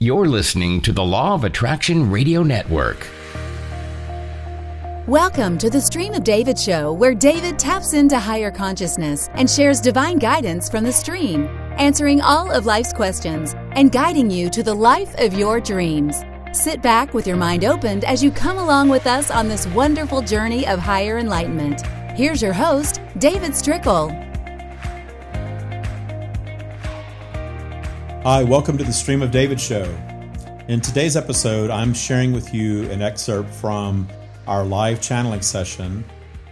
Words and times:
You're 0.00 0.26
listening 0.26 0.80
to 0.82 0.92
the 0.92 1.02
Law 1.02 1.34
of 1.34 1.42
Attraction 1.42 2.08
Radio 2.08 2.44
Network. 2.44 3.08
Welcome 5.08 5.58
to 5.58 5.68
the 5.68 5.80
Stream 5.80 6.14
of 6.14 6.22
David 6.22 6.56
show, 6.56 6.92
where 6.92 7.16
David 7.16 7.58
taps 7.58 7.94
into 7.94 8.16
higher 8.16 8.52
consciousness 8.52 9.28
and 9.34 9.50
shares 9.50 9.80
divine 9.80 10.20
guidance 10.20 10.68
from 10.68 10.84
the 10.84 10.92
stream, 10.92 11.48
answering 11.78 12.20
all 12.20 12.48
of 12.48 12.64
life's 12.64 12.92
questions 12.92 13.56
and 13.72 13.90
guiding 13.90 14.30
you 14.30 14.48
to 14.50 14.62
the 14.62 14.72
life 14.72 15.12
of 15.18 15.34
your 15.34 15.60
dreams. 15.60 16.22
Sit 16.52 16.80
back 16.80 17.12
with 17.12 17.26
your 17.26 17.36
mind 17.36 17.64
opened 17.64 18.04
as 18.04 18.22
you 18.22 18.30
come 18.30 18.58
along 18.58 18.88
with 18.90 19.08
us 19.08 19.32
on 19.32 19.48
this 19.48 19.66
wonderful 19.66 20.22
journey 20.22 20.64
of 20.68 20.78
higher 20.78 21.18
enlightenment. 21.18 21.84
Here's 22.16 22.40
your 22.40 22.52
host, 22.52 23.00
David 23.18 23.50
Strickel. 23.50 24.27
Hi, 28.24 28.42
welcome 28.42 28.76
to 28.76 28.82
the 28.82 28.92
Stream 28.92 29.22
of 29.22 29.30
David 29.30 29.60
show. 29.60 29.84
In 30.66 30.80
today's 30.80 31.16
episode, 31.16 31.70
I'm 31.70 31.94
sharing 31.94 32.32
with 32.32 32.52
you 32.52 32.90
an 32.90 33.00
excerpt 33.00 33.48
from 33.48 34.08
our 34.48 34.64
live 34.64 35.00
channeling 35.00 35.40
session 35.40 36.04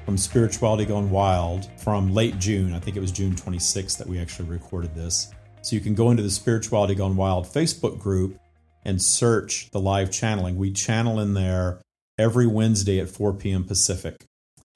from 0.05 0.17
Spirituality 0.17 0.85
Gone 0.85 1.11
Wild 1.11 1.69
from 1.77 2.15
late 2.15 2.39
June. 2.39 2.73
I 2.73 2.79
think 2.79 2.97
it 2.97 3.01
was 3.01 3.11
June 3.11 3.35
26th 3.35 3.99
that 3.99 4.07
we 4.07 4.21
actually 4.21 4.49
recorded 4.49 4.95
this. 4.95 5.35
So 5.61 5.75
you 5.75 5.83
can 5.83 5.97
go 5.97 6.13
into 6.13 6.23
the 6.23 6.31
Spirituality 6.31 6.95
Gone 6.95 7.17
Wild 7.17 7.47
Facebook 7.47 7.99
group 7.99 8.39
and 8.85 9.03
search 9.03 9.69
the 9.73 9.81
live 9.81 10.13
channeling. 10.13 10.57
We 10.57 10.71
channel 10.71 11.19
in 11.19 11.35
there 11.35 11.81
every 12.17 12.47
Wednesday 12.47 13.01
at 13.01 13.11
4 13.11 13.33
p.m. 13.35 13.65
Pacific. 13.65 14.25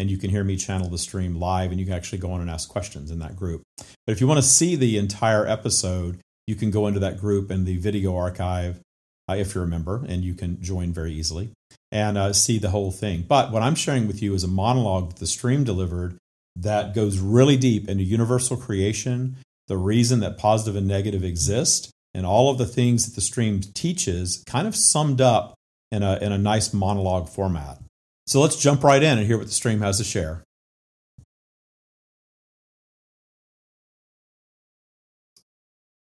And 0.00 0.10
you 0.10 0.18
can 0.18 0.30
hear 0.30 0.42
me 0.42 0.56
channel 0.56 0.90
the 0.90 0.98
stream 0.98 1.36
live, 1.36 1.70
and 1.70 1.78
you 1.78 1.86
can 1.86 1.94
actually 1.94 2.18
go 2.18 2.32
on 2.32 2.40
and 2.40 2.50
ask 2.50 2.68
questions 2.68 3.12
in 3.12 3.20
that 3.20 3.36
group. 3.36 3.62
But 3.78 4.12
if 4.12 4.20
you 4.20 4.26
want 4.26 4.38
to 4.38 4.42
see 4.42 4.74
the 4.74 4.98
entire 4.98 5.46
episode, 5.46 6.20
you 6.50 6.56
can 6.56 6.72
go 6.72 6.88
into 6.88 6.98
that 6.98 7.20
group 7.20 7.48
and 7.48 7.64
the 7.64 7.76
video 7.76 8.16
archive 8.16 8.80
uh, 9.28 9.36
if 9.36 9.54
you're 9.54 9.62
a 9.64 9.68
member, 9.68 10.04
and 10.08 10.24
you 10.24 10.34
can 10.34 10.60
join 10.60 10.92
very 10.92 11.12
easily 11.12 11.50
and 11.92 12.18
uh, 12.18 12.32
see 12.32 12.58
the 12.58 12.70
whole 12.70 12.90
thing. 12.90 13.24
But 13.26 13.52
what 13.52 13.62
I'm 13.62 13.76
sharing 13.76 14.08
with 14.08 14.20
you 14.20 14.34
is 14.34 14.42
a 14.42 14.48
monologue 14.48 15.10
that 15.10 15.20
the 15.20 15.28
stream 15.28 15.62
delivered 15.62 16.16
that 16.56 16.92
goes 16.92 17.18
really 17.18 17.56
deep 17.56 17.88
into 17.88 18.02
universal 18.02 18.56
creation, 18.56 19.36
the 19.68 19.76
reason 19.76 20.18
that 20.20 20.38
positive 20.38 20.74
and 20.74 20.88
negative 20.88 21.22
exist, 21.22 21.90
and 22.12 22.26
all 22.26 22.50
of 22.50 22.58
the 22.58 22.66
things 22.66 23.06
that 23.06 23.14
the 23.14 23.20
stream 23.20 23.60
teaches, 23.60 24.42
kind 24.46 24.66
of 24.66 24.74
summed 24.74 25.20
up 25.20 25.54
in 25.92 26.02
a, 26.02 26.18
in 26.20 26.32
a 26.32 26.38
nice 26.38 26.74
monologue 26.74 27.28
format. 27.28 27.78
So 28.26 28.40
let's 28.40 28.56
jump 28.56 28.82
right 28.82 29.02
in 29.02 29.18
and 29.18 29.26
hear 29.26 29.38
what 29.38 29.46
the 29.46 29.52
stream 29.52 29.80
has 29.80 29.98
to 29.98 30.04
share. 30.04 30.42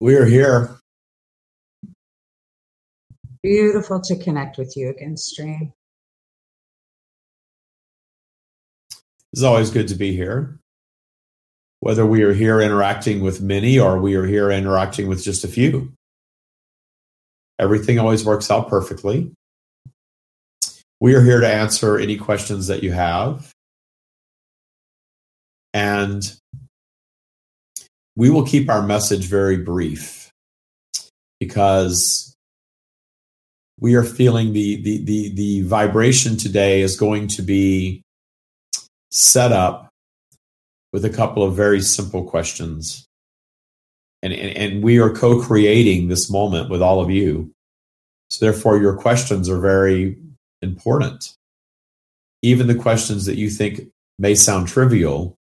We 0.05 0.16
are 0.16 0.27
here. 0.27 0.77
Beautiful 3.42 4.02
to 4.02 4.19
connect 4.19 4.58
with 4.58 4.77
you 4.77 4.91
again, 4.91 5.16
Stream. 5.16 5.72
It's 9.32 9.42
always 9.42 9.70
good 9.70 9.88
to 9.88 9.94
be 9.94 10.14
here. 10.14 10.58
Whether 11.80 12.05
we 12.05 12.22
are 12.22 12.34
here 12.34 12.60
interacting 12.60 13.22
with 13.22 13.41
many 13.41 13.78
or 13.78 13.98
we 13.98 14.14
are 14.16 14.27
here 14.27 14.50
interacting 14.50 15.08
with 15.08 15.25
just 15.25 15.42
a 15.42 15.48
few, 15.48 15.94
everything 17.58 17.98
always 17.98 18.27
works 18.27 18.50
out 18.50 18.69
perfectly. 18.69 19.32
We 21.00 21.14
are 21.14 21.22
here 21.22 21.41
to 21.41 21.48
answer 21.48 21.98
any 21.98 22.19
questions 22.19 22.66
that 22.66 22.82
you 22.82 22.92
have. 22.92 23.55
And 25.72 26.30
we 28.17 28.31
will 28.31 28.47
keep 28.47 28.70
our 28.70 28.83
message 28.83 29.27
very 29.27 29.57
brief 29.57 30.31
because 31.41 32.34
we 33.81 33.95
are 33.95 34.05
feeling 34.05 34.53
the, 34.53 34.81
the, 34.83 35.05
the, 35.05 35.34
the 35.34 35.62
vibration 35.62 36.37
today 36.37 36.81
is 36.81 36.97
going 36.97 37.27
to 37.27 37.43
be 37.43 38.03
set 39.11 39.53
up 39.53 39.89
with 40.93 41.05
a 41.05 41.11
couple 41.11 41.43
of 41.43 41.56
very 41.56 41.81
simple 41.81 42.25
questions. 42.25 43.06
And, 44.22 44.33
and, 44.33 44.56
and 44.56 44.83
we 44.83 45.00
are 45.00 45.11
co 45.11 45.43
creating 45.43 46.09
this 46.09 46.31
moment 46.31 46.71
with 46.71 46.81
all 46.83 47.00
of 47.00 47.11
you. 47.11 47.50
So, 48.31 48.47
therefore, 48.47 48.78
your 48.78 48.97
questions 48.97 49.49
are 49.49 49.61
very 49.61 50.17
important. 50.62 51.34
Even 52.43 52.69
the 52.69 52.75
questions 52.75 53.27
that 53.27 53.37
you 53.37 53.50
think 53.50 53.88
may 54.19 54.34
sound 54.34 54.69
trivial 54.69 55.34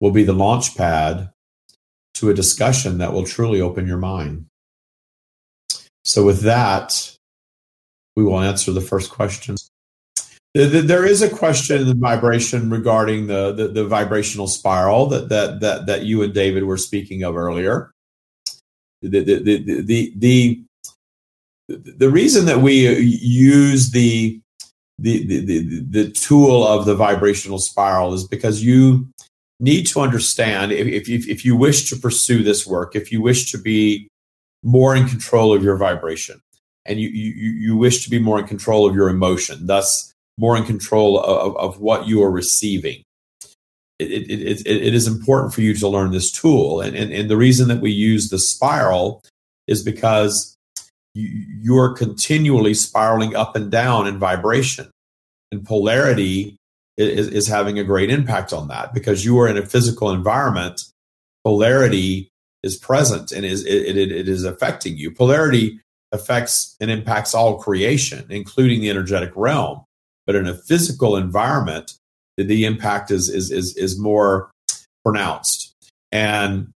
will 0.00 0.10
be 0.10 0.24
the 0.24 0.32
launch 0.32 0.76
pad 0.76 1.30
to 2.14 2.30
a 2.30 2.34
discussion 2.34 2.98
that 2.98 3.12
will 3.12 3.24
truly 3.24 3.60
open 3.60 3.86
your 3.86 3.98
mind. 3.98 4.46
So, 6.04 6.24
with 6.24 6.42
that, 6.42 7.16
we 8.16 8.22
will 8.22 8.40
answer 8.40 8.72
the 8.72 8.80
first 8.80 9.10
question. 9.10 9.56
There 10.54 11.04
is 11.04 11.20
a 11.20 11.28
question 11.28 11.80
in 11.80 11.88
the 11.88 11.96
vibration 11.96 12.70
regarding 12.70 13.26
the, 13.26 13.52
the, 13.52 13.68
the, 13.68 13.84
vibrational 13.84 14.46
spiral 14.46 15.06
that, 15.06 15.28
that, 15.28 15.58
that, 15.58 15.86
that 15.86 16.02
you 16.02 16.22
and 16.22 16.32
David 16.32 16.62
were 16.62 16.76
speaking 16.76 17.24
of 17.24 17.36
earlier. 17.36 17.90
The, 19.02 19.20
the, 19.20 19.42
the, 19.42 19.82
the, 19.82 20.12
the, 20.16 20.64
the 21.68 22.08
reason 22.08 22.46
that 22.46 22.60
we 22.60 22.86
uh, 22.86 22.92
use 22.92 23.90
the, 23.90 24.40
the, 24.98 25.26
the, 25.26 25.40
the, 25.40 25.80
the 25.90 26.10
tool 26.12 26.64
of 26.64 26.86
the 26.86 26.94
vibrational 26.94 27.58
spiral 27.58 28.14
is 28.14 28.24
because 28.24 28.62
you 28.62 29.08
need 29.60 29.86
to 29.86 30.00
understand 30.00 30.72
if, 30.72 31.08
if, 31.08 31.28
if 31.28 31.44
you 31.44 31.56
wish 31.56 31.88
to 31.90 31.96
pursue 31.96 32.42
this 32.42 32.66
work, 32.66 32.96
if 32.96 33.12
you 33.12 33.22
wish 33.22 33.50
to 33.52 33.58
be 33.58 34.08
more 34.62 34.96
in 34.96 35.06
control 35.06 35.54
of 35.54 35.62
your 35.62 35.76
vibration, 35.76 36.40
and 36.86 37.00
you, 37.00 37.08
you, 37.08 37.50
you 37.52 37.76
wish 37.76 38.04
to 38.04 38.10
be 38.10 38.18
more 38.18 38.38
in 38.38 38.46
control 38.46 38.88
of 38.88 38.94
your 38.94 39.08
emotion, 39.08 39.66
thus 39.66 40.12
more 40.36 40.56
in 40.56 40.64
control 40.64 41.18
of, 41.18 41.56
of 41.56 41.80
what 41.80 42.06
you 42.06 42.22
are 42.22 42.30
receiving. 42.30 43.02
It, 43.98 44.10
it, 44.10 44.30
it, 44.30 44.66
it 44.66 44.94
is 44.94 45.06
important 45.06 45.54
for 45.54 45.60
you 45.60 45.74
to 45.74 45.88
learn 45.88 46.10
this 46.10 46.30
tool. 46.30 46.80
And, 46.80 46.96
and, 46.96 47.12
and 47.12 47.30
the 47.30 47.36
reason 47.36 47.68
that 47.68 47.80
we 47.80 47.90
use 47.90 48.28
the 48.28 48.38
spiral 48.38 49.22
is 49.66 49.82
because 49.82 50.56
you, 51.14 51.28
you 51.60 51.78
are 51.78 51.92
continually 51.92 52.74
spiraling 52.74 53.36
up 53.36 53.54
and 53.56 53.70
down 53.70 54.06
in 54.06 54.18
vibration. 54.18 54.90
And 55.52 55.64
polarity 55.64 56.56
is, 56.96 57.28
is 57.28 57.46
having 57.46 57.78
a 57.78 57.84
great 57.84 58.10
impact 58.10 58.52
on 58.52 58.68
that 58.68 58.94
because 58.94 59.24
you 59.24 59.38
are 59.40 59.48
in 59.48 59.56
a 59.56 59.66
physical 59.66 60.10
environment. 60.10 60.82
Polarity 61.44 62.30
is 62.62 62.76
present 62.76 63.32
and 63.32 63.44
is 63.44 63.64
it, 63.66 63.96
it, 63.96 64.12
it 64.12 64.28
is 64.28 64.44
affecting 64.44 64.96
you. 64.96 65.10
Polarity 65.10 65.80
affects 66.12 66.76
and 66.80 66.90
impacts 66.90 67.34
all 67.34 67.58
creation, 67.58 68.24
including 68.30 68.80
the 68.80 68.90
energetic 68.90 69.32
realm. 69.34 69.84
But 70.26 70.36
in 70.36 70.46
a 70.46 70.54
physical 70.54 71.16
environment, 71.16 71.92
the, 72.36 72.64
impact 72.64 73.10
is, 73.10 73.28
is 73.28 73.50
is 73.50 73.76
is 73.76 73.98
more 73.98 74.50
pronounced, 75.04 75.74
and 76.10 76.72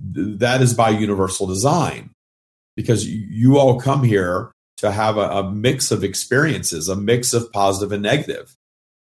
that 0.00 0.60
is 0.60 0.74
by 0.74 0.90
universal 0.90 1.46
design, 1.46 2.10
because 2.76 3.06
you, 3.06 3.26
you 3.28 3.58
all 3.58 3.80
come 3.80 4.04
here 4.04 4.52
to 4.76 4.90
have 4.92 5.16
a, 5.16 5.28
a 5.30 5.50
mix 5.50 5.90
of 5.90 6.04
experiences, 6.04 6.88
a 6.88 6.94
mix 6.94 7.32
of 7.32 7.50
positive 7.52 7.92
and 7.92 8.02
negative 8.02 8.54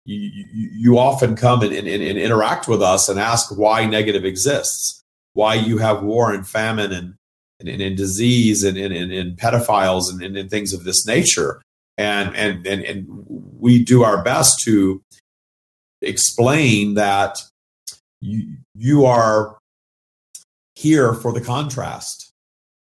you, 0.05 0.69
you, 0.73 0.97
often 0.97 1.35
come 1.35 1.61
and, 1.61 1.73
and, 1.73 1.87
and, 1.87 2.17
interact 2.17 2.67
with 2.67 2.81
us 2.81 3.07
and 3.07 3.19
ask 3.19 3.55
why 3.55 3.85
negative 3.85 4.25
exists, 4.25 5.03
why 5.33 5.53
you 5.53 5.77
have 5.77 6.01
war 6.01 6.33
and 6.33 6.47
famine 6.47 6.91
and, 6.91 7.15
and, 7.59 7.69
and 7.81 7.97
disease 7.97 8.63
and, 8.63 8.77
and, 8.77 8.93
and, 8.93 9.37
pedophiles 9.37 10.11
and, 10.11 10.35
and, 10.35 10.49
things 10.49 10.73
of 10.73 10.83
this 10.83 11.05
nature. 11.05 11.61
And, 11.97 12.35
and, 12.35 12.65
and, 12.65 12.83
and 12.83 13.05
we 13.27 13.83
do 13.83 14.03
our 14.03 14.23
best 14.23 14.59
to 14.63 15.03
explain 16.01 16.95
that 16.95 17.37
you, 18.21 18.57
you 18.73 19.05
are 19.05 19.57
here 20.73 21.13
for 21.13 21.31
the 21.31 21.41
contrast. 21.41 22.31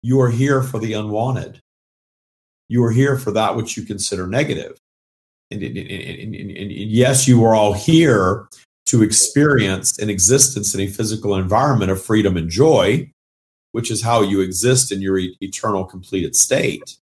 You 0.03 0.21
are 0.21 0.31
here 0.31 0.63
for 0.63 0.81
the 0.81 0.95
unwanted. 0.95 1.61
You 2.69 2.83
are 2.83 2.91
here 2.91 3.17
for 3.17 3.31
that 3.31 3.55
which 3.55 3.77
you 3.77 3.85
consider 3.85 4.27
negative 4.27 4.77
and, 5.51 5.63
and, 5.63 5.77
and, 5.77 6.35
and, 6.35 6.73
yes, 6.73 7.29
you 7.29 7.45
are 7.45 7.55
all 7.55 7.73
here 7.73 8.49
to 8.87 9.03
experience 9.03 9.99
an 9.99 10.11
existence 10.11 10.75
in 10.75 10.81
a 10.81 10.87
physical 10.87 11.35
environment 11.35 11.91
of 11.91 12.03
freedom 12.03 12.37
and 12.37 12.51
joy, 12.51 13.11
which 13.73 13.91
is 13.91 14.03
how 14.03 14.23
you 14.23 14.41
exist 14.41 14.91
in 14.91 15.01
your 15.01 15.19
eternal 15.41 15.85
completed 15.85 16.35
state. 16.35 16.97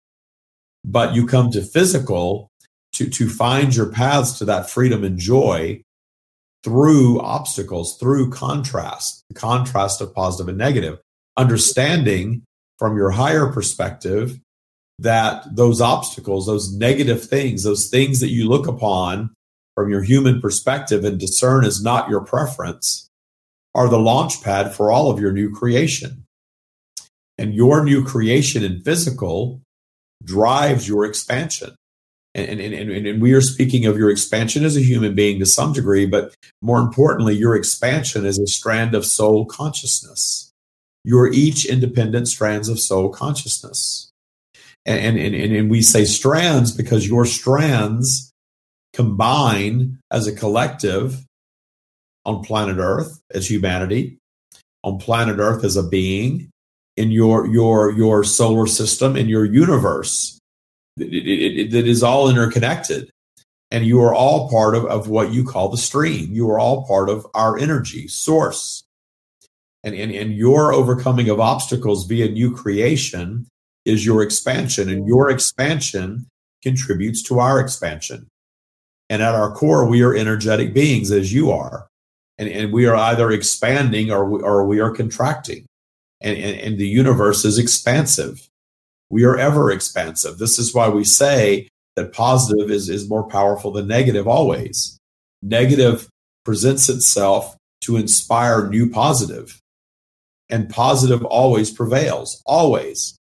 But 0.85 1.15
you 1.15 1.27
come 1.27 1.51
to 1.53 1.63
physical 1.63 2.51
to, 2.95 3.09
to 3.09 3.29
find 3.29 3.75
your 3.75 3.91
paths 3.91 4.39
to 4.39 4.45
that 4.47 4.71
freedom 4.71 5.05
and 5.05 5.19
joy 5.19 5.83
through 6.65 7.21
obstacles, 7.21 7.97
through 7.99 8.31
contrast, 8.31 9.25
the 9.29 9.35
contrast 9.35 10.01
of 10.01 10.15
positive 10.15 10.49
and 10.49 10.59
negative, 10.59 10.99
understanding 11.37 12.43
from 12.79 12.97
your 12.97 13.11
higher 13.11 13.47
perspective 13.47 14.39
that 15.03 15.45
those 15.55 15.81
obstacles, 15.81 16.47
those 16.47 16.73
negative 16.73 17.25
things, 17.25 17.65
those 17.65 17.89
things 17.89 18.21
that 18.21 18.31
you 18.31 18.49
look 18.49 18.67
upon 18.67 19.31
from 19.75 19.91
your 19.91 20.03
human 20.03 20.41
perspective 20.41 21.05
and 21.05 21.19
discern 21.19 21.65
as 21.65 21.83
not 21.83 22.09
your 22.09 22.21
preference, 22.21 23.09
are 23.75 23.89
the 23.89 23.99
launch 23.99 24.43
pad 24.43 24.75
for 24.75 24.93
all 24.93 25.11
of 25.11 25.21
your 25.21 25.33
new 25.33 25.51
creation. 25.51 26.25
And 27.39 27.55
your 27.55 27.85
new 27.85 28.05
creation 28.05 28.63
in 28.63 28.83
physical 28.83 29.63
drives 30.23 30.87
your 30.87 31.05
expansion. 31.05 31.75
And, 32.35 32.61
and, 32.61 32.75
and, 32.75 33.07
and 33.07 33.23
we 33.23 33.33
are 33.33 33.41
speaking 33.41 33.87
of 33.87 33.99
your 33.99 34.11
expansion 34.11 34.65
as 34.65 34.77
a 34.77 34.81
human 34.81 35.15
being 35.15 35.39
to 35.39 35.47
some 35.47 35.73
degree, 35.73 36.07
but 36.07 36.35
more 36.63 36.79
importantly, 36.79 37.35
your 37.35 37.57
expansion 37.57 38.25
as 38.25 38.39
a 38.39 38.47
strand 38.47 38.95
of 38.95 39.05
soul 39.05 39.45
consciousness. 39.45 40.51
You're 41.05 41.33
each 41.33 41.67
independent 41.67 42.29
strands 42.29 42.69
of 42.69 42.79
soul 42.79 43.11
consciousness. 43.11 44.12
And, 44.85 45.17
and, 45.17 45.35
and, 45.35 45.55
and 45.55 45.71
we 45.71 45.81
say 45.83 46.05
strands 46.05 46.73
because 46.77 47.07
your 47.07 47.25
strands 47.25 48.33
combine 48.93 49.99
as 50.11 50.27
a 50.27 50.35
collective 50.35 51.25
on 52.25 52.43
planet 52.43 52.79
Earth 52.79 53.21
as 53.33 53.49
humanity, 53.49 54.19
on 54.83 54.99
planet 54.99 55.39
Earth 55.39 55.65
as 55.65 55.77
a 55.77 55.83
being, 55.83 56.51
in 56.97 57.11
your 57.11 57.47
your 57.47 57.91
your 57.91 58.23
solar 58.23 58.67
system, 58.67 59.17
in 59.17 59.29
your 59.29 59.45
universe. 59.45 60.39
It, 60.99 61.05
it, 61.05 61.75
it 61.75 61.89
is 61.89 62.03
all 62.03 62.29
interconnected. 62.29 63.11
And 63.71 63.87
you 63.87 64.03
are 64.03 64.15
all 64.15 64.51
part 64.51 64.75
of, 64.75 64.85
of 64.85 65.09
what 65.09 65.33
you 65.33 65.45
call 65.45 65.71
the 65.71 65.79
stream. 65.79 66.33
You 66.33 66.51
are 66.51 66.59
all 66.59 66.87
part 66.87 67.09
of 67.09 67.27
our 67.33 67.57
energy 67.57 68.07
source. 68.07 68.85
And, 69.83 69.95
and, 69.95 70.13
and 70.13 70.35
your 70.35 70.75
overcoming 70.75 71.31
of 71.31 71.41
obstacles 71.41 72.07
via 72.07 72.29
new 72.29 72.55
creation 72.55 73.47
is 73.85 74.07
your 74.07 74.23
expansion, 74.23 74.89
and 74.89 75.07
your 75.07 75.31
expansion 75.31 76.27
contributes 76.63 77.23
to 77.25 77.41
our 77.41 77.61
expansion. 77.61 78.29
And 79.11 79.23
at 79.23 79.35
our 79.35 79.53
core, 79.53 79.87
we 79.87 80.03
are 80.03 80.15
energetic 80.15 80.73
beings 80.73 81.11
as 81.11 81.33
you 81.33 81.51
are. 81.51 81.87
And, 82.39 82.49
and 82.49 82.73
we 82.73 82.87
are 82.87 82.95
either 82.95 83.31
expanding 83.31 84.11
or 84.11 84.25
we, 84.25 84.43
or 84.43 84.67
we 84.67 84.81
are 84.81 84.91
contracting. 84.91 85.67
And, 86.21 86.39
and, 86.39 86.61
and 86.61 86.79
the 86.79 86.89
universe 86.89 87.45
is 87.45 87.59
expansive. 87.59 88.49
We 89.11 89.25
are 89.25 89.37
ever 89.37 89.71
expansive. 89.71 90.39
This 90.39 90.59
is 90.59 90.75
why 90.75 90.89
we 90.89 91.05
say 91.05 91.69
that 91.97 92.13
positive 92.13 92.71
is, 92.71 92.89
is 92.89 93.09
more 93.09 93.29
powerful 93.29 93.73
than 93.73 93.87
negative 93.87 94.27
always. 94.27 94.99
Negative 95.43 96.09
presents 96.45 96.89
itself 96.89 97.57
to 97.83 97.97
inspire 97.97 98.69
new 98.69 98.89
positive, 98.89 99.59
and 100.49 100.71
positive 100.71 101.25
always 101.25 101.71
prevails, 101.71 102.43
always. 102.47 103.17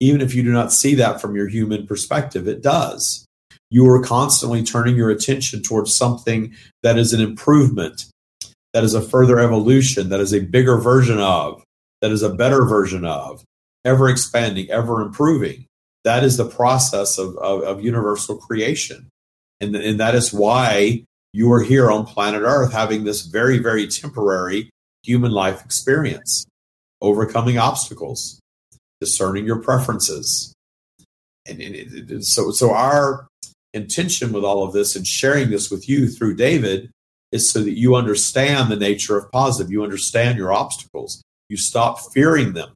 Even 0.00 0.20
if 0.20 0.34
you 0.34 0.42
do 0.42 0.50
not 0.50 0.72
see 0.72 0.94
that 0.94 1.20
from 1.20 1.36
your 1.36 1.48
human 1.48 1.86
perspective, 1.86 2.48
it 2.48 2.62
does. 2.62 3.26
You 3.70 3.88
are 3.88 4.02
constantly 4.02 4.64
turning 4.64 4.96
your 4.96 5.10
attention 5.10 5.62
towards 5.62 5.94
something 5.94 6.54
that 6.82 6.98
is 6.98 7.12
an 7.12 7.20
improvement, 7.20 8.06
that 8.72 8.82
is 8.82 8.94
a 8.94 9.02
further 9.02 9.38
evolution, 9.38 10.08
that 10.08 10.20
is 10.20 10.32
a 10.32 10.40
bigger 10.40 10.78
version 10.78 11.20
of, 11.20 11.62
that 12.00 12.10
is 12.10 12.22
a 12.22 12.34
better 12.34 12.64
version 12.64 13.04
of, 13.04 13.44
ever 13.84 14.08
expanding, 14.08 14.70
ever 14.70 15.02
improving. 15.02 15.66
That 16.04 16.24
is 16.24 16.36
the 16.36 16.48
process 16.48 17.18
of, 17.18 17.36
of, 17.36 17.62
of 17.62 17.84
universal 17.84 18.38
creation. 18.38 19.08
And, 19.60 19.76
and 19.76 20.00
that 20.00 20.14
is 20.14 20.32
why 20.32 21.04
you 21.32 21.52
are 21.52 21.62
here 21.62 21.90
on 21.90 22.06
planet 22.06 22.42
Earth 22.42 22.72
having 22.72 23.04
this 23.04 23.26
very, 23.26 23.58
very 23.58 23.86
temporary 23.86 24.70
human 25.02 25.30
life 25.30 25.64
experience, 25.64 26.44
overcoming 27.00 27.58
obstacles, 27.58 28.39
discerning 29.00 29.46
your 29.46 29.60
preferences. 29.60 30.54
And, 31.46 31.60
and 31.60 32.24
so, 32.24 32.50
so 32.50 32.72
our 32.72 33.26
intention 33.72 34.32
with 34.32 34.44
all 34.44 34.64
of 34.64 34.72
this 34.72 34.96
and 34.96 35.06
sharing 35.06 35.50
this 35.50 35.70
with 35.70 35.88
you 35.88 36.08
through 36.08 36.36
David 36.36 36.90
is 37.32 37.50
so 37.50 37.62
that 37.62 37.78
you 37.78 37.94
understand 37.94 38.70
the 38.70 38.76
nature 38.76 39.16
of 39.16 39.30
positive. 39.30 39.70
You 39.70 39.82
understand 39.82 40.36
your 40.36 40.52
obstacles. 40.52 41.22
You 41.48 41.56
stop 41.56 41.98
fearing 42.12 42.52
them. 42.52 42.70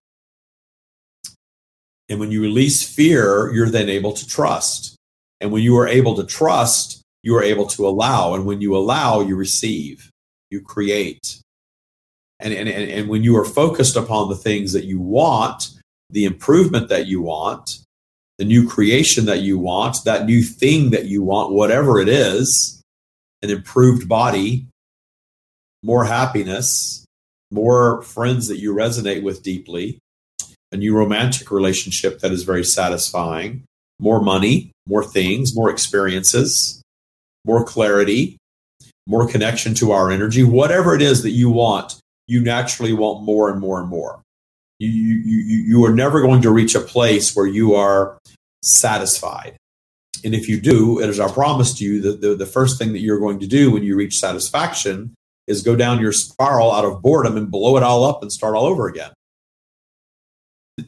And 2.08 2.20
when 2.20 2.30
you 2.30 2.42
release 2.42 2.82
fear, 2.82 3.52
you're 3.52 3.70
then 3.70 3.88
able 3.88 4.12
to 4.12 4.26
trust. 4.26 4.96
And 5.40 5.50
when 5.50 5.62
you 5.62 5.76
are 5.78 5.88
able 5.88 6.14
to 6.16 6.24
trust, 6.24 7.02
you 7.22 7.34
are 7.36 7.42
able 7.42 7.66
to 7.68 7.86
allow. 7.86 8.34
And 8.34 8.44
when 8.44 8.60
you 8.60 8.76
allow, 8.76 9.20
you 9.20 9.36
receive, 9.36 10.10
you 10.50 10.60
create. 10.60 11.40
And, 12.40 12.52
and, 12.52 12.68
and 12.68 13.08
when 13.08 13.24
you 13.24 13.36
are 13.36 13.44
focused 13.44 13.96
upon 13.96 14.28
the 14.28 14.36
things 14.36 14.72
that 14.74 14.84
you 14.84 15.00
want, 15.00 15.73
the 16.14 16.24
improvement 16.24 16.88
that 16.88 17.06
you 17.06 17.20
want, 17.20 17.80
the 18.38 18.44
new 18.44 18.68
creation 18.68 19.26
that 19.26 19.40
you 19.40 19.58
want, 19.58 19.96
that 20.04 20.26
new 20.26 20.42
thing 20.42 20.90
that 20.90 21.06
you 21.06 21.24
want, 21.24 21.52
whatever 21.52 22.00
it 22.00 22.08
is, 22.08 22.80
an 23.42 23.50
improved 23.50 24.08
body, 24.08 24.66
more 25.82 26.04
happiness, 26.04 27.04
more 27.50 28.00
friends 28.02 28.46
that 28.46 28.58
you 28.58 28.72
resonate 28.72 29.24
with 29.24 29.42
deeply, 29.42 29.98
a 30.70 30.76
new 30.76 30.96
romantic 30.96 31.50
relationship 31.50 32.20
that 32.20 32.30
is 32.30 32.44
very 32.44 32.64
satisfying, 32.64 33.64
more 33.98 34.20
money, 34.20 34.70
more 34.86 35.04
things, 35.04 35.54
more 35.54 35.68
experiences, 35.68 36.80
more 37.44 37.64
clarity, 37.64 38.38
more 39.06 39.28
connection 39.28 39.74
to 39.74 39.90
our 39.90 40.12
energy, 40.12 40.44
whatever 40.44 40.94
it 40.94 41.02
is 41.02 41.22
that 41.24 41.30
you 41.30 41.50
want, 41.50 42.00
you 42.28 42.40
naturally 42.40 42.92
want 42.92 43.24
more 43.24 43.50
and 43.50 43.60
more 43.60 43.80
and 43.80 43.88
more. 43.88 44.23
You, 44.78 44.88
you, 44.88 45.38
you 45.78 45.84
are 45.84 45.94
never 45.94 46.20
going 46.20 46.42
to 46.42 46.50
reach 46.50 46.74
a 46.74 46.80
place 46.80 47.34
where 47.34 47.46
you 47.46 47.74
are 47.74 48.18
satisfied. 48.62 49.56
And 50.24 50.34
if 50.34 50.48
you 50.48 50.60
do, 50.60 51.00
it 51.00 51.08
is 51.08 51.20
our 51.20 51.30
promise 51.30 51.74
to 51.74 51.84
you 51.84 52.00
that 52.02 52.20
the, 52.20 52.34
the 52.34 52.46
first 52.46 52.78
thing 52.78 52.92
that 52.92 53.00
you're 53.00 53.20
going 53.20 53.40
to 53.40 53.46
do 53.46 53.70
when 53.70 53.82
you 53.82 53.94
reach 53.94 54.18
satisfaction 54.18 55.14
is 55.46 55.62
go 55.62 55.76
down 55.76 56.00
your 56.00 56.12
spiral 56.12 56.72
out 56.72 56.84
of 56.84 57.02
boredom 57.02 57.36
and 57.36 57.50
blow 57.50 57.76
it 57.76 57.82
all 57.82 58.04
up 58.04 58.22
and 58.22 58.32
start 58.32 58.54
all 58.54 58.64
over 58.64 58.88
again. 58.88 59.12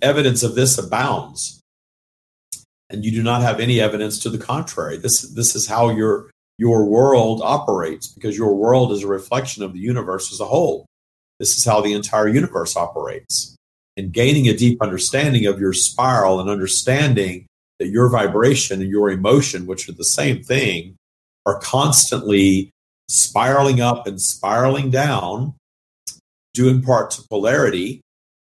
Evidence 0.01 0.43
of 0.43 0.55
this 0.55 0.79
abounds. 0.79 1.61
And 2.89 3.05
you 3.05 3.11
do 3.11 3.23
not 3.23 3.43
have 3.43 3.61
any 3.61 3.81
evidence 3.81 4.19
to 4.21 4.31
the 4.31 4.39
contrary. 4.39 4.97
This, 4.97 5.21
this 5.35 5.55
is 5.55 5.67
how 5.67 5.91
your, 5.91 6.31
your 6.57 6.87
world 6.87 7.41
operates 7.43 8.09
because 8.09 8.39
your 8.39 8.55
world 8.55 8.93
is 8.93 9.03
a 9.03 9.09
reflection 9.09 9.63
of 9.63 9.73
the 9.73 9.81
universe 9.81 10.33
as 10.33 10.41
a 10.41 10.47
whole. 10.47 10.87
This 11.39 11.59
is 11.59 11.65
how 11.65 11.83
the 11.83 11.93
entire 11.93 12.29
universe 12.29 12.77
operates. 12.77 13.56
And 13.97 14.13
gaining 14.13 14.47
a 14.47 14.57
deep 14.57 14.83
understanding 14.83 15.47
of 15.47 15.59
your 15.59 15.73
spiral 15.73 16.41
and 16.41 16.51
understanding 16.51 17.47
that 17.79 17.89
your 17.89 18.11
vibration 18.11 18.83
and 18.83 18.91
your 18.91 19.11
emotion, 19.11 19.67
which 19.67 19.89
are 19.89 19.93
the 19.93 20.05
same 20.05 20.43
thing, 20.43 20.97
are 21.47 21.59
constantly 21.61 22.71
spiraling 23.09 23.81
up 23.81 24.07
and 24.07 24.21
spiraling 24.21 24.91
down, 24.91 25.55
due 26.53 26.69
in 26.69 26.83
part 26.83 27.11
to 27.13 27.23
polarity. 27.29 28.01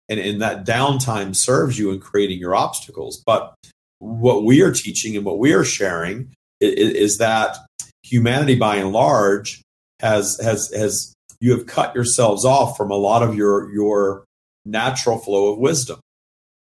And, 0.10 0.20
and 0.20 0.42
that 0.42 0.66
downtime 0.66 1.36
serves 1.36 1.78
you 1.78 1.92
in 1.92 2.00
creating 2.00 2.40
your 2.40 2.56
obstacles. 2.56 3.22
But 3.26 3.54
what 4.00 4.44
we 4.44 4.62
are 4.62 4.72
teaching 4.72 5.16
and 5.16 5.26
what 5.26 5.40
we 5.40 5.54
are 5.54 5.66
sharing 5.66 6.34
is, 6.60 6.94
is 6.94 7.18
that 7.18 7.58
humanity 8.04 8.56
by 8.56 8.78
and 8.78 8.92
large 8.92 9.62
has 10.00 10.40
has 10.42 10.72
has 10.74 11.14
you 11.40 11.52
have 11.52 11.66
cut 11.66 11.94
yourselves 11.94 12.46
off 12.46 12.78
from 12.78 12.92
a 12.92 12.96
lot 12.96 13.24
of 13.24 13.36
your 13.36 13.72
your 13.74 14.24
natural 14.68 15.18
flow 15.18 15.54
of 15.54 15.60
wisdom 15.60 16.00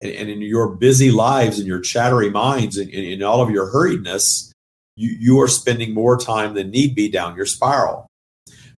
and, 0.02 0.12
and 0.12 0.30
in 0.30 0.42
your 0.42 0.70
busy 0.70 1.12
lives 1.12 1.60
and 1.60 1.68
your 1.68 1.80
chattery 1.80 2.30
minds 2.30 2.78
and 2.78 2.90
in 2.90 3.24
all 3.24 3.42
of 3.42 3.50
your 3.50 3.72
hurriedness, 3.72 4.52
you, 4.96 5.16
you 5.20 5.42
are 5.42 5.48
spending 5.48 5.94
more 5.94 6.18
time 6.18 6.54
than 6.54 6.72
need 6.72 6.96
be 6.96 7.10
down 7.10 7.36
your 7.36 7.46
spiral. 7.46 8.08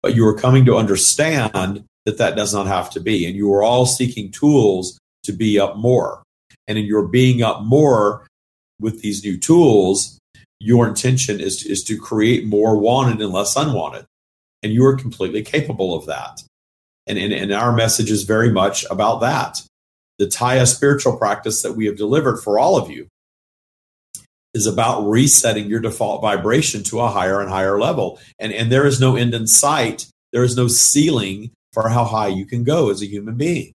But 0.02 0.16
you 0.16 0.26
are 0.26 0.38
coming 0.38 0.66
to 0.66 0.78
understand 0.78 1.86
that 2.06 2.18
that 2.18 2.36
does 2.36 2.54
not 2.54 2.68
have 2.68 2.90
to 2.92 3.00
be. 3.00 3.26
And 3.26 3.36
you 3.36 3.54
are 3.54 3.64
all 3.64 3.86
seeking 3.86 4.32
tools 4.32 4.98
to 5.24 5.34
be 5.34 5.60
up 5.60 5.78
more. 5.78 6.24
And 6.68 6.78
in 6.78 6.86
your 6.86 7.08
being 7.08 7.42
up 7.44 7.64
more 7.64 8.28
with 8.80 9.02
these 9.02 9.24
new 9.24 9.38
tools, 9.38 10.18
your 10.60 10.88
intention 10.88 11.40
is, 11.40 11.66
is 11.66 11.84
to 11.84 11.98
create 11.98 12.46
more 12.46 12.78
wanted 12.78 13.22
and 13.22 13.34
less 13.34 13.56
unwanted. 13.56 14.06
And 14.64 14.74
you 14.74 14.86
are 14.86 14.96
completely 14.96 15.42
capable 15.42 15.96
of 15.96 16.06
that. 16.06 16.42
And, 17.10 17.18
and, 17.18 17.34
and 17.34 17.52
our 17.52 17.76
message 17.76 18.12
is 18.12 18.24
very 18.24 18.52
much 18.52 18.86
about 18.90 19.20
that 19.20 19.62
the 20.20 20.28
Tya 20.28 20.68
spiritual 20.68 21.18
practice 21.18 21.64
that 21.64 21.74
we 21.74 21.86
have 21.88 21.98
delivered 21.98 22.38
for 22.38 22.60
all 22.60 22.78
of 22.78 22.92
you 22.92 23.08
is 24.54 24.68
about 24.68 25.08
resetting 25.08 25.68
your 25.68 25.80
default 25.80 26.22
vibration 26.22 26.84
to 26.84 27.00
a 27.00 27.08
higher 27.08 27.40
and 27.40 27.50
higher 27.50 27.80
level. 27.80 28.20
And, 28.38 28.52
and 28.52 28.72
there 28.72 28.86
is 28.86 29.00
no 29.00 29.16
end 29.16 29.34
in 29.34 29.48
sight. 29.48 30.08
There 30.34 30.44
is 30.44 30.58
no 30.58 30.68
ceiling 30.68 31.52
for 31.72 31.90
how 31.90 32.04
high 32.04 32.28
you 32.28 32.46
can 32.46 32.64
go 32.64 32.90
as 32.90 33.02
a 33.02 33.08
human 33.08 33.36
being. 33.36 33.72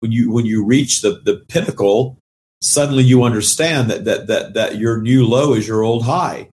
When 0.00 0.12
you 0.12 0.30
when 0.30 0.44
you 0.44 0.64
reach 0.64 1.00
the, 1.00 1.22
the 1.24 1.42
pinnacle, 1.48 2.18
suddenly 2.62 3.04
you 3.04 3.22
understand 3.22 3.90
that, 3.90 4.04
that 4.04 4.26
that 4.26 4.54
that 4.54 4.76
your 4.76 5.00
new 5.00 5.24
low 5.24 5.54
is 5.54 5.66
your 5.66 5.82
old 5.82 6.04
high. 6.04 6.50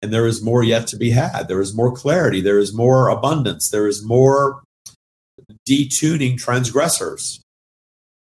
And 0.00 0.12
there 0.12 0.26
is 0.26 0.42
more 0.42 0.64
yet 0.64 0.88
to 0.88 0.96
be 0.96 1.10
had. 1.10 1.46
There 1.46 1.60
is 1.60 1.76
more 1.76 1.92
clarity. 1.92 2.40
There 2.40 2.58
is 2.58 2.74
more 2.74 3.08
abundance. 3.08 3.70
There 3.70 3.86
is 3.86 4.04
more 4.04 4.64
detuning 5.68 6.38
transgressors 6.38 7.42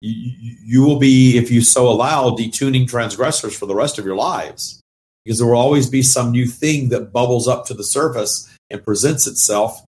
you, 0.01 0.55
you 0.63 0.83
will 0.83 0.99
be, 0.99 1.37
if 1.37 1.51
you 1.51 1.61
so 1.61 1.87
allow, 1.87 2.29
detuning 2.29 2.87
transgressors 2.87 3.57
for 3.57 3.65
the 3.65 3.75
rest 3.75 3.97
of 3.97 4.05
your 4.05 4.15
lives. 4.15 4.81
Because 5.23 5.39
there 5.39 5.47
will 5.47 5.57
always 5.57 5.89
be 5.89 6.01
some 6.01 6.31
new 6.31 6.45
thing 6.45 6.89
that 6.89 7.11
bubbles 7.11 7.47
up 7.47 7.65
to 7.65 7.73
the 7.73 7.83
surface 7.83 8.49
and 8.69 8.83
presents 8.83 9.27
itself, 9.27 9.83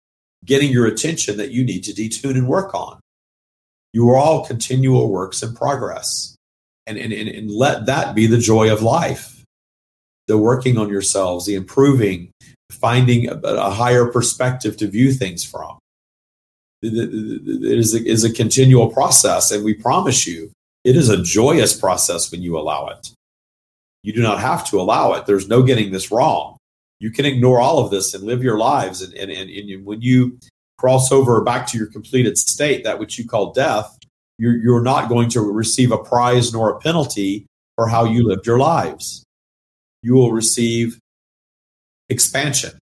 getting 0.45 0.73
your 0.73 0.87
attention 0.87 1.37
that 1.37 1.53
you 1.53 1.65
need 1.65 1.85
to 1.85 1.93
detune 1.93 2.35
and 2.35 2.49
work 2.49 2.75
on. 2.75 2.99
You 3.93 4.09
are 4.11 4.17
all 4.17 4.45
continual 4.45 5.11
works 5.11 5.43
in 5.43 5.55
progress. 5.55 6.37
and, 6.87 6.99
and, 6.99 7.13
and 7.13 7.51
let 7.51 7.87
that 7.87 8.15
be 8.15 8.27
the 8.27 8.39
joy 8.39 8.73
of 8.73 8.83
life. 8.83 9.45
The 10.27 10.39
working 10.39 10.79
on 10.79 10.89
yourselves, 10.89 11.47
the 11.47 11.55
improving, 11.55 12.31
finding 12.71 13.29
a, 13.29 13.35
a 13.35 13.71
higher 13.71 14.07
perspective 14.07 14.77
to 14.79 14.87
view 14.87 15.13
things 15.13 15.45
from. 15.45 15.79
It 16.83 17.79
is 17.79 17.95
a, 17.95 18.05
is 18.07 18.25
a 18.25 18.33
continual 18.33 18.91
process, 18.91 19.51
and 19.51 19.65
we 19.65 19.75
promise 19.75 20.27
you 20.27 20.51
it 20.85 20.97
is 20.97 21.11
a 21.11 21.23
joyous 21.23 21.79
process 21.79 22.31
when 22.33 22.43
you 22.43 22.59
allow 22.59 22.89
it. 22.89 23.11
You 24.03 24.15
do 24.15 24.23
not 24.23 24.41
have 24.41 24.67
to 24.71 24.81
allow 24.81 25.13
it. 25.13 25.27
There's 25.27 25.49
no 25.49 25.63
getting 25.63 25.93
this 25.93 26.11
wrong. 26.11 26.57
You 26.99 27.11
can 27.11 27.27
ignore 27.27 27.61
all 27.61 27.79
of 27.79 27.91
this 27.91 28.15
and 28.15 28.25
live 28.25 28.43
your 28.43 28.59
lives. 28.59 29.03
And, 29.03 29.13
and, 29.15 29.31
and, 29.31 29.51
and 29.51 29.85
when 29.85 30.01
you 30.01 30.39
cross 30.79 31.13
over 31.13 31.43
back 31.43 31.67
to 31.69 31.79
your 31.79 31.87
completed 31.87 32.39
state, 32.39 32.85
that 32.85 32.99
which 32.99 33.19
you 33.19 33.29
call 33.29 33.53
death, 33.53 33.99
you're, 34.39 34.57
you're 34.57 34.83
not 34.83 35.11
going 35.11 35.29
to 35.31 35.41
receive 35.41 35.93
a 35.93 35.99
prize 35.99 36.53
nor 36.53 36.71
a 36.71 36.79
penalty 36.81 37.47
for 37.77 37.89
how 37.89 38.05
you 38.05 38.27
lived 38.27 38.47
your 38.47 38.59
lives. 38.59 39.23
You 40.03 40.15
will 40.15 40.33
receive 40.33 40.99
expansion 42.09 42.80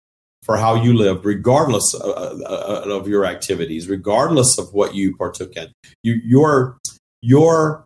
for 0.47 0.57
how 0.57 0.77
you 0.77 0.95
lived, 0.95 1.25
regardless 1.25 1.93
of, 1.93 2.41
of, 2.41 3.09
your 3.09 3.27
activities, 3.27 3.89
regardless 3.89 4.59
of 4.59 4.73
what 4.73 4.95
you 4.95 5.17
partook 5.17 5.57
in. 5.57 5.73
You, 6.05 6.21
your, 6.25 6.79
your 7.21 7.85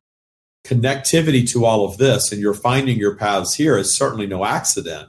connectivity 0.66 1.50
to 1.52 1.64
all 1.64 1.86
of 1.86 1.96
this 1.96 2.30
and 2.30 2.40
you're 2.40 2.52
finding 2.52 2.98
your 2.98 3.16
paths 3.16 3.54
here 3.54 3.78
is 3.78 3.96
certainly 3.96 4.26
no 4.26 4.44
accident. 4.44 5.08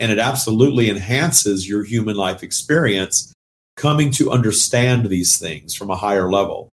And 0.00 0.10
it 0.10 0.18
absolutely 0.18 0.90
enhances 0.90 1.68
your 1.68 1.84
human 1.84 2.16
life 2.16 2.42
experience 2.42 3.32
coming 3.76 4.10
to 4.12 4.32
understand 4.32 5.06
these 5.06 5.38
things 5.38 5.76
from 5.76 5.90
a 5.90 5.96
higher 5.96 6.28
level. 6.28 6.68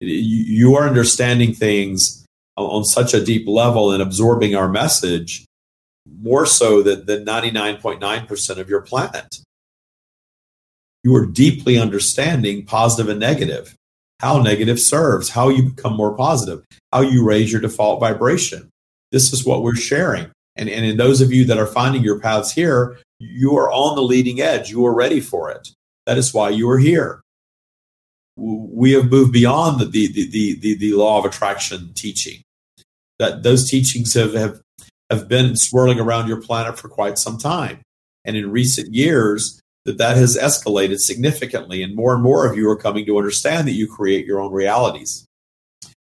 You 0.00 0.76
are 0.76 0.86
understanding 0.86 1.54
things 1.54 2.26
on 2.58 2.84
such 2.84 3.14
a 3.14 3.24
deep 3.24 3.48
level 3.48 3.90
and 3.90 4.02
absorbing 4.02 4.54
our 4.54 4.68
message 4.68 5.46
more 6.06 6.46
so 6.46 6.82
than, 6.82 7.06
than 7.06 7.24
99.9% 7.24 8.58
of 8.58 8.68
your 8.68 8.82
planet. 8.82 9.36
You 11.02 11.14
are 11.16 11.26
deeply 11.26 11.78
understanding 11.78 12.64
positive 12.66 13.10
and 13.10 13.20
negative, 13.20 13.74
how 14.20 14.40
negative 14.40 14.78
serves, 14.78 15.30
how 15.30 15.48
you 15.48 15.70
become 15.70 15.96
more 15.96 16.14
positive, 16.14 16.64
how 16.92 17.00
you 17.00 17.24
raise 17.24 17.50
your 17.50 17.60
default 17.60 18.00
vibration. 18.00 18.68
This 19.12 19.32
is 19.32 19.44
what 19.44 19.62
we're 19.62 19.76
sharing. 19.76 20.30
And, 20.56 20.68
and 20.68 20.84
in 20.84 20.96
those 20.96 21.20
of 21.20 21.32
you 21.32 21.44
that 21.46 21.58
are 21.58 21.66
finding 21.66 22.02
your 22.02 22.20
paths 22.20 22.52
here, 22.52 22.98
you 23.18 23.56
are 23.56 23.70
on 23.70 23.96
the 23.96 24.02
leading 24.02 24.40
edge. 24.40 24.70
You 24.70 24.84
are 24.86 24.94
ready 24.94 25.20
for 25.20 25.50
it. 25.50 25.68
That 26.06 26.18
is 26.18 26.34
why 26.34 26.50
you 26.50 26.68
are 26.70 26.78
here. 26.78 27.22
We 28.36 28.92
have 28.92 29.10
moved 29.10 29.32
beyond 29.32 29.80
the, 29.80 29.86
the, 29.86 30.30
the, 30.30 30.58
the, 30.60 30.74
the 30.76 30.92
law 30.94 31.18
of 31.18 31.24
attraction 31.24 31.92
teaching. 31.94 32.42
That 33.18 33.42
those 33.42 33.68
teachings 33.68 34.14
have, 34.14 34.34
have 34.34 34.60
have 35.10 35.28
been 35.28 35.56
swirling 35.56 35.98
around 35.98 36.28
your 36.28 36.40
planet 36.40 36.78
for 36.78 36.88
quite 36.88 37.18
some 37.18 37.38
time. 37.38 37.80
And 38.24 38.36
in 38.36 38.50
recent 38.50 38.94
years, 38.94 39.60
that 39.84 39.98
that 39.98 40.16
has 40.16 40.36
escalated 40.36 40.98
significantly 40.98 41.82
and 41.82 41.96
more 41.96 42.14
and 42.14 42.22
more 42.22 42.46
of 42.46 42.56
you 42.56 42.68
are 42.68 42.76
coming 42.76 43.06
to 43.06 43.18
understand 43.18 43.66
that 43.66 43.72
you 43.72 43.88
create 43.88 44.26
your 44.26 44.40
own 44.40 44.52
realities. 44.52 45.24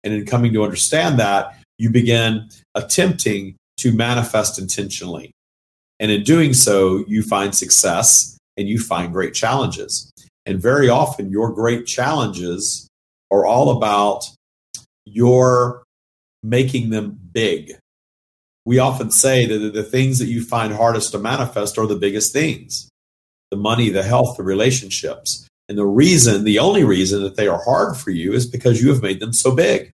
And 0.03 0.13
in 0.13 0.25
coming 0.25 0.53
to 0.53 0.63
understand 0.63 1.17
that, 1.19 1.57
you 1.77 1.89
begin 1.89 2.49
attempting 2.75 3.55
to 3.77 3.93
manifest 3.93 4.59
intentionally. 4.59 5.31
And 5.99 6.11
in 6.11 6.23
doing 6.23 6.53
so, 6.53 7.05
you 7.07 7.23
find 7.23 7.55
success 7.55 8.37
and 8.57 8.67
you 8.67 8.79
find 8.79 9.13
great 9.13 9.33
challenges. 9.33 10.11
And 10.45 10.61
very 10.61 10.89
often, 10.89 11.31
your 11.31 11.51
great 11.51 11.85
challenges 11.85 12.89
are 13.31 13.45
all 13.45 13.77
about 13.77 14.25
your 15.05 15.83
making 16.43 16.89
them 16.89 17.17
big 17.31 17.77
we 18.65 18.79
often 18.79 19.11
say 19.11 19.45
that 19.45 19.73
the 19.73 19.83
things 19.83 20.19
that 20.19 20.27
you 20.27 20.43
find 20.43 20.73
hardest 20.73 21.11
to 21.11 21.19
manifest 21.19 21.77
are 21.77 21.87
the 21.87 21.95
biggest 21.95 22.33
things 22.33 22.89
the 23.51 23.57
money, 23.57 23.89
the 23.89 24.01
health, 24.01 24.37
the 24.37 24.43
relationships. 24.43 25.47
And 25.69 25.77
the 25.77 25.85
reason, 25.85 26.43
the 26.43 26.57
only 26.57 26.83
reason 26.83 27.21
that 27.21 27.35
they 27.35 27.47
are 27.47 27.63
hard 27.63 27.95
for 27.95 28.09
you 28.09 28.33
is 28.33 28.47
because 28.47 28.81
you 28.81 28.89
have 28.89 29.03
made 29.03 29.19
them 29.19 29.31
so 29.31 29.55
big. 29.55 29.91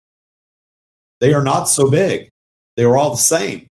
They 1.21 1.35
are 1.35 1.43
not 1.43 1.65
so 1.65 1.91
big, 1.91 2.29
they 2.77 2.85
are 2.85 2.97
all 2.97 3.11
the 3.11 3.17
same. 3.17 3.67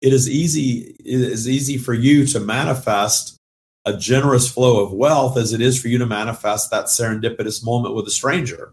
It 0.00 0.12
is 0.12 0.30
easy, 0.30 0.94
it 1.00 1.20
is 1.20 1.48
easy 1.48 1.78
for 1.78 1.94
you 1.94 2.26
to 2.26 2.38
manifest 2.38 3.36
a 3.84 3.96
generous 3.96 4.48
flow 4.48 4.84
of 4.84 4.92
wealth 4.92 5.36
as 5.36 5.52
it 5.52 5.60
is 5.60 5.80
for 5.80 5.88
you 5.88 5.98
to 5.98 6.06
manifest 6.06 6.70
that 6.70 6.86
serendipitous 6.86 7.64
moment 7.64 7.94
with 7.94 8.06
a 8.06 8.10
stranger 8.10 8.72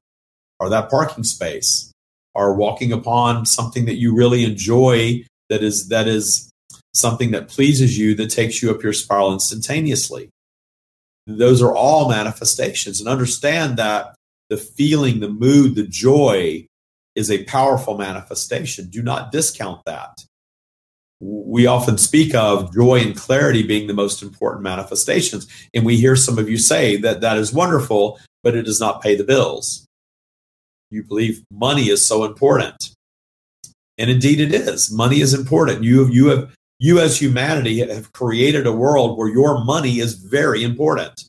or 0.60 0.70
that 0.70 0.90
parking 0.92 1.24
space 1.24 1.91
are 2.36 2.54
walking 2.54 2.92
upon 2.92 3.46
something 3.46 3.86
that 3.86 3.96
you 3.96 4.16
really 4.16 4.44
enjoy 4.44 5.24
that 5.50 5.64
is 5.64 5.90
that 5.90 6.08
is 6.08 6.50
something 6.94 7.32
that 7.32 7.48
pleases 7.48 7.98
you 7.98 8.16
that 8.16 8.30
takes 8.30 8.62
you 8.62 8.72
up 8.72 8.84
your 8.84 8.94
spiral 8.94 9.34
instantaneously. 9.34 10.30
Those 11.28 11.62
are 11.62 11.76
all 11.76 12.10
manifestations. 12.10 13.00
And 13.00 13.08
understand 13.08 13.78
that 13.78 14.16
the 14.50 14.58
feeling 14.58 15.20
the 15.20 15.30
mood 15.30 15.76
the 15.76 15.88
joy 15.88 16.66
is 17.16 17.30
a 17.30 17.44
powerful 17.46 17.98
manifestation. 17.98 18.90
Do 18.90 19.02
not 19.02 19.32
discount 19.32 19.82
that. 19.86 20.26
We 21.20 21.68
often 21.68 21.98
speak 21.98 22.34
of 22.34 22.74
joy 22.74 23.00
and 23.00 23.16
clarity 23.16 23.62
being 23.64 23.88
the 23.88 23.94
most 23.94 24.24
important 24.24 24.64
manifestations. 24.64 25.48
And 25.74 25.86
we 25.86 25.98
hear 25.98 26.16
some 26.16 26.40
of 26.40 26.50
you 26.50 26.58
say 26.58 26.98
that 26.98 27.22
that 27.22 27.38
is 27.38 27.54
wonderful 27.54 28.20
but 28.44 28.56
it 28.56 28.64
does 28.64 28.80
not 28.80 29.02
pay 29.02 29.16
the 29.16 29.24
bills 29.24 29.86
you 30.92 31.04
believe 31.04 31.44
money 31.50 31.90
is 31.90 32.06
so 32.06 32.24
important. 32.24 32.76
And 33.98 34.10
indeed 34.10 34.40
it 34.40 34.54
is. 34.54 34.92
Money 34.92 35.22
is 35.22 35.34
important. 35.34 35.84
You, 35.84 36.08
you 36.08 36.28
have, 36.28 36.54
you 36.80 37.00
as 37.00 37.22
humanity 37.22 37.80
have 37.80 38.12
created 38.14 38.68
a 38.68 38.72
world 38.72 39.18
where 39.18 39.30
your 39.30 39.64
money 39.64 40.00
is 40.00 40.16
very 40.16 40.64
important. 40.64 41.24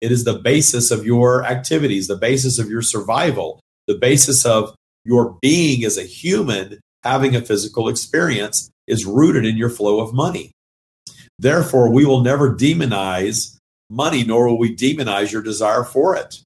It 0.00 0.12
is 0.12 0.24
the 0.24 0.38
basis 0.38 0.90
of 0.90 1.04
your 1.04 1.44
activities, 1.44 2.06
the 2.06 2.16
basis 2.16 2.58
of 2.58 2.68
your 2.68 2.82
survival, 2.82 3.60
the 3.86 3.96
basis 3.96 4.44
of 4.44 4.74
your 5.04 5.38
being 5.40 5.84
as 5.84 5.96
a 5.96 6.02
human 6.02 6.78
having 7.04 7.34
a 7.34 7.42
physical 7.42 7.88
experience 7.88 8.70
is 8.86 9.06
rooted 9.06 9.44
in 9.44 9.56
your 9.56 9.70
flow 9.70 10.00
of 10.00 10.12
money. 10.12 10.52
Therefore, 11.38 11.92
we 11.92 12.04
will 12.04 12.22
never 12.22 12.54
demonize 12.54 13.56
money, 13.90 14.24
nor 14.24 14.48
will 14.48 14.58
we 14.58 14.74
demonize 14.74 15.32
your 15.32 15.42
desire 15.42 15.84
for 15.84 16.16
it. 16.16 16.42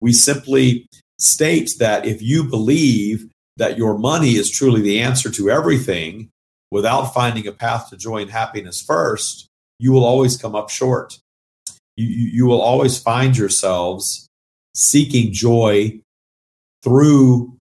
We 0.00 0.12
simply 0.12 0.86
states 1.20 1.76
that 1.78 2.06
if 2.06 2.22
you 2.22 2.44
believe 2.44 3.30
that 3.56 3.76
your 3.76 3.98
money 3.98 4.32
is 4.32 4.50
truly 4.50 4.80
the 4.80 5.00
answer 5.00 5.30
to 5.30 5.50
everything 5.50 6.30
without 6.70 7.12
finding 7.12 7.46
a 7.46 7.52
path 7.52 7.90
to 7.90 7.96
joy 7.96 8.22
and 8.22 8.30
happiness 8.30 8.80
first, 8.80 9.48
you 9.78 9.92
will 9.92 10.04
always 10.04 10.36
come 10.36 10.54
up 10.54 10.70
short. 10.70 11.18
You, 11.96 12.06
you 12.06 12.46
will 12.46 12.60
always 12.60 12.98
find 12.98 13.36
yourselves 13.36 14.28
seeking 14.74 15.32
joy 15.32 16.00
through 16.82 17.56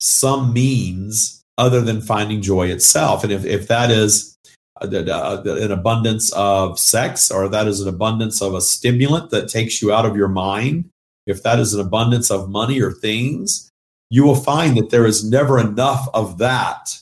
some 0.00 0.52
means 0.52 1.42
other 1.56 1.80
than 1.80 2.00
finding 2.00 2.42
joy 2.42 2.68
itself. 2.68 3.22
And 3.22 3.32
if, 3.32 3.44
if 3.44 3.68
that 3.68 3.90
is 3.90 4.36
uh, 4.80 5.42
an 5.44 5.70
abundance 5.70 6.32
of 6.32 6.78
sex 6.80 7.30
or 7.30 7.48
that 7.48 7.68
is 7.68 7.80
an 7.80 7.88
abundance 7.88 8.42
of 8.42 8.54
a 8.54 8.60
stimulant 8.60 9.30
that 9.30 9.48
takes 9.48 9.80
you 9.80 9.92
out 9.92 10.04
of 10.04 10.16
your 10.16 10.28
mind, 10.28 10.90
if 11.26 11.42
that 11.42 11.58
is 11.58 11.74
an 11.74 11.80
abundance 11.80 12.30
of 12.30 12.48
money 12.48 12.80
or 12.80 12.92
things, 12.92 13.70
you 14.10 14.24
will 14.24 14.36
find 14.36 14.76
that 14.76 14.90
there 14.90 15.06
is 15.06 15.28
never 15.28 15.58
enough 15.58 16.08
of 16.14 16.38
that 16.38 16.98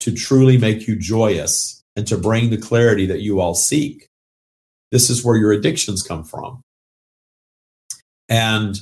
to 0.00 0.12
truly 0.12 0.58
make 0.58 0.86
you 0.86 0.96
joyous 0.96 1.82
and 1.96 2.06
to 2.06 2.18
bring 2.18 2.50
the 2.50 2.58
clarity 2.58 3.06
that 3.06 3.22
you 3.22 3.40
all 3.40 3.54
seek. 3.54 4.06
This 4.92 5.08
is 5.10 5.24
where 5.24 5.36
your 5.36 5.52
addictions 5.52 6.02
come 6.02 6.24
from. 6.24 6.60
And 8.28 8.80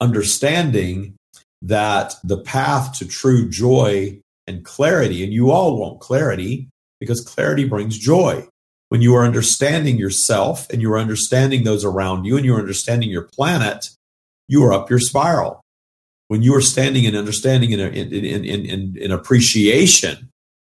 understanding 0.00 1.14
that 1.62 2.14
the 2.24 2.38
path 2.38 2.98
to 2.98 3.06
true 3.06 3.48
joy 3.48 4.20
and 4.46 4.64
clarity, 4.64 5.24
and 5.24 5.32
you 5.32 5.50
all 5.50 5.78
want 5.78 6.00
clarity 6.00 6.68
because 7.00 7.20
clarity 7.20 7.64
brings 7.64 7.98
joy 7.98 8.46
when 8.88 9.02
you 9.02 9.14
are 9.14 9.24
understanding 9.24 9.98
yourself 9.98 10.68
and 10.70 10.80
you 10.80 10.92
are 10.92 10.98
understanding 10.98 11.64
those 11.64 11.84
around 11.84 12.24
you 12.24 12.36
and 12.36 12.44
you're 12.44 12.58
understanding 12.58 13.10
your 13.10 13.22
planet, 13.22 13.90
you 14.48 14.64
are 14.64 14.72
up 14.72 14.88
your 14.88 14.98
spiral. 14.98 15.60
When 16.28 16.42
you 16.42 16.54
are 16.54 16.60
standing 16.60 17.06
and 17.06 17.16
understanding 17.16 17.72
in, 17.72 17.80
in, 17.80 18.12
in, 18.12 18.44
in, 18.44 18.96
in 18.98 19.10
appreciation 19.10 20.30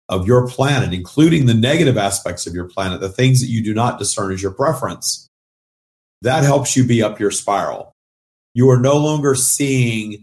of 0.09 0.27
your 0.27 0.49
planet, 0.49 0.95
including 0.95 1.47
the 1.47 1.55
negative 1.55 1.99
aspects 1.99 2.47
of 2.47 2.55
your 2.55 2.69
planet, 2.69 3.01
the 3.01 3.09
things 3.09 3.41
that 3.41 3.49
you 3.49 3.63
do 3.63 3.75
not 3.75 3.99
discern 3.99 4.33
as 4.33 4.43
your 4.43 4.53
preference, 4.53 5.29
that 6.23 6.45
helps 6.45 6.77
you 6.77 6.85
be 6.85 7.03
up 7.03 7.21
your 7.21 7.31
spiral. 7.31 7.93
You 8.55 8.71
are 8.71 8.81
no 8.81 8.97
longer 8.97 9.35
seeing 9.35 10.23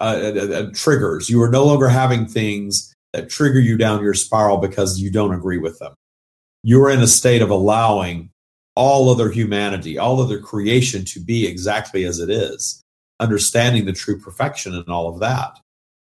uh, 0.00 0.20
uh, 0.22 0.52
uh, 0.52 0.70
triggers. 0.74 1.30
You 1.30 1.42
are 1.42 1.50
no 1.50 1.64
longer 1.64 1.88
having 1.88 2.26
things 2.26 2.92
that 3.12 3.28
trigger 3.28 3.60
you 3.60 3.76
down 3.76 4.02
your 4.02 4.14
spiral 4.14 4.58
because 4.58 5.00
you 5.00 5.10
don't 5.10 5.34
agree 5.34 5.58
with 5.58 5.78
them 5.78 5.94
you're 6.62 6.90
in 6.90 7.00
a 7.00 7.06
state 7.06 7.42
of 7.42 7.50
allowing 7.50 8.30
all 8.76 9.10
other 9.10 9.30
humanity, 9.30 9.98
all 9.98 10.20
other 10.20 10.38
creation 10.38 11.04
to 11.04 11.20
be 11.20 11.46
exactly 11.46 12.04
as 12.04 12.18
it 12.18 12.30
is, 12.30 12.82
understanding 13.18 13.84
the 13.84 13.92
true 13.92 14.18
perfection 14.18 14.74
and 14.74 14.88
all 14.88 15.08
of 15.08 15.20
that. 15.20 15.58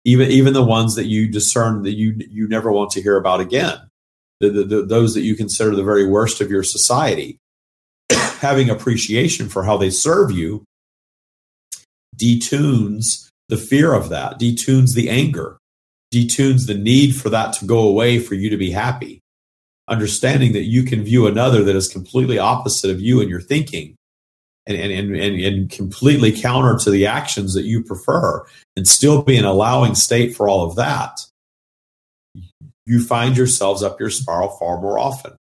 even 0.06 0.30
even 0.32 0.54
the 0.54 0.64
ones 0.64 0.96
that 0.96 1.06
you 1.06 1.28
discern 1.28 1.84
that 1.84 1.94
you 1.94 2.16
you 2.30 2.48
never 2.48 2.72
want 2.72 2.92
to 2.92 3.02
hear 3.02 3.18
about 3.18 3.40
again, 3.42 3.78
the, 4.40 4.50
the, 4.50 4.64
the, 4.64 4.82
those 4.86 5.14
that 5.14 5.22
you 5.22 5.36
consider 5.36 5.76
the 5.76 5.84
very 5.84 6.06
worst 6.08 6.42
of 6.42 6.50
your 6.50 6.64
society, 6.64 7.38
having 8.12 8.70
appreciation 8.70 9.50
for 9.50 9.64
how 9.64 9.78
they 9.78 9.90
serve 9.90 10.32
you 10.32 10.64
detunes 12.16 13.30
the 13.50 13.58
fear 13.58 13.94
of 13.94 14.10
that, 14.10 14.40
detunes 14.40 14.94
the 14.94 15.10
anger, 15.10 15.58
detunes 16.14 16.68
the 16.68 16.74
need 16.74 17.16
for 17.16 17.30
that 17.30 17.54
to 17.54 17.66
go 17.66 17.80
away 17.80 18.20
for 18.20 18.36
you 18.36 18.50
to 18.50 18.58
be 18.58 18.72
happy. 18.72 19.22
Understanding 19.90 20.54
that 20.54 20.64
you 20.64 20.84
can 20.84 21.04
view 21.04 21.28
another 21.28 21.64
that 21.64 21.76
is 21.76 21.88
completely 21.88 22.38
opposite 22.38 22.92
of 22.92 23.00
you 23.00 23.22
and 23.22 23.30
your 23.30 23.42
thinking 23.42 23.96
and, 24.68 24.78
and, 24.78 25.16
and, 25.16 25.40
and 25.40 25.70
completely 25.70 26.32
counter 26.32 26.78
to 26.78 26.92
the 26.92 27.06
actions 27.06 27.54
that 27.54 27.64
you 27.64 27.84
prefer 27.84 28.46
and 28.76 28.88
still 28.88 29.22
be 29.22 29.38
an 29.38 29.46
allowing 29.46 29.96
state 29.96 30.36
for 30.36 30.50
all 30.50 30.66
of 30.66 30.76
that, 30.76 31.22
you 32.86 33.02
find 33.02 33.38
yourselves 33.38 33.82
up 33.82 34.00
your 34.00 34.10
spiral 34.10 34.50
far 34.50 34.82
more 34.82 35.00
often. 35.00 35.36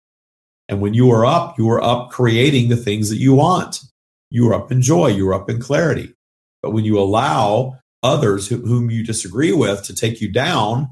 And 0.67 0.81
when 0.81 0.93
you 0.93 1.11
are 1.11 1.25
up, 1.25 1.57
you 1.57 1.69
are 1.69 1.83
up 1.83 2.09
creating 2.09 2.69
the 2.69 2.77
things 2.77 3.09
that 3.09 3.17
you 3.17 3.33
want. 3.33 3.81
You 4.29 4.49
are 4.49 4.53
up 4.55 4.71
in 4.71 4.81
joy, 4.81 5.07
you 5.07 5.29
are 5.29 5.33
up 5.33 5.49
in 5.49 5.61
clarity. 5.61 6.13
But 6.61 6.71
when 6.71 6.85
you 6.85 6.99
allow 6.99 7.79
others 8.01 8.47
who, 8.47 8.57
whom 8.57 8.89
you 8.89 9.03
disagree 9.05 9.51
with 9.51 9.83
to 9.83 9.95
take 9.95 10.21
you 10.21 10.31
down, 10.31 10.89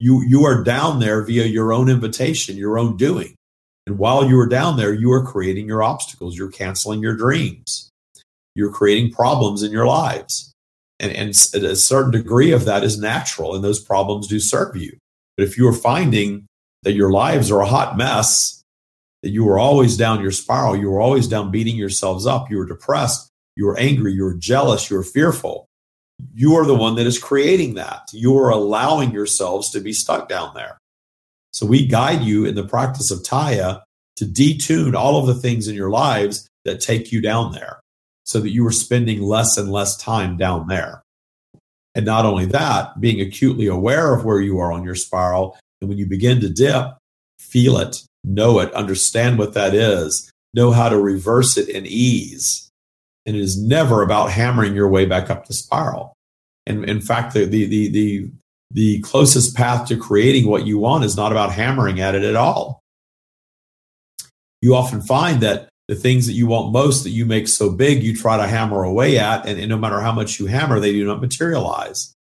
you, 0.00 0.22
you 0.26 0.44
are 0.44 0.62
down 0.62 1.00
there 1.00 1.22
via 1.22 1.44
your 1.44 1.72
own 1.72 1.88
invitation, 1.88 2.56
your 2.56 2.78
own 2.78 2.96
doing. 2.96 3.34
And 3.86 3.98
while 3.98 4.28
you 4.28 4.38
are 4.38 4.46
down 4.46 4.76
there, 4.76 4.92
you 4.92 5.10
are 5.12 5.24
creating 5.24 5.66
your 5.66 5.82
obstacles. 5.82 6.36
You're 6.36 6.50
canceling 6.50 7.00
your 7.00 7.16
dreams. 7.16 7.90
You're 8.54 8.72
creating 8.72 9.12
problems 9.12 9.62
in 9.62 9.72
your 9.72 9.86
lives. 9.86 10.52
And, 11.00 11.12
and 11.12 11.30
a 11.64 11.76
certain 11.76 12.10
degree 12.10 12.50
of 12.50 12.64
that 12.64 12.82
is 12.82 12.98
natural, 12.98 13.54
and 13.54 13.62
those 13.62 13.80
problems 13.80 14.26
do 14.26 14.40
serve 14.40 14.76
you. 14.76 14.98
But 15.36 15.46
if 15.46 15.56
you 15.56 15.68
are 15.68 15.72
finding 15.72 16.46
that 16.82 16.94
your 16.94 17.10
lives 17.12 17.50
are 17.50 17.60
a 17.60 17.66
hot 17.66 17.96
mess, 17.96 18.64
that 19.22 19.30
you 19.30 19.48
are 19.48 19.58
always 19.58 19.96
down 19.96 20.20
your 20.20 20.32
spiral, 20.32 20.76
you 20.76 20.92
are 20.92 21.00
always 21.00 21.28
down 21.28 21.52
beating 21.52 21.76
yourselves 21.76 22.26
up, 22.26 22.50
you 22.50 22.60
are 22.60 22.66
depressed, 22.66 23.30
you 23.54 23.68
are 23.68 23.78
angry, 23.78 24.12
you 24.12 24.26
are 24.26 24.34
jealous, 24.34 24.90
you 24.90 24.96
are 24.98 25.04
fearful, 25.04 25.67
you 26.34 26.56
are 26.56 26.66
the 26.66 26.74
one 26.74 26.96
that 26.96 27.06
is 27.06 27.18
creating 27.18 27.74
that. 27.74 28.02
You 28.12 28.36
are 28.38 28.50
allowing 28.50 29.12
yourselves 29.12 29.70
to 29.70 29.80
be 29.80 29.92
stuck 29.92 30.28
down 30.28 30.52
there. 30.54 30.78
So 31.52 31.66
we 31.66 31.86
guide 31.86 32.22
you 32.22 32.44
in 32.44 32.54
the 32.54 32.66
practice 32.66 33.10
of 33.10 33.24
Tya 33.24 33.82
to 34.16 34.24
detune 34.24 34.94
all 34.94 35.18
of 35.18 35.26
the 35.26 35.40
things 35.40 35.68
in 35.68 35.74
your 35.74 35.90
lives 35.90 36.48
that 36.64 36.80
take 36.80 37.12
you 37.12 37.20
down 37.20 37.52
there 37.52 37.80
so 38.24 38.40
that 38.40 38.50
you 38.50 38.66
are 38.66 38.72
spending 38.72 39.22
less 39.22 39.56
and 39.56 39.70
less 39.70 39.96
time 39.96 40.36
down 40.36 40.66
there. 40.68 41.02
And 41.94 42.04
not 42.04 42.26
only 42.26 42.44
that, 42.46 43.00
being 43.00 43.20
acutely 43.20 43.66
aware 43.66 44.14
of 44.14 44.24
where 44.24 44.40
you 44.40 44.58
are 44.58 44.70
on 44.70 44.84
your 44.84 44.94
spiral. 44.94 45.58
And 45.80 45.88
when 45.88 45.98
you 45.98 46.06
begin 46.06 46.40
to 46.40 46.48
dip, 46.48 46.96
feel 47.38 47.78
it, 47.78 48.02
know 48.24 48.60
it, 48.60 48.72
understand 48.74 49.38
what 49.38 49.54
that 49.54 49.74
is, 49.74 50.30
know 50.54 50.70
how 50.72 50.88
to 50.88 51.00
reverse 51.00 51.56
it 51.56 51.68
in 51.68 51.86
ease. 51.86 52.67
And 53.28 53.36
it 53.36 53.42
is 53.42 53.60
never 53.60 54.00
about 54.00 54.30
hammering 54.30 54.74
your 54.74 54.88
way 54.88 55.04
back 55.04 55.28
up 55.28 55.46
the 55.46 55.52
spiral. 55.52 56.14
And 56.66 56.88
in 56.88 57.02
fact, 57.02 57.34
the, 57.34 57.44
the, 57.44 57.66
the, 57.66 57.88
the, 57.90 58.30
the 58.70 59.00
closest 59.00 59.54
path 59.54 59.86
to 59.88 59.98
creating 59.98 60.48
what 60.48 60.66
you 60.66 60.78
want 60.78 61.04
is 61.04 61.14
not 61.14 61.30
about 61.30 61.52
hammering 61.52 62.00
at 62.00 62.14
it 62.14 62.22
at 62.22 62.36
all. 62.36 62.80
You 64.62 64.74
often 64.74 65.02
find 65.02 65.42
that 65.42 65.68
the 65.88 65.94
things 65.94 66.26
that 66.26 66.32
you 66.32 66.46
want 66.46 66.72
most 66.72 67.02
that 67.02 67.10
you 67.10 67.26
make 67.26 67.48
so 67.48 67.70
big, 67.70 68.02
you 68.02 68.16
try 68.16 68.38
to 68.38 68.46
hammer 68.46 68.82
away 68.82 69.18
at, 69.18 69.46
and, 69.46 69.60
and 69.60 69.68
no 69.68 69.76
matter 69.76 70.00
how 70.00 70.12
much 70.12 70.40
you 70.40 70.46
hammer, 70.46 70.80
they 70.80 70.92
do 70.92 71.04
not 71.04 71.20
materialize. 71.20 72.14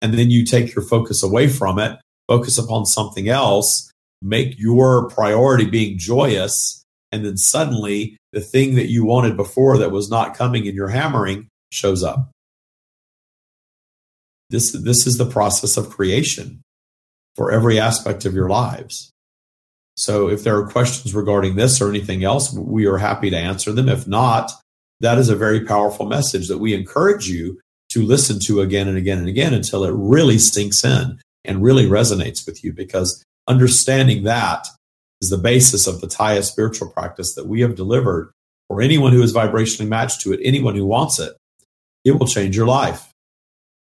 And 0.00 0.14
then 0.14 0.30
you 0.30 0.42
take 0.42 0.74
your 0.74 0.86
focus 0.86 1.22
away 1.22 1.48
from 1.48 1.78
it, 1.78 1.98
focus 2.28 2.56
upon 2.56 2.86
something 2.86 3.28
else, 3.28 3.92
make 4.22 4.58
your 4.58 5.10
priority 5.10 5.66
being 5.66 5.98
joyous, 5.98 6.82
and 7.12 7.24
then 7.24 7.36
suddenly 7.36 8.16
the 8.32 8.40
thing 8.40 8.74
that 8.74 8.90
you 8.90 9.04
wanted 9.04 9.36
before 9.36 9.78
that 9.78 9.90
was 9.90 10.10
not 10.10 10.36
coming 10.36 10.66
in 10.66 10.74
your 10.74 10.88
hammering 10.88 11.48
shows 11.70 12.02
up. 12.02 12.30
This, 14.50 14.72
this 14.72 15.06
is 15.06 15.14
the 15.14 15.28
process 15.28 15.76
of 15.76 15.90
creation 15.90 16.62
for 17.34 17.50
every 17.50 17.78
aspect 17.78 18.24
of 18.24 18.34
your 18.34 18.48
lives. 18.48 19.10
So 19.96 20.28
if 20.28 20.44
there 20.44 20.56
are 20.56 20.68
questions 20.68 21.14
regarding 21.14 21.56
this 21.56 21.80
or 21.80 21.88
anything 21.88 22.22
else, 22.22 22.52
we 22.52 22.86
are 22.86 22.98
happy 22.98 23.30
to 23.30 23.36
answer 23.36 23.72
them. 23.72 23.88
If 23.88 24.06
not, 24.06 24.50
that 25.00 25.18
is 25.18 25.28
a 25.28 25.36
very 25.36 25.64
powerful 25.64 26.06
message 26.06 26.48
that 26.48 26.58
we 26.58 26.74
encourage 26.74 27.28
you 27.28 27.60
to 27.90 28.02
listen 28.02 28.38
to 28.40 28.60
again 28.60 28.88
and 28.88 28.96
again 28.98 29.18
and 29.18 29.28
again 29.28 29.54
until 29.54 29.84
it 29.84 29.94
really 29.94 30.38
sinks 30.38 30.84
in 30.84 31.18
and 31.44 31.62
really 31.62 31.86
resonates 31.86 32.46
with 32.46 32.62
you 32.62 32.72
because 32.72 33.24
understanding 33.46 34.24
that 34.24 34.66
is 35.20 35.30
the 35.30 35.38
basis 35.38 35.86
of 35.86 36.00
the 36.00 36.06
Tya 36.06 36.42
spiritual 36.42 36.90
practice 36.90 37.34
that 37.34 37.46
we 37.46 37.60
have 37.60 37.74
delivered 37.74 38.32
for 38.68 38.80
anyone 38.80 39.12
who 39.12 39.22
is 39.22 39.32
vibrationally 39.32 39.88
matched 39.88 40.20
to 40.22 40.32
it, 40.32 40.40
anyone 40.42 40.74
who 40.74 40.86
wants 40.86 41.18
it. 41.18 41.34
It 42.04 42.12
will 42.12 42.26
change 42.26 42.56
your 42.56 42.66
life. 42.66 43.10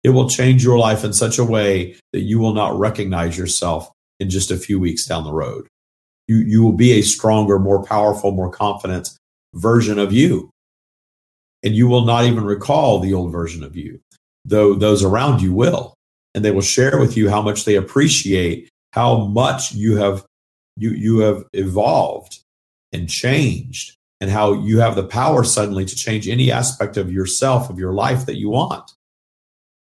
It 0.04 0.10
will 0.10 0.30
change 0.30 0.64
your 0.64 0.78
life 0.78 1.04
in 1.04 1.14
such 1.14 1.38
a 1.38 1.44
way 1.44 1.96
that 2.14 2.22
you 2.22 2.40
will 2.40 2.54
not 2.54 2.78
recognize 2.80 3.38
yourself 3.38 3.92
in 4.20 4.30
just 4.30 4.52
a 4.52 4.58
few 4.58 4.80
weeks 4.80 5.06
down 5.06 5.24
the 5.24 5.34
road. 5.34 5.68
You, 6.28 6.38
you 6.38 6.64
will 6.64 6.74
be 6.74 6.94
a 6.94 7.02
stronger, 7.02 7.60
more 7.60 7.84
powerful, 7.84 8.32
more 8.32 8.50
confident 8.50 9.10
version 9.54 10.00
of 10.00 10.14
you. 10.14 10.50
And 11.64 11.76
you 11.76 11.88
will 11.88 12.06
not 12.06 12.26
even 12.26 12.44
recall 12.44 13.00
the 13.00 13.14
old 13.14 13.32
version 13.32 13.64
of 13.64 13.76
you, 13.76 14.00
though 14.46 14.76
those 14.76 15.04
around 15.04 15.42
you 15.42 15.54
will. 15.54 15.94
And 16.36 16.46
they 16.46 16.52
will 16.52 16.62
share 16.62 17.00
with 17.00 17.18
you 17.18 17.30
how 17.30 17.42
much 17.42 17.66
they 17.66 17.76
appreciate 17.76 18.70
how 18.94 19.26
much 19.26 19.74
you 19.74 19.98
have 19.98 20.24
you 20.78 20.92
you 20.92 21.20
have 21.20 21.44
evolved 21.54 22.40
and 22.94 23.10
changed 23.10 23.98
and 24.22 24.30
how 24.30 24.54
you 24.54 24.80
have 24.80 24.96
the 24.96 25.04
power 25.04 25.44
suddenly 25.44 25.86
to 25.86 25.96
change 25.96 26.28
any 26.28 26.52
aspect 26.52 26.98
of 26.98 27.12
yourself 27.12 27.70
of 27.70 27.78
your 27.78 27.94
life 27.94 28.26
that 28.26 28.38
you 28.38 28.50
want 28.50 28.92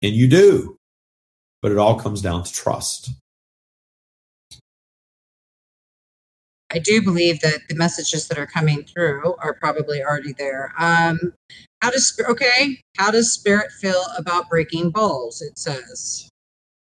and 0.02 0.14
you 0.14 0.28
do. 0.28 0.76
But 1.62 1.72
it 1.72 1.78
all 1.78 1.98
comes 1.98 2.20
down 2.20 2.44
to 2.44 2.52
trust. 2.52 3.10
I 6.70 6.78
do 6.78 7.00
believe 7.00 7.40
that 7.40 7.60
the 7.68 7.76
messages 7.76 8.28
that 8.28 8.38
are 8.38 8.46
coming 8.46 8.84
through 8.84 9.36
are 9.38 9.54
probably 9.54 10.02
already 10.02 10.32
there. 10.32 10.74
Um, 10.78 11.32
how 11.80 11.90
does 11.90 12.18
okay? 12.28 12.80
How 12.96 13.10
does 13.10 13.32
spirit 13.32 13.70
feel 13.72 14.02
about 14.18 14.50
breaking 14.50 14.90
bowls? 14.90 15.40
It 15.40 15.58
says 15.58 16.28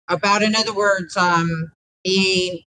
about, 0.09 0.43
in 0.43 0.55
other 0.55 0.75
words, 0.75 1.17
um, 1.17 1.73
being 2.05 2.61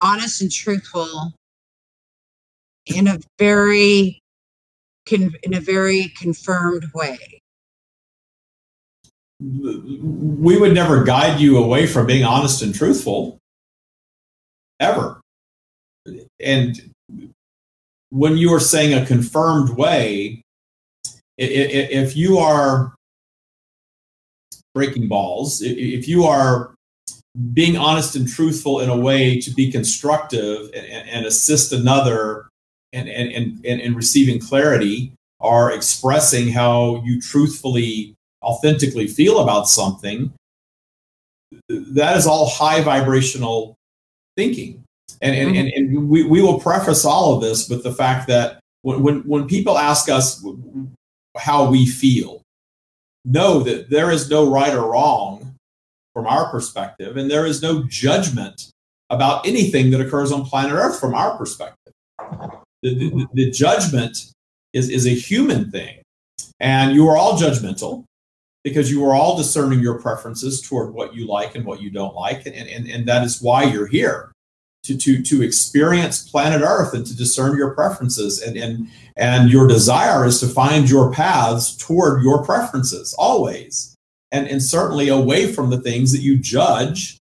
honest 0.00 0.42
and 0.42 0.52
truthful 0.52 1.34
in 2.86 3.06
a 3.06 3.18
very 3.38 4.20
in 5.10 5.54
a 5.54 5.60
very 5.60 6.12
confirmed 6.18 6.84
way 6.94 7.38
we 9.40 10.58
would 10.58 10.74
never 10.74 11.04
guide 11.04 11.40
you 11.40 11.58
away 11.58 11.86
from 11.86 12.06
being 12.06 12.24
honest 12.24 12.62
and 12.62 12.74
truthful 12.74 13.38
ever. 14.80 15.20
And 16.40 16.92
when 18.10 18.36
you 18.36 18.52
are 18.52 18.60
saying 18.60 18.94
a 18.94 19.06
confirmed 19.06 19.70
way, 19.76 20.42
if 21.36 22.16
you 22.16 22.38
are 22.38 22.94
breaking 24.74 25.08
balls, 25.08 25.62
if 25.62 26.08
you 26.08 26.24
are 26.24 26.74
being 27.52 27.76
honest 27.76 28.16
and 28.16 28.28
truthful 28.28 28.80
in 28.80 28.88
a 28.88 28.96
way 28.96 29.38
to 29.40 29.50
be 29.52 29.70
constructive 29.70 30.70
and, 30.74 31.24
assist 31.26 31.72
another 31.72 32.48
and, 32.92 33.08
and, 33.08 33.64
and, 33.64 33.80
and 33.80 33.96
receiving 33.96 34.40
clarity, 34.40 35.12
are 35.40 35.70
expressing 35.70 36.48
how 36.48 37.02
you 37.04 37.20
truthfully 37.20 38.14
authentically 38.42 39.06
feel 39.06 39.38
about 39.40 39.68
something, 39.68 40.32
that 41.68 42.16
is 42.16 42.26
all 42.26 42.48
high 42.48 42.80
vibrational 42.80 43.76
thinking. 44.36 44.82
And, 45.20 45.36
and, 45.36 45.50
mm-hmm. 45.50 45.58
and, 45.58 45.68
and, 45.96 46.08
we, 46.08 46.24
we 46.24 46.42
will 46.42 46.60
preface 46.60 47.04
all 47.04 47.34
of 47.34 47.42
this 47.42 47.68
with 47.68 47.82
the 47.82 47.92
fact 47.92 48.26
that 48.28 48.60
when, 48.82 49.02
when, 49.02 49.20
when 49.20 49.46
people 49.46 49.78
ask 49.78 50.08
us 50.08 50.44
how 51.36 51.70
we 51.70 51.86
feel, 51.86 52.42
know 53.24 53.60
that 53.60 53.90
there 53.90 54.10
is 54.10 54.30
no 54.30 54.50
right 54.50 54.74
or 54.74 54.92
wrong 54.92 55.47
from 56.14 56.26
our 56.26 56.50
perspective, 56.50 57.16
and 57.16 57.30
there 57.30 57.46
is 57.46 57.62
no 57.62 57.84
judgment 57.84 58.70
about 59.10 59.46
anything 59.46 59.90
that 59.90 60.00
occurs 60.00 60.32
on 60.32 60.44
planet 60.44 60.72
Earth 60.72 61.00
from 61.00 61.14
our 61.14 61.36
perspective. 61.38 61.92
The, 62.82 62.94
the, 62.94 63.28
the 63.32 63.50
judgment 63.50 64.18
is, 64.72 64.88
is 64.90 65.06
a 65.06 65.10
human 65.10 65.70
thing, 65.70 66.02
and 66.60 66.94
you 66.94 67.08
are 67.08 67.16
all 67.16 67.38
judgmental 67.38 68.04
because 68.64 68.90
you 68.90 69.04
are 69.04 69.14
all 69.14 69.36
discerning 69.36 69.80
your 69.80 70.00
preferences 70.00 70.60
toward 70.60 70.92
what 70.92 71.14
you 71.14 71.26
like 71.26 71.54
and 71.54 71.64
what 71.64 71.80
you 71.80 71.90
don't 71.90 72.14
like. 72.14 72.44
And, 72.46 72.54
and, 72.54 72.88
and 72.88 73.06
that 73.06 73.24
is 73.24 73.40
why 73.40 73.64
you're 73.64 73.86
here 73.86 74.32
to, 74.82 74.96
to, 74.96 75.22
to 75.22 75.42
experience 75.42 76.28
planet 76.28 76.62
Earth 76.62 76.92
and 76.92 77.06
to 77.06 77.16
discern 77.16 77.56
your 77.56 77.74
preferences. 77.74 78.42
And, 78.42 78.56
and, 78.56 78.88
and 79.16 79.50
your 79.50 79.66
desire 79.66 80.24
is 80.26 80.40
to 80.40 80.46
find 80.46 80.90
your 80.90 81.12
paths 81.12 81.76
toward 81.76 82.22
your 82.22 82.44
preferences 82.44 83.14
always. 83.18 83.94
And, 84.32 84.46
and 84.46 84.62
certainly 84.62 85.08
away 85.08 85.52
from 85.52 85.70
the 85.70 85.80
things 85.80 86.12
that 86.12 86.20
you 86.20 86.36
judge, 86.38 87.18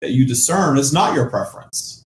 that 0.00 0.10
you 0.10 0.26
discern 0.26 0.78
is 0.78 0.92
not 0.92 1.14
your 1.14 1.30
preference. 1.30 2.02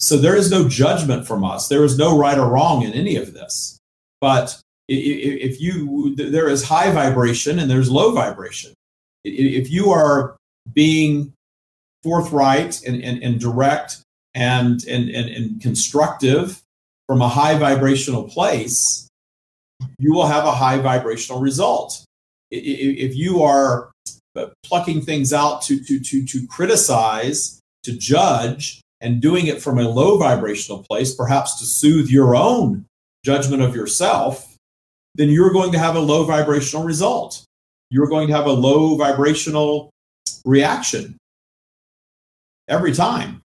So 0.00 0.16
there 0.16 0.36
is 0.36 0.50
no 0.50 0.68
judgment 0.68 1.26
from 1.26 1.44
us. 1.44 1.68
There 1.68 1.84
is 1.84 1.98
no 1.98 2.18
right 2.18 2.38
or 2.38 2.48
wrong 2.48 2.82
in 2.82 2.92
any 2.92 3.16
of 3.16 3.34
this. 3.34 3.78
But 4.20 4.60
if 4.88 5.60
you, 5.60 6.14
there 6.16 6.48
is 6.48 6.64
high 6.64 6.90
vibration 6.92 7.58
and 7.58 7.70
there's 7.70 7.90
low 7.90 8.12
vibration. 8.12 8.72
If 9.24 9.70
you 9.70 9.90
are 9.90 10.36
being 10.72 11.32
forthright 12.02 12.82
and, 12.86 13.02
and, 13.02 13.22
and 13.22 13.40
direct 13.40 13.98
and, 14.34 14.82
and, 14.84 15.10
and, 15.10 15.28
and 15.28 15.60
constructive 15.60 16.62
from 17.06 17.20
a 17.20 17.28
high 17.28 17.58
vibrational 17.58 18.24
place, 18.24 19.08
you 19.98 20.12
will 20.12 20.26
have 20.26 20.44
a 20.44 20.52
high 20.52 20.78
vibrational 20.78 21.40
result. 21.40 22.04
If 22.50 23.14
you 23.16 23.42
are 23.42 23.90
uh, 24.36 24.46
plucking 24.64 25.02
things 25.02 25.32
out 25.32 25.62
to, 25.62 25.82
to, 25.84 26.00
to, 26.00 26.24
to 26.24 26.46
criticize, 26.46 27.60
to 27.82 27.96
judge, 27.96 28.80
and 29.00 29.20
doing 29.20 29.46
it 29.46 29.62
from 29.62 29.78
a 29.78 29.88
low 29.88 30.18
vibrational 30.18 30.82
place, 30.82 31.14
perhaps 31.14 31.58
to 31.60 31.66
soothe 31.66 32.08
your 32.08 32.34
own 32.34 32.84
judgment 33.24 33.62
of 33.62 33.74
yourself, 33.74 34.56
then 35.14 35.28
you're 35.28 35.52
going 35.52 35.72
to 35.72 35.78
have 35.78 35.96
a 35.96 36.00
low 36.00 36.24
vibrational 36.24 36.84
result. 36.84 37.44
You're 37.90 38.08
going 38.08 38.28
to 38.28 38.34
have 38.34 38.46
a 38.46 38.52
low 38.52 38.96
vibrational 38.96 39.90
reaction 40.44 41.16
every 42.68 42.92
time. 42.92 43.42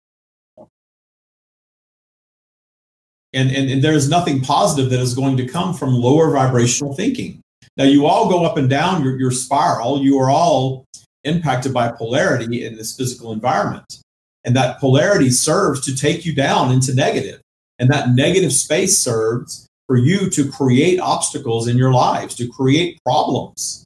And, 3.32 3.50
and, 3.50 3.70
and 3.70 3.82
there's 3.84 4.08
nothing 4.08 4.40
positive 4.40 4.90
that 4.90 4.98
is 4.98 5.14
going 5.14 5.36
to 5.36 5.46
come 5.46 5.72
from 5.72 5.94
lower 5.94 6.32
vibrational 6.32 6.94
thinking. 6.94 7.40
Now, 7.76 7.84
you 7.84 8.06
all 8.06 8.28
go 8.28 8.44
up 8.44 8.56
and 8.56 8.68
down 8.68 9.02
your, 9.02 9.18
your 9.18 9.30
spiral. 9.30 10.02
You 10.02 10.18
are 10.18 10.30
all 10.30 10.86
impacted 11.24 11.72
by 11.72 11.92
polarity 11.92 12.64
in 12.64 12.76
this 12.76 12.96
physical 12.96 13.32
environment. 13.32 14.00
And 14.44 14.56
that 14.56 14.80
polarity 14.80 15.30
serves 15.30 15.84
to 15.84 15.94
take 15.94 16.24
you 16.24 16.34
down 16.34 16.72
into 16.72 16.94
negative. 16.94 17.40
And 17.78 17.90
that 17.90 18.10
negative 18.10 18.52
space 18.52 18.98
serves 18.98 19.66
for 19.86 19.96
you 19.96 20.30
to 20.30 20.50
create 20.50 21.00
obstacles 21.00 21.66
in 21.66 21.76
your 21.76 21.92
lives, 21.92 22.34
to 22.36 22.48
create 22.48 22.98
problems. 23.04 23.84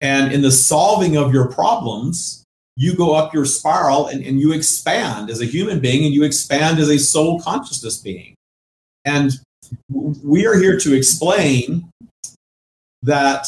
And 0.00 0.32
in 0.32 0.42
the 0.42 0.50
solving 0.50 1.16
of 1.16 1.32
your 1.32 1.48
problems, 1.48 2.44
you 2.76 2.94
go 2.94 3.14
up 3.14 3.32
your 3.32 3.44
spiral 3.44 4.06
and, 4.06 4.24
and 4.24 4.38
you 4.40 4.52
expand 4.52 5.30
as 5.30 5.40
a 5.40 5.46
human 5.46 5.80
being 5.80 6.04
and 6.04 6.14
you 6.14 6.24
expand 6.24 6.78
as 6.78 6.90
a 6.90 6.98
soul 6.98 7.40
consciousness 7.40 7.98
being. 7.98 8.34
And 9.04 9.32
we 9.90 10.46
are 10.46 10.58
here 10.58 10.78
to 10.78 10.94
explain 10.94 11.90
that 13.06 13.46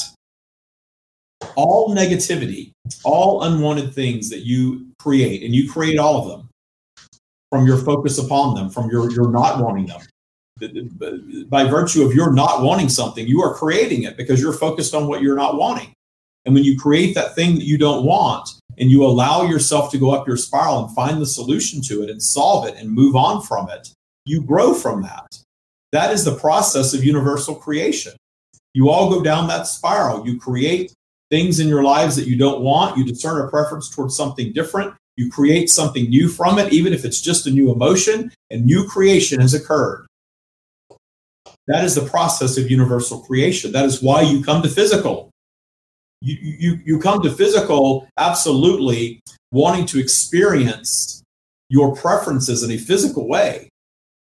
all 1.57 1.95
negativity, 1.95 2.73
all 3.05 3.43
unwanted 3.43 3.95
things 3.95 4.31
that 4.31 4.41
you 4.41 4.87
create, 4.99 5.43
and 5.43 5.55
you 5.55 5.71
create 5.71 5.99
all 5.99 6.23
of 6.23 6.29
them 6.29 6.49
from 7.51 7.67
your 7.67 7.79
focus 7.79 8.19
upon 8.19 8.55
them, 8.55 8.71
from 8.71 8.91
your, 8.91 9.11
your 9.11 9.31
not 9.31 9.63
wanting 9.63 9.87
them. 9.87 10.01
By 11.49 11.65
virtue 11.65 12.05
of 12.05 12.15
your 12.15 12.33
not 12.33 12.63
wanting 12.63 12.89
something, 12.89 13.27
you 13.27 13.43
are 13.43 13.55
creating 13.55 14.05
it 14.05 14.17
because 14.17 14.41
you're 14.41 14.53
focused 14.53 14.95
on 14.95 15.07
what 15.07 15.23
you're 15.23 15.37
not 15.37 15.57
wanting. 15.57 15.93
And 16.45 16.55
when 16.55 16.65
you 16.65 16.79
create 16.79 17.15
that 17.15 17.35
thing 17.35 17.57
that 17.57 17.65
you 17.65 17.79
don't 17.79 18.05
want 18.05 18.49
and 18.79 18.91
you 18.91 19.05
allow 19.05 19.43
yourself 19.43 19.91
to 19.93 19.99
go 19.99 20.13
up 20.13 20.27
your 20.27 20.37
spiral 20.37 20.85
and 20.85 20.95
find 20.95 21.21
the 21.21 21.27
solution 21.27 21.83
to 21.83 22.03
it 22.03 22.11
and 22.11 22.23
solve 22.23 22.67
it 22.67 22.77
and 22.77 22.91
move 22.91 23.17
on 23.17 23.43
from 23.43 23.69
it, 23.71 23.89
you 24.25 24.43
grow 24.43 24.73
from 24.75 25.03
that. 25.03 25.27
That 25.93 26.13
is 26.13 26.25
the 26.25 26.37
process 26.37 26.95
of 26.95 27.05
universal 27.05 27.55
creation. 27.55 28.13
You 28.79 28.91
all 28.91 29.11
go 29.11 29.21
down 29.21 29.49
that 29.49 29.67
spiral. 29.67 30.25
You 30.25 30.39
create 30.39 30.95
things 31.33 31.59
in 31.59 31.67
your 31.67 31.83
lives 31.83 32.15
that 32.15 32.29
you 32.29 32.39
don't 32.39 32.63
want. 32.63 32.97
You 32.97 33.05
discern 33.05 33.45
a 33.45 33.51
preference 33.51 33.91
towards 33.91 34.17
something 34.17 34.53
different. 34.53 34.95
You 35.17 35.33
create 35.33 35.69
something 35.69 36.09
new 36.09 36.29
from 36.29 36.61
it, 36.61 36.73
even 36.73 36.93
if 36.93 37.05
it's 37.05 37.21
just 37.21 37.49
a 37.49 37.51
new 37.51 37.73
emotion, 37.73 38.31
and 38.51 38.65
new 38.65 38.87
creation 38.87 39.41
has 39.41 39.53
occurred. 39.53 40.07
That 41.67 41.83
is 41.83 41.97
the 41.97 42.07
process 42.09 42.57
of 42.57 42.71
universal 42.71 43.19
creation. 43.19 43.73
That 43.73 43.85
is 43.85 44.01
why 44.01 44.21
you 44.21 44.45
come 44.45 44.63
to 44.63 44.69
physical. 44.69 45.29
You, 46.21 46.37
you, 46.41 46.79
you 46.85 47.01
come 47.01 47.21
to 47.23 47.33
physical 47.33 48.07
absolutely 48.17 49.21
wanting 49.51 49.87
to 49.87 49.99
experience 49.99 51.25
your 51.69 51.97
preferences 51.97 52.63
in 52.63 52.71
a 52.71 52.79
physical 52.79 53.27
way 53.27 53.68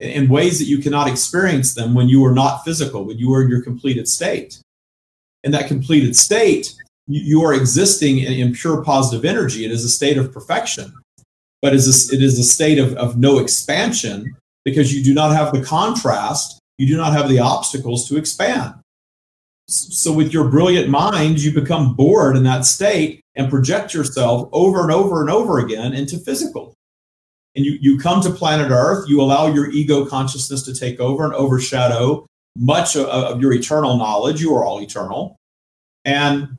in 0.00 0.28
ways 0.28 0.58
that 0.58 0.64
you 0.64 0.78
cannot 0.78 1.08
experience 1.08 1.74
them 1.74 1.94
when 1.94 2.08
you 2.08 2.24
are 2.24 2.32
not 2.32 2.64
physical, 2.64 3.04
when 3.04 3.18
you 3.18 3.32
are 3.34 3.42
in 3.42 3.48
your 3.48 3.62
completed 3.62 4.08
state. 4.08 4.58
In 5.44 5.52
that 5.52 5.68
completed 5.68 6.16
state, 6.16 6.74
you 7.06 7.42
are 7.42 7.52
existing 7.52 8.18
in, 8.18 8.52
pure 8.52 8.82
positive 8.82 9.24
energy. 9.24 9.64
It 9.64 9.70
is 9.70 9.84
a 9.84 9.88
state 9.88 10.16
of 10.16 10.32
perfection, 10.32 10.92
but 11.60 11.74
it 11.74 11.76
is 11.76 12.12
a, 12.12 12.14
it 12.14 12.22
is 12.22 12.38
a 12.38 12.44
state 12.44 12.78
of, 12.78 12.94
of 12.94 13.18
no 13.18 13.38
expansion 13.38 14.36
because 14.64 14.94
you 14.94 15.02
do 15.02 15.12
not 15.12 15.34
have 15.34 15.52
the 15.52 15.62
contrast, 15.62 16.60
you 16.78 16.86
do 16.86 16.96
not 16.96 17.12
have 17.12 17.28
the 17.28 17.38
obstacles 17.38 18.08
to 18.08 18.16
expand. 18.16 18.74
So, 19.66 20.12
with 20.12 20.32
your 20.32 20.48
brilliant 20.48 20.88
mind, 20.88 21.40
you 21.40 21.52
become 21.52 21.94
bored 21.94 22.36
in 22.36 22.42
that 22.44 22.64
state 22.64 23.20
and 23.36 23.50
project 23.50 23.94
yourself 23.94 24.48
over 24.52 24.82
and 24.82 24.90
over 24.90 25.20
and 25.20 25.30
over 25.30 25.58
again 25.58 25.92
into 25.92 26.18
physical 26.18 26.74
and 27.56 27.64
you, 27.64 27.78
you 27.80 27.98
come 27.98 28.22
to 28.22 28.30
planet 28.30 28.70
Earth, 28.70 29.08
you 29.08 29.20
allow 29.20 29.46
your 29.46 29.70
ego 29.70 30.06
consciousness 30.06 30.62
to 30.62 30.74
take 30.74 31.00
over 31.00 31.24
and 31.24 31.34
overshadow 31.34 32.26
much 32.56 32.96
of, 32.96 33.06
of 33.06 33.40
your 33.40 33.52
eternal 33.52 33.96
knowledge. 33.96 34.40
You 34.40 34.54
are 34.54 34.64
all 34.64 34.80
eternal. 34.80 35.36
And 36.04 36.56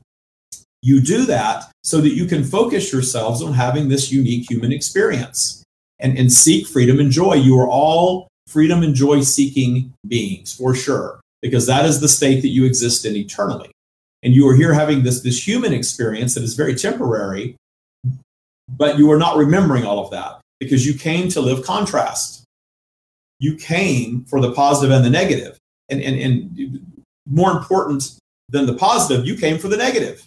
you 0.82 1.00
do 1.00 1.26
that 1.26 1.72
so 1.84 2.02
that 2.02 2.14
you 2.14 2.26
can 2.26 2.44
focus 2.44 2.92
yourselves 2.92 3.42
on 3.42 3.54
having 3.54 3.88
this 3.88 4.12
unique 4.12 4.50
human 4.50 4.72
experience 4.72 5.64
and, 6.00 6.18
and 6.18 6.32
seek 6.32 6.68
freedom 6.68 7.00
and 7.00 7.12
joy. 7.12 7.36
You 7.36 7.60
are 7.60 7.68
all 7.68 8.28
freedom 8.48 8.84
and 8.84 8.96
joy 8.96 9.22
seeking 9.22 9.94
beings 10.08 10.56
for 10.56 10.74
sure, 10.76 11.22
because 11.42 11.68
that 11.68 11.86
is 11.86 12.02
the 12.02 12.08
state 12.08 12.42
that 12.42 12.50
you 12.50 12.66
exist 12.66 13.06
in 13.06 13.16
eternally. 13.16 13.72
And 14.24 14.34
you 14.34 14.48
are 14.50 14.56
here 14.56 14.74
having 14.74 15.04
this, 15.04 15.22
this 15.22 15.48
human 15.48 15.74
experience 15.74 16.34
that 16.34 16.44
is 16.44 16.56
very 16.56 16.76
temporary, 16.76 17.56
but 18.68 18.98
you 18.98 19.12
are 19.12 19.18
not 19.18 19.38
remembering 19.38 19.86
all 19.86 20.04
of 20.04 20.12
that 20.12 20.41
because 20.62 20.86
you 20.86 20.94
came 20.94 21.28
to 21.28 21.42
live 21.42 21.66
contrast. 21.66 22.46
You 23.40 23.56
came 23.56 24.24
for 24.26 24.40
the 24.40 24.54
positive 24.54 24.96
and 24.96 25.04
the 25.04 25.10
negative. 25.10 25.58
And, 25.90 26.02
and, 26.02 26.20
and 26.20 27.02
more 27.26 27.52
important 27.52 28.20
than 28.48 28.68
the 28.68 28.76
positive, 28.76 29.26
you 29.26 29.36
came 29.36 29.58
for 29.58 29.68
the 29.68 29.76
negative. 29.76 30.24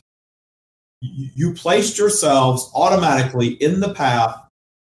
You 1.00 1.54
placed 1.54 1.96
yourselves 1.96 2.68
automatically 2.74 3.50
in 3.62 3.78
the 3.78 3.94
path 3.94 4.36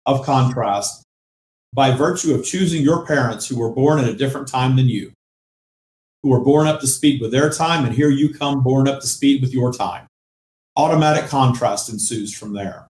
of 0.06 0.26
contrast 0.26 1.04
by 1.74 1.92
virtue 1.92 2.34
of 2.34 2.46
choosing 2.46 2.82
your 2.82 3.06
parents 3.06 3.46
who 3.46 3.60
were 3.60 3.74
born 3.74 4.00
at 4.00 4.08
a 4.08 4.16
different 4.16 4.48
time 4.48 4.78
than 4.78 4.88
you, 4.88 5.12
who 6.22 6.30
were 6.30 6.40
born 6.40 6.68
up 6.68 6.80
to 6.80 6.88
speed 6.88 7.20
with 7.20 7.32
their 7.32 7.50
time, 7.50 7.84
and 7.84 7.94
here 7.94 8.10
you 8.10 8.34
come 8.34 8.64
born 8.64 8.88
up 8.88 9.02
to 9.02 9.08
speed 9.08 9.42
with 9.42 9.54
your 9.54 9.74
time. 9.74 10.08
Automatic 10.78 11.30
contrast 11.30 11.90
ensues 11.90 12.34
from 12.34 12.54
there 12.54 12.88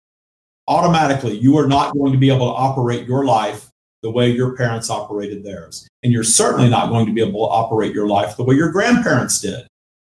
automatically 0.67 1.37
you 1.37 1.57
are 1.57 1.67
not 1.67 1.93
going 1.93 2.11
to 2.13 2.17
be 2.17 2.29
able 2.29 2.47
to 2.47 2.55
operate 2.55 3.07
your 3.07 3.25
life 3.25 3.69
the 4.01 4.11
way 4.11 4.29
your 4.29 4.55
parents 4.55 4.89
operated 4.89 5.43
theirs. 5.43 5.87
And 6.03 6.11
you're 6.11 6.23
certainly 6.23 6.69
not 6.69 6.89
going 6.89 7.05
to 7.05 7.13
be 7.13 7.21
able 7.21 7.47
to 7.47 7.53
operate 7.53 7.93
your 7.93 8.07
life 8.07 8.35
the 8.35 8.43
way 8.43 8.55
your 8.55 8.71
grandparents 8.71 9.39
did. 9.39 9.65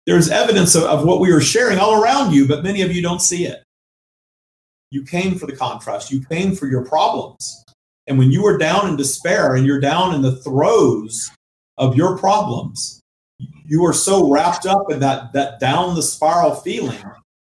There's 0.06 0.30
evidence 0.30 0.76
of, 0.76 0.84
of 0.84 1.06
what 1.06 1.20
we 1.20 1.32
are 1.32 1.42
sharing 1.42 1.80
all 1.80 2.02
around 2.02 2.34
you, 2.34 2.48
but 2.48 2.64
many 2.64 2.82
of 2.82 2.94
you 2.94 3.02
don't 3.02 3.22
see 3.22 3.46
it. 3.46 3.64
You 4.90 5.04
came 5.04 5.36
for 5.38 5.48
the 5.48 5.56
contrast, 5.56 6.12
you 6.12 6.24
came 6.24 6.56
for 6.56 6.68
your 6.68 6.86
problems. 6.86 7.64
And 8.08 8.18
when 8.18 8.32
you 8.32 8.46
are 8.46 8.58
down 8.58 8.88
in 8.90 8.96
despair 8.96 9.56
and 9.56 9.66
you're 9.66 9.80
down 9.80 10.14
in 10.14 10.22
the 10.22 10.36
throes 10.36 11.32
of 11.78 11.96
your 11.96 12.18
problems, 12.18 13.02
you 13.66 13.86
are 13.86 13.94
so 13.94 14.30
wrapped 14.30 14.66
up 14.66 14.92
in 14.92 15.00
that, 15.00 15.34
that 15.34 15.60
down 15.60 15.96
the 15.96 16.04
spiral 16.04 16.56
feeling 16.56 17.02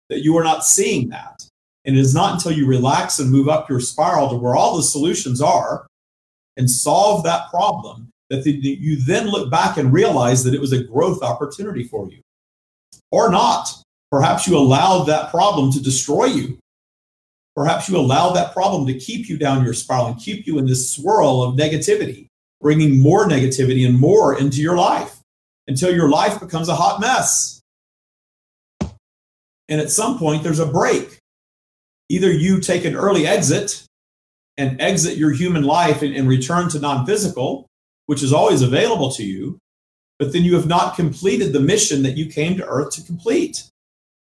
that 0.10 0.24
you 0.24 0.38
are 0.38 0.44
not 0.44 0.64
seeing 0.64 1.10
that. 1.10 1.44
And 1.86 1.98
it 1.98 2.00
is 2.00 2.14
not 2.14 2.34
until 2.34 2.52
you 2.52 2.68
relax 2.68 3.20
and 3.20 3.32
move 3.32 3.50
up 3.50 3.70
your 3.70 3.80
spiral 3.80 4.30
to 4.30 4.36
where 4.36 4.56
all 4.56 4.78
the 4.78 4.84
solutions 4.84 5.42
are 5.42 5.88
and 6.58 6.70
solve 6.70 7.24
that 7.24 7.50
problem 7.50 8.10
that 8.30 8.44
the, 8.44 8.52
you 8.52 8.98
then 8.98 9.28
look 9.28 9.50
back 9.50 9.78
and 9.78 9.92
realize 9.92 10.44
that 10.44 10.54
it 10.54 10.62
was 10.62 10.72
a 10.72 10.84
growth 10.84 11.22
opportunity 11.22 11.84
for 11.84 12.10
you. 12.10 12.22
Or 13.12 13.30
not. 13.30 13.70
Perhaps 14.10 14.48
you 14.48 14.58
allowed 14.58 15.06
that 15.06 15.32
problem 15.32 15.72
to 15.72 15.82
destroy 15.82 16.26
you. 16.26 16.58
Perhaps 17.56 17.90
you 17.90 17.98
allowed 17.98 18.34
that 18.34 18.54
problem 18.54 18.86
to 18.88 18.94
keep 18.98 19.28
you 19.28 19.38
down 19.38 19.64
your 19.64 19.74
spiral 19.74 20.08
and 20.08 20.20
keep 20.20 20.48
you 20.48 20.58
in 20.60 20.66
this 20.66 20.94
swirl 20.94 21.42
of 21.42 21.56
negativity, 21.56 22.28
bringing 22.62 23.00
more 23.00 23.28
negativity 23.28 23.86
and 23.86 24.00
more 24.00 24.40
into 24.40 24.62
your 24.62 24.78
life 24.78 25.20
until 25.68 25.94
your 25.94 26.10
life 26.10 26.40
becomes 26.40 26.70
a 26.70 26.76
hot 26.76 27.00
mess. 27.00 27.62
And 29.70 29.80
at 29.80 29.92
some 29.92 30.18
point, 30.18 30.44
there's 30.44 30.60
a 30.60 30.66
break 30.66 31.21
either 32.12 32.32
you 32.32 32.60
take 32.60 32.86
an 32.86 32.96
early 32.96 33.26
exit 33.26 33.84
and 34.58 34.80
exit 34.82 35.18
your 35.18 35.32
human 35.32 35.64
life 35.64 36.02
and, 36.02 36.16
and 36.16 36.28
return 36.28 36.70
to 36.70 36.80
non 36.80 37.06
physical, 37.06 37.68
which 38.06 38.22
is 38.22 38.34
always 38.34 38.62
available 38.62 39.12
to 39.12 39.24
you, 39.24 39.58
but 40.20 40.34
then 40.34 40.44
you 40.44 40.56
have 40.56 40.68
not 40.68 40.96
completed 40.96 41.54
the 41.54 41.60
mission 41.60 42.04
that 42.04 42.18
you 42.18 42.26
came 42.28 42.58
to 42.58 42.68
earth 42.68 42.92
to 42.96 43.04
complete. 43.04 43.64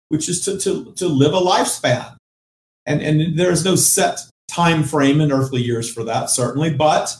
which 0.09 0.29
is 0.29 0.43
to, 0.45 0.57
to, 0.59 0.93
to 0.93 1.07
live 1.07 1.33
a 1.33 1.39
lifespan. 1.39 2.15
And, 2.85 3.01
and 3.01 3.37
there 3.37 3.51
is 3.51 3.65
no 3.65 3.75
set 3.75 4.19
time 4.47 4.83
frame 4.83 5.19
in 5.19 5.31
earthly 5.31 5.61
years 5.61 5.91
for 5.91 6.03
that, 6.03 6.29
certainly, 6.29 6.71
but 6.73 7.17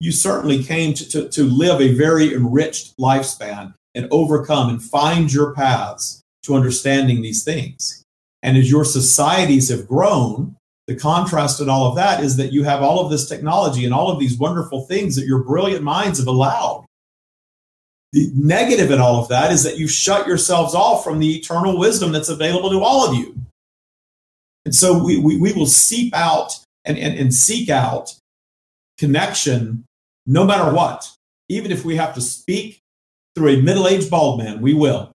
you 0.00 0.12
certainly 0.12 0.62
came 0.62 0.92
to, 0.94 1.08
to, 1.08 1.28
to 1.30 1.44
live 1.44 1.80
a 1.80 1.94
very 1.94 2.34
enriched 2.34 2.94
lifespan 2.98 3.74
and 3.94 4.06
overcome 4.10 4.68
and 4.68 4.82
find 4.82 5.32
your 5.32 5.54
paths 5.54 6.20
to 6.42 6.54
understanding 6.54 7.22
these 7.22 7.42
things. 7.42 8.04
And 8.46 8.56
as 8.56 8.70
your 8.70 8.84
societies 8.84 9.68
have 9.70 9.88
grown, 9.88 10.56
the 10.86 10.94
contrast 10.94 11.60
in 11.60 11.68
all 11.68 11.88
of 11.88 11.96
that 11.96 12.22
is 12.22 12.36
that 12.36 12.52
you 12.52 12.62
have 12.62 12.80
all 12.80 13.00
of 13.00 13.10
this 13.10 13.28
technology 13.28 13.84
and 13.84 13.92
all 13.92 14.08
of 14.08 14.20
these 14.20 14.38
wonderful 14.38 14.86
things 14.86 15.16
that 15.16 15.26
your 15.26 15.42
brilliant 15.42 15.82
minds 15.82 16.20
have 16.20 16.28
allowed. 16.28 16.86
The 18.12 18.30
negative 18.36 18.92
in 18.92 19.00
all 19.00 19.20
of 19.20 19.28
that 19.30 19.50
is 19.50 19.64
that 19.64 19.78
you 19.78 19.88
shut 19.88 20.28
yourselves 20.28 20.76
off 20.76 21.02
from 21.02 21.18
the 21.18 21.36
eternal 21.36 21.76
wisdom 21.76 22.12
that's 22.12 22.28
available 22.28 22.70
to 22.70 22.80
all 22.80 23.08
of 23.08 23.16
you. 23.16 23.34
And 24.64 24.72
so 24.72 25.02
we, 25.04 25.18
we, 25.18 25.38
we 25.38 25.52
will 25.52 25.66
seep 25.66 26.14
out 26.14 26.56
and, 26.84 26.96
and, 26.96 27.18
and 27.18 27.34
seek 27.34 27.68
out 27.68 28.14
connection 28.96 29.84
no 30.24 30.44
matter 30.44 30.72
what. 30.72 31.12
Even 31.48 31.72
if 31.72 31.84
we 31.84 31.96
have 31.96 32.14
to 32.14 32.20
speak 32.20 32.78
through 33.34 33.58
a 33.58 33.60
middle 33.60 33.88
aged 33.88 34.08
bald 34.08 34.38
man, 34.38 34.62
we 34.62 34.72
will. 34.72 35.10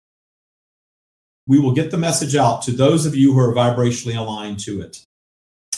We 1.48 1.58
will 1.58 1.72
get 1.72 1.90
the 1.90 1.96
message 1.96 2.36
out 2.36 2.62
to 2.62 2.70
those 2.70 3.06
of 3.06 3.16
you 3.16 3.32
who 3.32 3.40
are 3.40 3.54
vibrationally 3.54 4.16
aligned 4.16 4.60
to 4.60 4.82
it. 4.82 5.02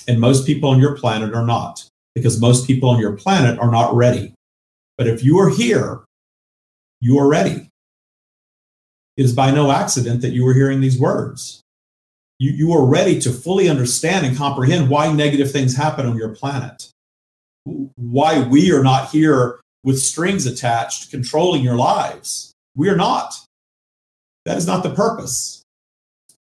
And 0.08 0.20
most 0.20 0.44
people 0.44 0.68
on 0.68 0.80
your 0.80 0.96
planet 0.96 1.32
are 1.32 1.46
not, 1.46 1.86
because 2.14 2.40
most 2.40 2.66
people 2.66 2.90
on 2.90 3.00
your 3.00 3.12
planet 3.12 3.58
are 3.60 3.70
not 3.70 3.94
ready. 3.94 4.34
But 4.98 5.06
if 5.06 5.22
you 5.22 5.38
are 5.38 5.48
here, 5.48 6.00
you 7.00 7.18
are 7.18 7.28
ready. 7.28 7.68
It 9.16 9.24
is 9.24 9.32
by 9.32 9.52
no 9.52 9.70
accident 9.70 10.22
that 10.22 10.32
you 10.32 10.46
are 10.48 10.54
hearing 10.54 10.80
these 10.80 10.98
words. 10.98 11.62
You, 12.40 12.50
you 12.50 12.72
are 12.72 12.84
ready 12.84 13.20
to 13.20 13.30
fully 13.30 13.68
understand 13.68 14.26
and 14.26 14.36
comprehend 14.36 14.88
why 14.88 15.12
negative 15.12 15.52
things 15.52 15.76
happen 15.76 16.06
on 16.06 16.16
your 16.16 16.34
planet, 16.34 16.90
why 17.64 18.42
we 18.42 18.72
are 18.72 18.82
not 18.82 19.10
here 19.10 19.60
with 19.84 20.00
strings 20.00 20.46
attached 20.46 21.10
controlling 21.10 21.62
your 21.62 21.76
lives. 21.76 22.52
We 22.74 22.88
are 22.88 22.96
not. 22.96 23.34
That 24.46 24.56
is 24.56 24.66
not 24.66 24.82
the 24.82 24.94
purpose. 24.94 25.59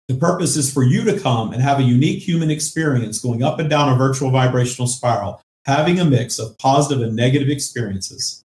The 0.08 0.16
purpose 0.16 0.56
is 0.56 0.72
for 0.72 0.84
you 0.84 1.04
to 1.04 1.20
come 1.20 1.52
and 1.52 1.62
have 1.62 1.80
a 1.80 1.84
unique 1.84 2.26
human 2.26 2.50
experience 2.50 3.20
going 3.20 3.44
up 3.44 3.60
and 3.60 3.70
down 3.70 3.92
a 3.92 3.98
virtual 3.98 4.32
vibrational 4.32 4.88
spiral, 4.88 5.42
having 5.66 6.00
a 6.00 6.06
mix 6.06 6.40
of 6.40 6.58
positive 6.58 7.06
and 7.06 7.16
negative 7.16 7.50
experiences, 7.50 8.42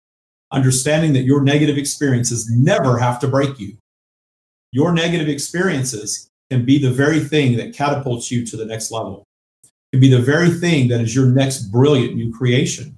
understanding 0.53 1.12
that 1.14 1.25
your 1.25 1.42
negative 1.42 1.77
experiences 1.77 2.49
never 2.49 2.99
have 2.99 3.18
to 3.21 3.29
break 3.29 3.59
you. 3.59 3.77
Your 4.71 4.92
negative 4.92 5.29
experiences 5.29 6.29
can 6.49 6.64
be 6.64 6.79
the 6.79 6.92
very 6.92 7.21
thing 7.21 7.57
that 7.57 7.75
catapults 7.75 8.31
you 8.31 8.47
to 8.47 8.57
the 8.57 8.64
next 8.64 8.92
level, 8.92 9.25
can 9.92 10.01
be 10.01 10.09
the 10.09 10.23
very 10.23 10.51
thing 10.51 10.88
that 10.88 11.01
is 11.01 11.14
your 11.14 11.27
next 11.27 11.73
brilliant 11.73 12.14
new 12.14 12.33
creation. 12.33 12.97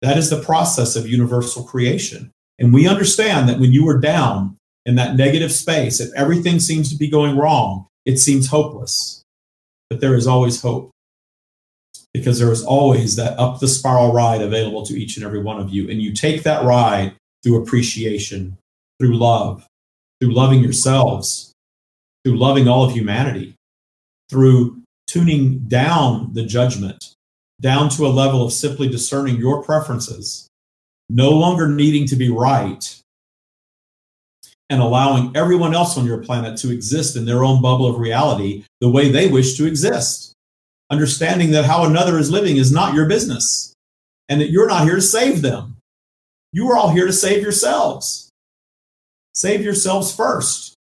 That 0.00 0.16
is 0.16 0.30
the 0.30 0.42
process 0.42 0.96
of 0.96 1.06
universal 1.06 1.62
creation. 1.62 2.30
And 2.58 2.72
we 2.72 2.88
understand 2.88 3.48
that 3.48 3.60
when 3.60 3.72
you 3.72 3.86
are 3.88 3.98
down, 3.98 4.56
in 4.86 4.94
that 4.96 5.16
negative 5.16 5.52
space, 5.52 6.00
if 6.00 6.10
everything 6.14 6.58
seems 6.58 6.90
to 6.90 6.96
be 6.96 7.08
going 7.08 7.36
wrong, 7.36 7.86
it 8.06 8.18
seems 8.18 8.48
hopeless. 8.48 9.22
But 9.88 10.00
there 10.00 10.14
is 10.14 10.26
always 10.26 10.60
hope 10.62 10.90
because 12.14 12.38
there 12.38 12.52
is 12.52 12.64
always 12.64 13.16
that 13.16 13.38
up 13.38 13.60
the 13.60 13.68
spiral 13.68 14.12
ride 14.12 14.42
available 14.42 14.84
to 14.86 14.98
each 14.98 15.16
and 15.16 15.24
every 15.24 15.42
one 15.42 15.60
of 15.60 15.70
you. 15.70 15.88
And 15.88 16.00
you 16.00 16.12
take 16.12 16.42
that 16.42 16.64
ride 16.64 17.14
through 17.42 17.62
appreciation, 17.62 18.56
through 18.98 19.16
love, 19.16 19.66
through 20.20 20.32
loving 20.32 20.60
yourselves, 20.60 21.52
through 22.24 22.36
loving 22.36 22.68
all 22.68 22.84
of 22.84 22.92
humanity, 22.92 23.54
through 24.28 24.80
tuning 25.06 25.58
down 25.60 26.32
the 26.34 26.44
judgment, 26.44 27.14
down 27.60 27.88
to 27.90 28.06
a 28.06 28.08
level 28.08 28.44
of 28.44 28.52
simply 28.52 28.88
discerning 28.88 29.36
your 29.36 29.62
preferences, 29.62 30.48
no 31.08 31.30
longer 31.30 31.68
needing 31.68 32.06
to 32.06 32.16
be 32.16 32.30
right, 32.30 33.00
and 34.70 34.80
allowing 34.80 35.36
everyone 35.36 35.74
else 35.74 35.98
on 35.98 36.06
your 36.06 36.22
planet 36.22 36.56
to 36.58 36.70
exist 36.70 37.16
in 37.16 37.24
their 37.26 37.44
own 37.44 37.60
bubble 37.60 37.86
of 37.86 37.98
reality 37.98 38.64
the 38.80 38.88
way 38.88 39.10
they 39.10 39.26
wish 39.26 39.56
to 39.56 39.66
exist. 39.66 40.32
Understanding 40.90 41.50
that 41.50 41.64
how 41.64 41.84
another 41.84 42.18
is 42.18 42.30
living 42.30 42.56
is 42.56 42.72
not 42.72 42.94
your 42.94 43.06
business 43.06 43.74
and 44.28 44.40
that 44.40 44.50
you're 44.50 44.68
not 44.68 44.84
here 44.84 44.94
to 44.94 45.02
save 45.02 45.42
them. 45.42 45.76
You 46.52 46.70
are 46.70 46.76
all 46.76 46.90
here 46.90 47.06
to 47.06 47.12
save 47.12 47.42
yourselves. 47.42 48.30
Save 49.34 49.62
yourselves 49.62 50.14
first. 50.14 50.74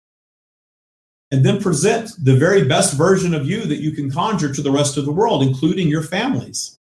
And 1.31 1.45
then 1.45 1.61
present 1.61 2.11
the 2.23 2.37
very 2.37 2.65
best 2.65 2.95
version 2.95 3.35
of 3.35 3.47
you 3.47 3.63
that 3.63 3.81
you 3.81 3.93
can 3.93 4.11
conjure 4.11 4.53
to 4.53 4.63
the 4.63 4.71
rest 4.71 4.97
of 4.97 5.05
the 5.05 5.13
world, 5.13 5.43
including 5.43 5.89
your 5.89 6.03
families. 6.03 6.77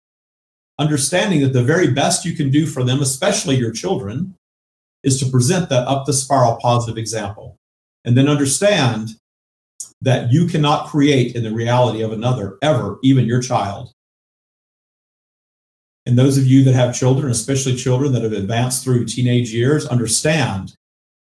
Understanding 0.80 1.42
that 1.42 1.54
the 1.54 1.64
very 1.64 1.92
best 1.92 2.26
you 2.26 2.36
can 2.36 2.50
do 2.50 2.66
for 2.66 2.84
them, 2.84 3.02
especially 3.02 3.56
your 3.56 3.72
children, 3.72 4.36
is 5.04 5.20
to 5.20 5.30
present 5.30 5.70
that 5.70 5.88
up 5.88 6.06
the 6.06 6.14
spiral 6.14 6.58
positive 6.62 6.98
example 6.98 7.58
and 8.06 8.18
then 8.18 8.28
understand 8.28 9.10
that 10.02 10.32
you 10.32 10.48
cannot 10.48 10.88
create 10.88 11.36
in 11.36 11.44
the 11.44 11.54
reality 11.54 12.02
of 12.02 12.12
another 12.12 12.58
ever, 12.62 13.00
even 13.04 13.26
your 13.26 13.42
child. 13.42 13.92
And 16.06 16.18
those 16.18 16.38
of 16.38 16.46
you 16.46 16.64
that 16.66 16.74
have 16.74 16.96
children, 16.96 17.32
especially 17.32 17.76
children 17.76 18.12
that 18.12 18.24
have 18.24 18.34
advanced 18.34 18.84
through 18.84 19.06
teenage 19.06 19.54
years, 19.54 19.86
understand 19.88 20.76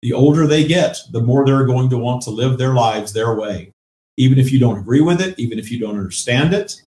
the 0.02 0.12
older 0.12 0.46
they 0.46 0.64
get, 0.66 0.98
the 1.12 1.20
more 1.20 1.46
they're 1.46 1.66
going 1.66 1.88
to 1.90 1.98
want 1.98 2.22
to 2.22 2.30
live 2.30 2.58
their 2.58 2.74
lives 2.74 3.12
their 3.12 3.34
way. 3.34 3.70
Even 4.16 4.38
if 4.38 4.50
you 4.52 4.58
don't 4.58 4.78
agree 4.78 5.00
with 5.00 5.20
it, 5.20 5.38
even 5.38 5.58
if 5.58 5.70
you 5.70 5.78
don't 5.78 5.96
understand 5.96 6.52
it, 6.52 6.82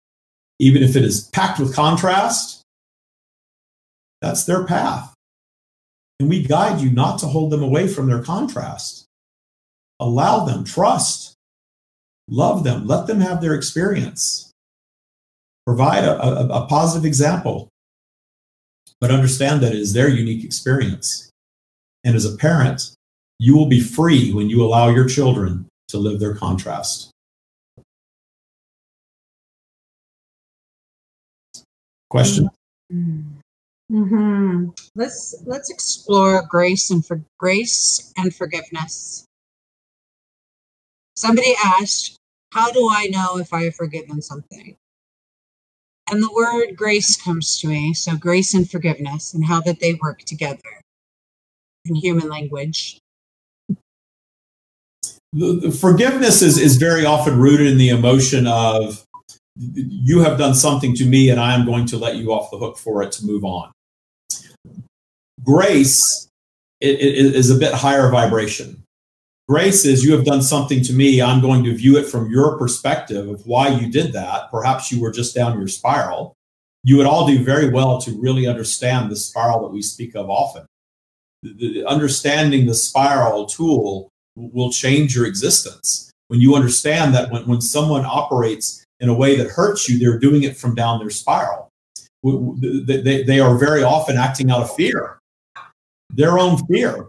even 0.59 0.81
if 0.81 0.95
it 0.95 1.03
is 1.03 1.29
packed 1.29 1.59
with 1.59 1.75
contrast, 1.75 2.61
that's 4.21 4.45
their 4.45 4.65
path. 4.65 5.12
And 6.23 6.29
we 6.29 6.41
guide 6.41 6.79
you 6.79 6.89
not 6.89 7.19
to 7.19 7.25
hold 7.25 7.51
them 7.51 7.61
away 7.61 7.85
from 7.85 8.07
their 8.07 8.23
contrast. 8.23 9.03
Allow 9.99 10.45
them, 10.45 10.63
trust, 10.63 11.35
love 12.29 12.63
them, 12.63 12.87
let 12.87 13.07
them 13.07 13.19
have 13.19 13.41
their 13.41 13.53
experience. 13.53 14.49
Provide 15.65 16.05
a, 16.05 16.23
a, 16.23 16.63
a 16.63 16.67
positive 16.67 17.03
example, 17.05 17.67
but 19.01 19.11
understand 19.11 19.59
that 19.63 19.73
it 19.73 19.79
is 19.79 19.91
their 19.91 20.07
unique 20.07 20.45
experience. 20.45 21.29
And 22.05 22.15
as 22.15 22.23
a 22.23 22.37
parent, 22.37 22.95
you 23.37 23.57
will 23.57 23.67
be 23.67 23.81
free 23.81 24.31
when 24.31 24.49
you 24.49 24.63
allow 24.63 24.87
your 24.87 25.09
children 25.09 25.67
to 25.89 25.97
live 25.97 26.21
their 26.21 26.35
contrast. 26.35 27.11
Question? 32.09 32.47
Mm-hmm. 32.93 33.32
Mm-hmm. 33.91 34.69
Let's 34.95 35.35
let's 35.45 35.69
explore 35.69 36.43
grace 36.47 36.89
and 36.89 37.05
for 37.05 37.21
grace 37.37 38.13
and 38.17 38.33
forgiveness. 38.33 39.25
Somebody 41.15 41.53
asked, 41.63 42.17
"How 42.53 42.71
do 42.71 42.87
I 42.89 43.07
know 43.07 43.37
if 43.37 43.53
I 43.53 43.65
have 43.65 43.75
forgiven 43.75 44.21
something?" 44.21 44.75
And 46.11 46.23
the 46.23 46.31
word 46.33 46.75
grace 46.75 47.21
comes 47.21 47.59
to 47.59 47.67
me. 47.67 47.93
So 47.93 48.15
grace 48.15 48.53
and 48.53 48.69
forgiveness, 48.69 49.33
and 49.33 49.45
how 49.45 49.61
that 49.61 49.79
they 49.79 49.95
work 49.95 50.19
together 50.19 50.81
in 51.85 51.95
human 51.95 52.29
language. 52.29 52.99
The, 55.33 55.59
the 55.61 55.71
forgiveness 55.71 56.41
is 56.41 56.57
is 56.57 56.77
very 56.77 57.05
often 57.05 57.39
rooted 57.39 57.67
in 57.67 57.77
the 57.77 57.89
emotion 57.89 58.47
of 58.47 59.03
you 59.55 60.19
have 60.19 60.37
done 60.37 60.55
something 60.55 60.95
to 60.95 61.05
me 61.05 61.29
and 61.29 61.39
I 61.39 61.53
am 61.53 61.65
going 61.65 61.85
to 61.87 61.97
let 61.97 62.15
you 62.15 62.33
off 62.33 62.51
the 62.51 62.57
hook 62.57 62.77
for 62.77 63.03
it 63.03 63.11
to 63.13 63.25
move 63.25 63.43
on. 63.43 63.71
Grace 65.43 66.27
is 66.81 67.49
a 67.49 67.55
bit 67.55 67.73
higher 67.73 68.09
vibration. 68.09 68.83
Grace 69.49 69.85
is 69.85 70.03
you 70.03 70.13
have 70.13 70.25
done 70.25 70.41
something 70.41 70.81
to 70.83 70.93
me. 70.93 71.21
I'm 71.21 71.41
going 71.41 71.63
to 71.65 71.75
view 71.75 71.97
it 71.97 72.05
from 72.05 72.31
your 72.31 72.57
perspective 72.57 73.27
of 73.27 73.45
why 73.45 73.67
you 73.67 73.91
did 73.91 74.13
that. 74.13 74.49
Perhaps 74.51 74.91
you 74.91 75.01
were 75.01 75.11
just 75.11 75.35
down 75.35 75.57
your 75.57 75.67
spiral. 75.67 76.33
You 76.83 76.97
would 76.97 77.05
all 77.05 77.27
do 77.27 77.43
very 77.43 77.69
well 77.69 77.99
to 78.01 78.19
really 78.21 78.47
understand 78.47 79.11
the 79.11 79.15
spiral 79.15 79.61
that 79.63 79.73
we 79.73 79.81
speak 79.81 80.15
of 80.15 80.29
often. 80.29 80.65
The, 81.41 81.85
understanding 81.85 82.65
the 82.65 82.73
spiral 82.73 83.45
tool 83.45 84.09
will 84.35 84.71
change 84.71 85.15
your 85.15 85.25
existence. 85.25 86.11
When 86.29 86.39
you 86.39 86.55
understand 86.55 87.13
that 87.15 87.31
when, 87.31 87.45
when 87.45 87.61
someone 87.61 88.05
operates 88.05 88.82
in 89.03 89.09
a 89.09 89.13
way 89.13 89.35
that 89.35 89.49
hurts 89.49 89.87
you, 89.87 89.99
they're 89.99 90.17
doing 90.17 90.43
it 90.43 90.57
from 90.57 90.73
down 90.73 90.99
their 90.99 91.11
spiral. 91.11 91.69
They, 92.23 93.23
they 93.23 93.39
are 93.39 93.57
very 93.57 93.83
often 93.83 94.17
acting 94.17 94.49
out 94.49 94.61
of 94.61 94.73
fear 94.75 95.19
their 96.13 96.37
own 96.39 96.57
fear 96.67 97.07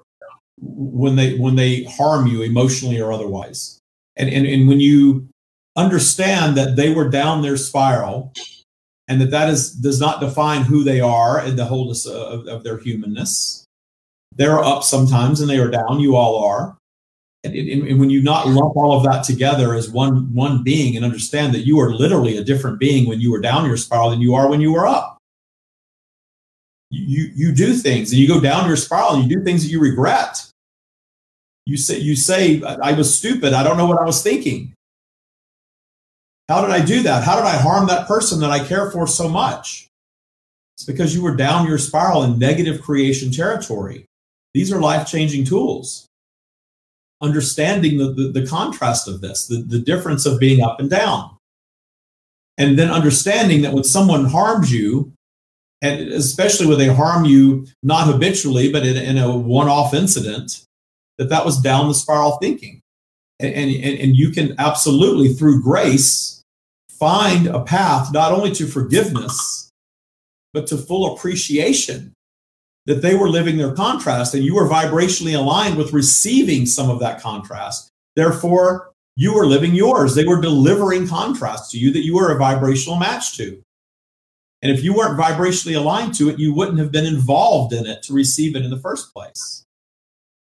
when 0.60 1.16
they 1.16 1.36
when 1.36 1.56
they 1.56 1.84
harm 1.84 2.26
you 2.26 2.42
emotionally 2.42 3.00
or 3.00 3.12
otherwise. 3.12 3.78
And, 4.16 4.28
and, 4.30 4.46
and 4.46 4.68
when 4.68 4.80
you 4.80 5.28
understand 5.76 6.56
that 6.56 6.76
they 6.76 6.94
were 6.94 7.08
down 7.08 7.42
their 7.42 7.56
spiral 7.56 8.32
and 9.08 9.20
that 9.20 9.30
that 9.30 9.48
is 9.50 9.72
does 9.72 10.00
not 10.00 10.20
define 10.20 10.62
who 10.62 10.84
they 10.84 11.00
are 11.00 11.40
and 11.40 11.58
the 11.58 11.64
wholeness 11.64 12.06
of, 12.06 12.46
of 12.46 12.62
their 12.62 12.78
humanness 12.78 13.64
they're 14.36 14.62
up 14.62 14.84
sometimes 14.84 15.40
and 15.40 15.50
they 15.50 15.58
are 15.58 15.70
down 15.70 15.98
you 15.98 16.14
all 16.14 16.44
are 16.44 16.76
And, 17.44 17.54
and, 17.54 18.00
when 18.00 18.08
you 18.08 18.22
not 18.22 18.48
lump 18.48 18.74
all 18.74 18.96
of 18.96 19.04
that 19.04 19.22
together 19.22 19.74
as 19.74 19.90
one 19.90 20.32
one 20.32 20.62
being 20.62 20.96
and 20.96 21.04
understand 21.04 21.54
that 21.54 21.66
you 21.66 21.78
are 21.78 21.92
literally 21.92 22.38
a 22.38 22.44
different 22.44 22.78
being 22.78 23.06
when 23.06 23.20
you 23.20 23.30
were 23.30 23.40
down 23.40 23.66
your 23.66 23.76
spiral 23.76 24.10
than 24.10 24.22
you 24.22 24.34
are 24.34 24.48
when 24.48 24.62
you 24.62 24.72
were 24.72 24.86
up. 24.86 25.18
You 26.90 27.30
you 27.34 27.52
do 27.52 27.74
things 27.74 28.12
and 28.12 28.20
you 28.20 28.26
go 28.26 28.40
down 28.40 28.66
your 28.66 28.76
spiral 28.76 29.14
and 29.14 29.24
you 29.24 29.36
do 29.36 29.44
things 29.44 29.62
that 29.62 29.68
you 29.68 29.78
regret. 29.78 30.50
You 31.66 31.76
say 31.76 31.98
you 31.98 32.16
say 32.16 32.62
I 32.62 32.92
was 32.92 33.14
stupid. 33.14 33.52
I 33.52 33.62
don't 33.62 33.76
know 33.76 33.86
what 33.86 34.00
I 34.00 34.04
was 34.04 34.22
thinking. 34.22 34.72
How 36.48 36.60
did 36.62 36.70
I 36.70 36.84
do 36.84 37.02
that? 37.02 37.24
How 37.24 37.36
did 37.36 37.44
I 37.44 37.56
harm 37.56 37.86
that 37.88 38.06
person 38.06 38.40
that 38.40 38.50
I 38.50 38.64
care 38.64 38.90
for 38.90 39.06
so 39.06 39.28
much? 39.28 39.88
It's 40.76 40.84
because 40.84 41.14
you 41.14 41.22
were 41.22 41.36
down 41.36 41.68
your 41.68 41.78
spiral 41.78 42.24
in 42.24 42.38
negative 42.38 42.82
creation 42.82 43.30
territory. 43.30 44.06
These 44.52 44.72
are 44.72 44.80
life 44.80 45.06
changing 45.06 45.44
tools. 45.44 46.06
Understanding 47.20 47.98
the, 47.98 48.12
the, 48.12 48.40
the, 48.40 48.46
contrast 48.46 49.08
of 49.08 49.20
this, 49.20 49.46
the, 49.46 49.56
the 49.56 49.78
difference 49.78 50.26
of 50.26 50.38
being 50.38 50.62
up 50.62 50.80
and 50.80 50.90
down. 50.90 51.36
And 52.58 52.78
then 52.78 52.90
understanding 52.90 53.62
that 53.62 53.72
when 53.72 53.84
someone 53.84 54.26
harms 54.26 54.72
you, 54.72 55.12
and 55.82 56.00
especially 56.12 56.66
when 56.66 56.78
they 56.78 56.88
harm 56.88 57.24
you 57.24 57.66
not 57.82 58.06
habitually, 58.06 58.70
but 58.70 58.86
in, 58.86 58.96
in 58.96 59.18
a 59.18 59.36
one 59.36 59.68
off 59.68 59.94
incident, 59.94 60.64
that 61.18 61.28
that 61.28 61.44
was 61.44 61.60
down 61.60 61.88
the 61.88 61.94
spiral 61.94 62.38
thinking. 62.38 62.80
And, 63.40 63.54
and, 63.54 63.98
and 64.00 64.16
you 64.16 64.30
can 64.30 64.54
absolutely, 64.58 65.32
through 65.32 65.62
grace, 65.62 66.42
find 66.90 67.46
a 67.46 67.60
path 67.60 68.12
not 68.12 68.32
only 68.32 68.52
to 68.52 68.66
forgiveness, 68.66 69.70
but 70.52 70.66
to 70.68 70.76
full 70.76 71.14
appreciation 71.14 72.12
that 72.86 73.02
they 73.02 73.14
were 73.14 73.28
living 73.28 73.56
their 73.56 73.72
contrast 73.72 74.34
and 74.34 74.44
you 74.44 74.54
were 74.54 74.68
vibrationally 74.68 75.36
aligned 75.36 75.76
with 75.76 75.92
receiving 75.92 76.66
some 76.66 76.90
of 76.90 77.00
that 77.00 77.20
contrast. 77.20 77.90
Therefore, 78.14 78.92
you 79.16 79.34
were 79.34 79.46
living 79.46 79.74
yours. 79.74 80.14
They 80.14 80.26
were 80.26 80.40
delivering 80.40 81.06
contrast 81.06 81.70
to 81.70 81.78
you 81.78 81.92
that 81.92 82.04
you 82.04 82.16
were 82.16 82.32
a 82.32 82.38
vibrational 82.38 82.98
match 82.98 83.36
to. 83.36 83.62
And 84.62 84.72
if 84.72 84.82
you 84.82 84.94
weren't 84.94 85.18
vibrationally 85.18 85.76
aligned 85.76 86.14
to 86.14 86.30
it, 86.30 86.38
you 86.38 86.54
wouldn't 86.54 86.78
have 86.78 86.90
been 86.90 87.06
involved 87.06 87.72
in 87.72 87.86
it 87.86 88.02
to 88.04 88.12
receive 88.12 88.56
it 88.56 88.64
in 88.64 88.70
the 88.70 88.78
first 88.78 89.12
place. 89.12 89.64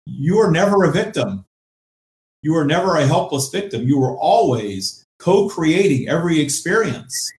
You 0.06 0.39
are 0.39 0.51
never 0.51 0.84
a 0.84 0.91
victim. 0.91 1.45
You 2.41 2.56
are 2.56 2.65
never 2.65 2.97
a 2.97 3.06
helpless 3.06 3.49
victim. 3.49 3.88
You 3.88 4.03
are 4.03 4.17
always 4.17 5.06
co 5.19 5.49
creating 5.49 6.10
every 6.10 6.39
experience 6.39 7.32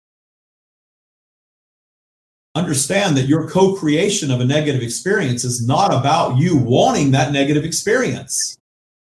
understand 2.56 3.18
that 3.18 3.28
your 3.28 3.48
co 3.50 3.76
creation 3.76 4.32
of 4.32 4.39
a 4.39 4.46
negative 4.46 4.82
experience 4.82 5.44
is 5.44 5.66
not 5.66 5.94
about 5.94 6.38
you 6.38 6.58
wanting 6.58 7.12
that 7.12 7.32
negative 7.32 7.63
experience. 7.63 8.58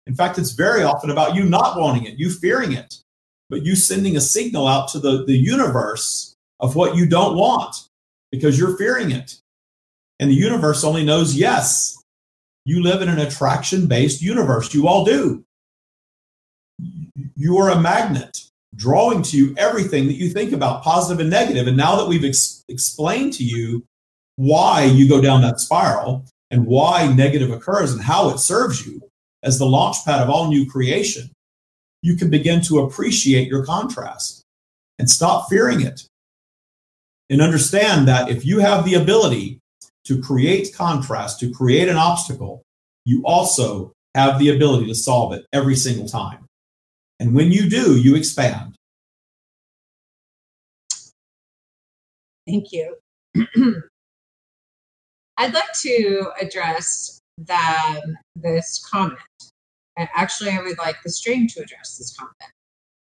In 0.07 0.15
fact, 0.15 0.39
it's 0.39 0.53
very 0.53 0.83
often 0.83 1.11
about 1.11 1.35
you 1.35 1.45
not 1.45 1.79
wanting 1.79 2.05
it, 2.05 2.19
you 2.19 2.31
fearing 2.31 2.73
it, 2.73 2.95
but 3.49 3.65
you 3.65 3.75
sending 3.75 4.17
a 4.17 4.21
signal 4.21 4.67
out 4.67 4.89
to 4.89 4.99
the, 4.99 5.25
the 5.25 5.37
universe 5.37 6.35
of 6.61 6.77
what 6.77 6.97
you 6.97 7.07
don't 7.07 7.37
want 7.37 7.89
because 8.31 8.59
you're 8.59 8.77
fearing 8.77 9.11
it. 9.11 9.41
And 10.21 10.31
the 10.31 10.35
universe 10.35 10.85
only 10.85 11.05
knows 11.05 11.35
yes. 11.35 11.99
You 12.65 12.83
live 12.83 13.03
in 13.03 13.09
an 13.09 13.19
attraction 13.19 13.87
based 13.87 14.23
universe. 14.23 14.73
You 14.73 14.89
all 14.89 15.05
do. 15.05 15.45
You 17.37 17.59
are 17.59 17.71
a 17.71 17.81
magnet 17.81 18.44
drawing 18.77 19.23
to 19.23 19.37
you 19.37 19.55
everything 19.57 20.07
that 20.07 20.15
you 20.15 20.31
think 20.31 20.53
about, 20.53 20.83
positive 20.83 21.21
and 21.21 21.31
negative. 21.31 21.67
And 21.67 21.77
now 21.77 21.97
that 21.97 22.09
we've 22.09 22.25
ex- 22.25 22.65
explained 22.69 23.33
to 23.35 23.45
you 23.45 23.85
why 24.37 24.85
you 24.85 25.09
go 25.09 25.21
down 25.21 25.43
that 25.43 25.61
spiral 25.61 26.25
and 26.51 26.67
why 26.67 27.13
negative 27.13 27.51
occurs 27.51 27.93
and 27.93 28.03
how 28.03 28.31
it 28.31 28.39
serves 28.39 28.87
you 28.87 29.01
as 29.43 29.59
the 29.59 29.67
launch 29.67 30.05
pad 30.05 30.21
of 30.21 30.31
all 30.31 30.49
new 30.49 30.69
creation, 30.69 31.31
you 32.03 32.17
can 32.17 32.31
begin 32.31 32.61
to 32.63 32.81
appreciate 32.81 33.49
your 33.49 33.65
contrast 33.65 34.43
and 34.99 35.09
stop 35.09 35.49
fearing 35.49 35.81
it. 35.81 36.07
And 37.31 37.41
understand 37.41 38.07
that 38.09 38.29
if 38.29 38.45
you 38.45 38.59
have 38.59 38.85
the 38.85 38.95
ability 38.95 39.61
to 40.05 40.21
create 40.21 40.75
contrast, 40.75 41.41
to 41.41 41.51
create 41.51 41.89
an 41.89 41.97
obstacle, 41.97 42.63
you 43.05 43.23
also 43.25 43.93
have 44.15 44.39
the 44.39 44.51
ability 44.51 44.87
to 44.87 44.95
solve 44.95 45.33
it 45.33 45.47
every 45.53 45.77
single 45.77 46.07
time. 46.07 46.44
And 47.25 47.35
when 47.35 47.51
you 47.51 47.71
do, 47.71 47.97
you 47.97 48.17
expand. 48.17 48.75
Thank 52.47 52.71
you. 52.71 52.99
I'd 55.39 55.55
like 55.55 55.73
to 55.81 56.33
address 56.39 57.19
the, 57.39 58.17
this 58.37 58.87
comment. 58.93 59.19
And 59.97 60.07
actually, 60.15 60.51
I 60.51 60.59
would 60.61 60.77
like 60.77 60.97
the 61.03 61.09
stream 61.09 61.47
to 61.49 61.63
address 61.63 61.97
this 61.97 62.15
comment 62.15 62.53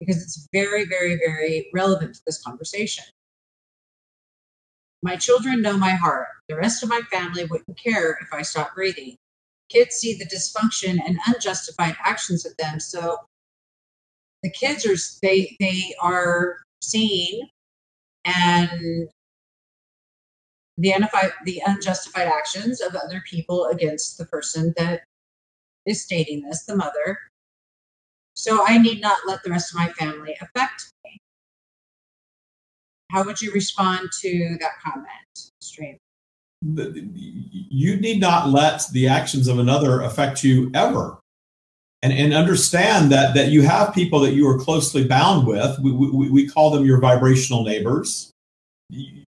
because 0.02 0.21
it's 0.21 0.45
very, 0.52 0.84
very, 0.84 1.15
very 1.15 1.69
relevant 1.74 2.15
to 2.15 2.21
this 2.26 2.43
conversation. 2.43 3.06
My 5.02 5.15
children 5.15 5.62
know 5.62 5.78
my 5.78 5.91
heart. 5.91 6.28
The 6.50 6.58
rest 6.58 6.84
of 6.84 6.89
my 6.89 7.00
family 7.13 7.45
wouldn't 7.45 7.82
care 7.82 8.17
if 8.21 8.34
I 8.34 8.41
stopped 8.41 8.76
breathing. 8.76 9.15
Kids 9.69 9.95
see 9.95 10.17
the 10.17 10.26
dysfunction 10.26 11.00
and 11.08 11.17
unjustified 11.28 11.95
actions 12.04 12.45
of 12.45 12.58
them, 12.58 12.78
so 12.78 13.17
the 14.43 14.49
kids 14.49 14.86
are 14.86 14.95
they 15.21 15.56
they 15.60 15.93
are 16.01 16.58
seen 16.82 17.47
and 18.25 19.10
the 20.77 20.91
unjustified, 20.91 21.32
the 21.45 21.62
unjustified 21.65 22.27
actions 22.27 22.82
of 22.82 22.95
other 22.95 23.21
people 23.30 23.65
against 23.67 24.17
the 24.17 24.25
person 24.25 24.73
that 24.77 25.01
is 25.86 26.01
stating 26.01 26.41
this, 26.41 26.63
the 26.63 26.75
mother. 26.75 27.19
So 28.34 28.65
I 28.65 28.77
need 28.77 29.01
not 29.01 29.19
let 29.27 29.43
the 29.43 29.51
rest 29.51 29.73
of 29.73 29.80
my 29.80 29.89
family 29.89 30.36
affect 30.41 30.91
me. 31.04 31.19
How 33.12 33.23
would 33.23 33.41
you 33.41 33.51
respond 33.51 34.10
to 34.21 34.58
that 34.60 34.71
comment, 34.84 35.51
Stream? 35.60 35.97
You 36.63 37.97
need 37.97 38.21
not 38.21 38.49
let 38.49 38.84
the 38.91 39.08
actions 39.08 39.47
of 39.47 39.60
another 39.60 40.01
affect 40.01 40.43
you 40.43 40.71
ever 40.73 41.21
and, 42.02 42.14
and 42.14 42.34
understand 42.34 43.12
that 43.12 43.36
that 43.36 43.50
you 43.50 43.62
have 43.62 43.94
people 43.94 44.20
that 44.22 44.34
you 44.34 44.48
are 44.48 44.58
closely 44.58 45.06
bound 45.06 45.46
with. 45.46 45.78
We, 45.80 45.92
we, 45.92 46.30
we 46.30 46.48
call 46.48 46.72
them 46.72 46.86
your 46.86 47.00
vibrational 47.00 47.64
neighbors. 47.64 48.32
You, 48.90 49.24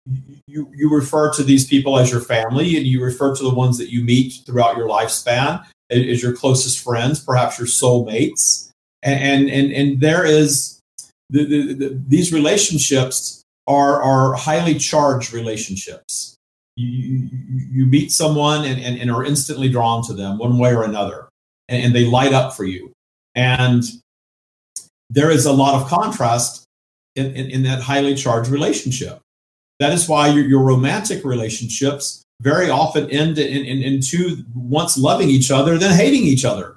you, 0.47 0.71
you 0.75 0.91
refer 0.93 1.33
to 1.35 1.43
these 1.43 1.67
people 1.67 1.99
as 1.99 2.11
your 2.11 2.21
family, 2.21 2.77
and 2.77 2.87
you 2.87 3.03
refer 3.03 3.35
to 3.37 3.43
the 3.43 3.55
ones 3.55 3.79
that 3.79 3.91
you 3.91 4.03
meet 4.03 4.41
throughout 4.45 4.77
your 4.77 4.89
lifespan 4.89 5.65
as 5.91 6.23
your 6.23 6.35
closest 6.35 6.83
friends, 6.83 7.21
perhaps 7.21 7.59
your 7.59 7.69
soulmates. 7.69 8.71
And 9.03 9.51
and 9.51 9.73
and 9.73 10.01
there 10.01 10.25
is 10.25 10.81
the, 11.29 11.45
the, 11.45 11.75
the, 11.75 12.03
these 12.09 12.33
relationships 12.33 13.43
are 13.67 14.03
are 14.03 14.35
highly 14.35 14.79
charged 14.79 15.33
relationships. 15.33 16.37
You, 16.77 16.89
you, 16.89 17.29
you 17.71 17.87
meet 17.87 18.13
someone 18.13 18.65
and, 18.65 18.81
and, 18.81 18.99
and 18.99 19.11
are 19.11 19.25
instantly 19.25 19.69
drawn 19.69 20.03
to 20.07 20.15
them 20.15 20.39
one 20.39 20.59
way 20.59 20.75
or 20.75 20.85
another 20.85 21.29
and, 21.73 21.87
and 21.87 21.95
they 21.95 22.05
light 22.05 22.33
up 22.33 22.55
for 22.55 22.65
you. 22.65 22.93
And 23.35 23.83
there 25.11 25.31
is 25.31 25.47
a 25.47 25.53
lot 25.53 25.81
of 25.81 25.89
contrast 25.89 26.65
in, 27.17 27.35
in, 27.35 27.51
in, 27.51 27.63
that 27.65 27.83
highly 27.83 28.15
charged 28.15 28.51
relationship. 28.51 29.21
That 29.81 29.93
is 29.93 30.09
why 30.09 30.29
your, 30.29 30.45
your 30.45 30.63
romantic 30.63 31.25
relationships 31.25 32.23
very 32.41 32.71
often 32.71 33.11
end 33.11 33.39
in, 33.39 33.65
in, 33.65 33.83
in 33.83 34.01
two 34.01 34.45
once 34.55 34.97
loving 34.99 35.29
each 35.29 35.51
other, 35.51 35.79
then 35.79 35.97
hating 35.97 36.23
each 36.23 36.45
other. 36.45 36.77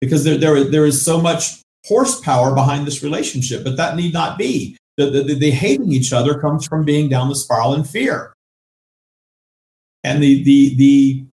Because 0.00 0.24
there, 0.24 0.36
there, 0.36 0.64
there 0.64 0.86
is 0.86 1.04
so 1.04 1.20
much 1.20 1.60
horsepower 1.86 2.54
behind 2.54 2.86
this 2.86 3.02
relationship, 3.02 3.64
but 3.64 3.76
that 3.76 3.96
need 3.96 4.12
not 4.12 4.38
be. 4.38 4.76
The, 4.96 5.10
the, 5.10 5.34
the 5.34 5.50
hating 5.50 5.92
each 5.92 6.12
other 6.12 6.38
comes 6.38 6.66
from 6.66 6.84
being 6.84 7.08
down 7.08 7.28
the 7.28 7.34
spiral 7.34 7.74
in 7.74 7.84
fear. 7.84 8.32
And 10.04 10.22
the, 10.22 10.42
the, 10.44 10.74
the 10.76 11.24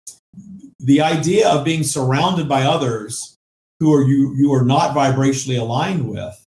the 0.84 1.00
idea 1.00 1.48
of 1.48 1.64
being 1.64 1.82
surrounded 1.82 2.48
by 2.48 2.62
others 2.62 3.38
who 3.80 3.92
are 3.92 4.02
you 4.02 4.34
you 4.36 4.52
are 4.52 4.64
not 4.64 4.94
vibrationally 4.94 5.58
aligned 5.58 6.08
with 6.08 6.46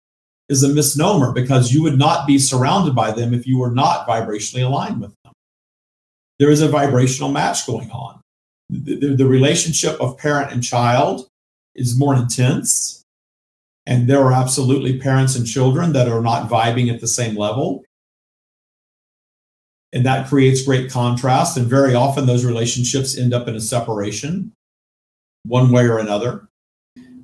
is 0.48 0.62
a 0.62 0.68
misnomer 0.68 1.32
because 1.32 1.72
you 1.72 1.82
would 1.82 1.98
not 1.98 2.26
be 2.26 2.38
surrounded 2.38 2.94
by 2.94 3.10
them 3.10 3.34
if 3.34 3.46
you 3.46 3.58
were 3.58 3.70
not 3.70 4.06
vibrationally 4.06 4.64
aligned 4.64 5.00
with 5.00 5.14
them. 5.24 5.32
There 6.38 6.50
is 6.50 6.62
a 6.62 6.68
vibrational 6.68 7.30
match 7.30 7.66
going 7.66 7.90
on. 7.90 8.20
The, 8.68 8.96
the, 8.96 9.16
the 9.16 9.26
relationship 9.26 10.00
of 10.00 10.16
parent 10.16 10.52
and 10.52 10.62
child 10.62 11.28
is 11.74 11.98
more 11.98 12.14
intense. 12.14 13.04
And 13.86 14.08
there 14.08 14.20
are 14.20 14.32
absolutely 14.32 14.98
parents 14.98 15.36
and 15.36 15.46
children 15.46 15.92
that 15.92 16.08
are 16.08 16.20
not 16.20 16.48
vibing 16.48 16.92
at 16.92 17.00
the 17.00 17.08
same 17.08 17.36
level 17.36 17.84
and 19.92 20.04
that 20.06 20.28
creates 20.28 20.62
great 20.62 20.90
contrast. 20.90 21.56
And 21.56 21.66
very 21.66 21.94
often 21.94 22.26
those 22.26 22.44
relationships 22.44 23.16
end 23.16 23.34
up 23.34 23.48
in 23.48 23.56
a 23.56 23.60
separation 23.60 24.52
one 25.44 25.70
way 25.70 25.86
or 25.86 25.98
another. 25.98 26.48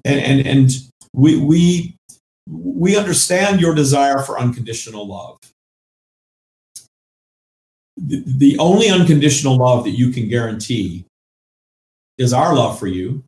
And 0.05 0.21
and, 0.21 0.47
and 0.47 0.71
we 1.13 1.39
we 1.39 1.97
we 2.49 2.97
understand 2.97 3.61
your 3.61 3.75
desire 3.75 4.21
for 4.21 4.39
unconditional 4.39 5.07
love. 5.07 5.39
The, 7.97 8.23
the 8.27 8.59
only 8.59 8.89
unconditional 8.89 9.57
love 9.57 9.85
that 9.85 9.97
you 9.97 10.11
can 10.11 10.29
guarantee 10.29 11.07
is 12.19 12.33
our 12.33 12.55
love 12.55 12.79
for 12.79 12.87
you 12.87 13.25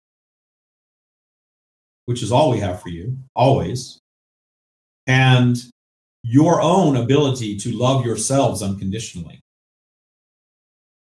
which 2.08 2.22
is 2.22 2.32
all 2.32 2.50
we 2.50 2.58
have 2.58 2.80
for 2.80 2.88
you, 2.88 3.18
always, 3.36 4.00
and 5.06 5.58
your 6.22 6.60
own 6.60 6.96
ability 6.96 7.56
to 7.58 7.72
love 7.72 8.04
yourselves 8.04 8.62
unconditionally. 8.62 9.40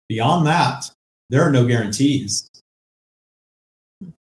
Beyond 0.09 0.47
that, 0.47 0.85
there 1.29 1.41
are 1.41 1.51
no 1.51 1.65
guarantees. 1.65 2.49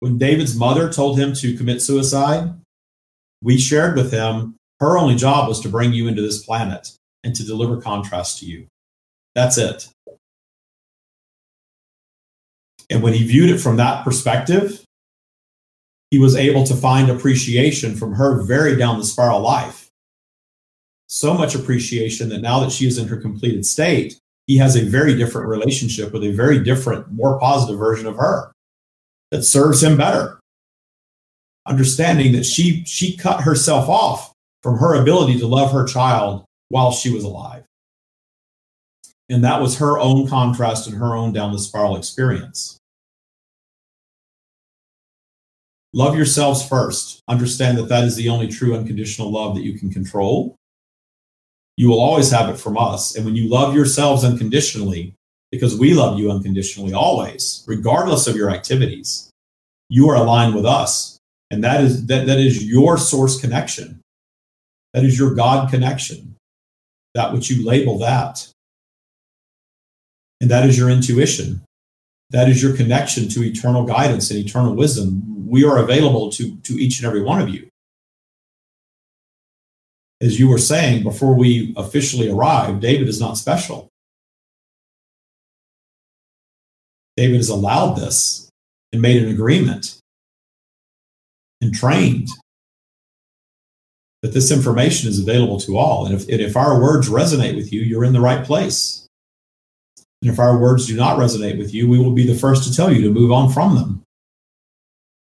When 0.00 0.18
David's 0.18 0.56
mother 0.56 0.92
told 0.92 1.18
him 1.18 1.32
to 1.34 1.56
commit 1.56 1.82
suicide, 1.82 2.54
we 3.42 3.58
shared 3.58 3.96
with 3.96 4.12
him 4.12 4.56
her 4.80 4.98
only 4.98 5.14
job 5.14 5.48
was 5.48 5.60
to 5.60 5.68
bring 5.68 5.92
you 5.92 6.08
into 6.08 6.22
this 6.22 6.44
planet 6.44 6.88
and 7.22 7.34
to 7.36 7.44
deliver 7.44 7.80
contrast 7.80 8.40
to 8.40 8.46
you. 8.46 8.66
That's 9.34 9.56
it. 9.56 9.88
And 12.90 13.02
when 13.02 13.14
he 13.14 13.26
viewed 13.26 13.50
it 13.50 13.58
from 13.58 13.76
that 13.76 14.04
perspective, 14.04 14.84
he 16.10 16.18
was 16.18 16.36
able 16.36 16.64
to 16.64 16.74
find 16.74 17.10
appreciation 17.10 17.94
from 17.94 18.14
her 18.14 18.42
very 18.42 18.76
down 18.76 18.98
the 18.98 19.04
spiral 19.04 19.40
life. 19.40 19.82
So 21.12 21.34
much 21.34 21.54
appreciation 21.54 22.30
that 22.30 22.40
now 22.40 22.58
that 22.60 22.72
she 22.72 22.86
is 22.86 22.96
in 22.96 23.06
her 23.08 23.18
completed 23.18 23.66
state, 23.66 24.18
he 24.46 24.56
has 24.56 24.76
a 24.76 24.84
very 24.86 25.14
different 25.14 25.46
relationship 25.46 26.10
with 26.10 26.24
a 26.24 26.32
very 26.32 26.58
different, 26.64 27.12
more 27.12 27.38
positive 27.38 27.78
version 27.78 28.06
of 28.06 28.16
her 28.16 28.50
that 29.30 29.42
serves 29.42 29.82
him 29.82 29.98
better. 29.98 30.40
Understanding 31.66 32.32
that 32.32 32.46
she 32.46 32.82
she 32.86 33.14
cut 33.14 33.42
herself 33.42 33.90
off 33.90 34.32
from 34.62 34.78
her 34.78 34.94
ability 34.94 35.38
to 35.38 35.46
love 35.46 35.70
her 35.72 35.84
child 35.84 36.46
while 36.70 36.92
she 36.92 37.10
was 37.10 37.24
alive. 37.24 37.64
And 39.28 39.44
that 39.44 39.60
was 39.60 39.80
her 39.80 39.98
own 39.98 40.26
contrast 40.26 40.86
and 40.86 40.96
her 40.96 41.14
own 41.14 41.34
down 41.34 41.52
the 41.52 41.58
spiral 41.58 41.96
experience. 41.96 42.78
Love 45.92 46.16
yourselves 46.16 46.66
first. 46.66 47.20
Understand 47.28 47.76
that 47.76 47.90
that 47.90 48.04
is 48.04 48.16
the 48.16 48.30
only 48.30 48.48
true 48.48 48.74
unconditional 48.74 49.30
love 49.30 49.54
that 49.54 49.62
you 49.62 49.78
can 49.78 49.90
control. 49.90 50.56
You 51.76 51.88
will 51.88 52.00
always 52.00 52.30
have 52.30 52.48
it 52.48 52.58
from 52.58 52.76
us. 52.76 53.16
And 53.16 53.24
when 53.24 53.34
you 53.34 53.48
love 53.48 53.74
yourselves 53.74 54.24
unconditionally, 54.24 55.14
because 55.50 55.78
we 55.78 55.94
love 55.94 56.18
you 56.18 56.30
unconditionally 56.30 56.92
always, 56.92 57.64
regardless 57.66 58.26
of 58.26 58.36
your 58.36 58.50
activities, 58.50 59.30
you 59.88 60.08
are 60.08 60.16
aligned 60.16 60.54
with 60.54 60.64
us. 60.64 61.18
And 61.50 61.62
that 61.64 61.82
is 61.82 62.06
that, 62.06 62.26
that 62.26 62.38
is 62.38 62.64
your 62.64 62.96
source 62.96 63.40
connection. 63.40 64.00
That 64.94 65.04
is 65.04 65.18
your 65.18 65.34
God 65.34 65.70
connection. 65.70 66.36
That 67.14 67.32
which 67.32 67.50
you 67.50 67.66
label 67.66 67.98
that. 67.98 68.48
And 70.40 70.50
that 70.50 70.66
is 70.66 70.78
your 70.78 70.88
intuition. 70.88 71.62
That 72.30 72.48
is 72.48 72.62
your 72.62 72.74
connection 72.74 73.28
to 73.30 73.44
eternal 73.44 73.84
guidance 73.84 74.30
and 74.30 74.40
eternal 74.40 74.74
wisdom 74.74 75.32
we 75.52 75.64
are 75.66 75.76
available 75.76 76.30
to, 76.32 76.56
to 76.56 76.72
each 76.82 76.98
and 76.98 77.06
every 77.06 77.20
one 77.22 77.42
of 77.42 77.50
you. 77.50 77.68
As 80.22 80.38
you 80.38 80.48
were 80.48 80.58
saying 80.58 81.02
before 81.02 81.34
we 81.34 81.74
officially 81.76 82.30
arrived, 82.30 82.80
David 82.80 83.08
is 83.08 83.20
not 83.20 83.36
special. 83.36 83.88
David 87.16 87.36
has 87.36 87.48
allowed 87.48 87.94
this 87.94 88.48
and 88.92 89.02
made 89.02 89.20
an 89.20 89.28
agreement 89.28 89.98
and 91.60 91.74
trained 91.74 92.28
that 94.22 94.32
this 94.32 94.52
information 94.52 95.10
is 95.10 95.18
available 95.18 95.58
to 95.58 95.76
all. 95.76 96.06
And 96.06 96.14
if, 96.14 96.28
and 96.28 96.40
if 96.40 96.56
our 96.56 96.80
words 96.80 97.10
resonate 97.10 97.56
with 97.56 97.72
you, 97.72 97.80
you're 97.80 98.04
in 98.04 98.12
the 98.12 98.20
right 98.20 98.44
place. 98.44 99.06
And 100.22 100.30
if 100.30 100.38
our 100.38 100.56
words 100.56 100.86
do 100.86 100.94
not 100.94 101.18
resonate 101.18 101.58
with 101.58 101.74
you, 101.74 101.88
we 101.88 101.98
will 101.98 102.12
be 102.12 102.26
the 102.26 102.38
first 102.38 102.62
to 102.64 102.74
tell 102.74 102.92
you 102.92 103.02
to 103.02 103.10
move 103.10 103.32
on 103.32 103.50
from 103.50 103.74
them. 103.74 104.02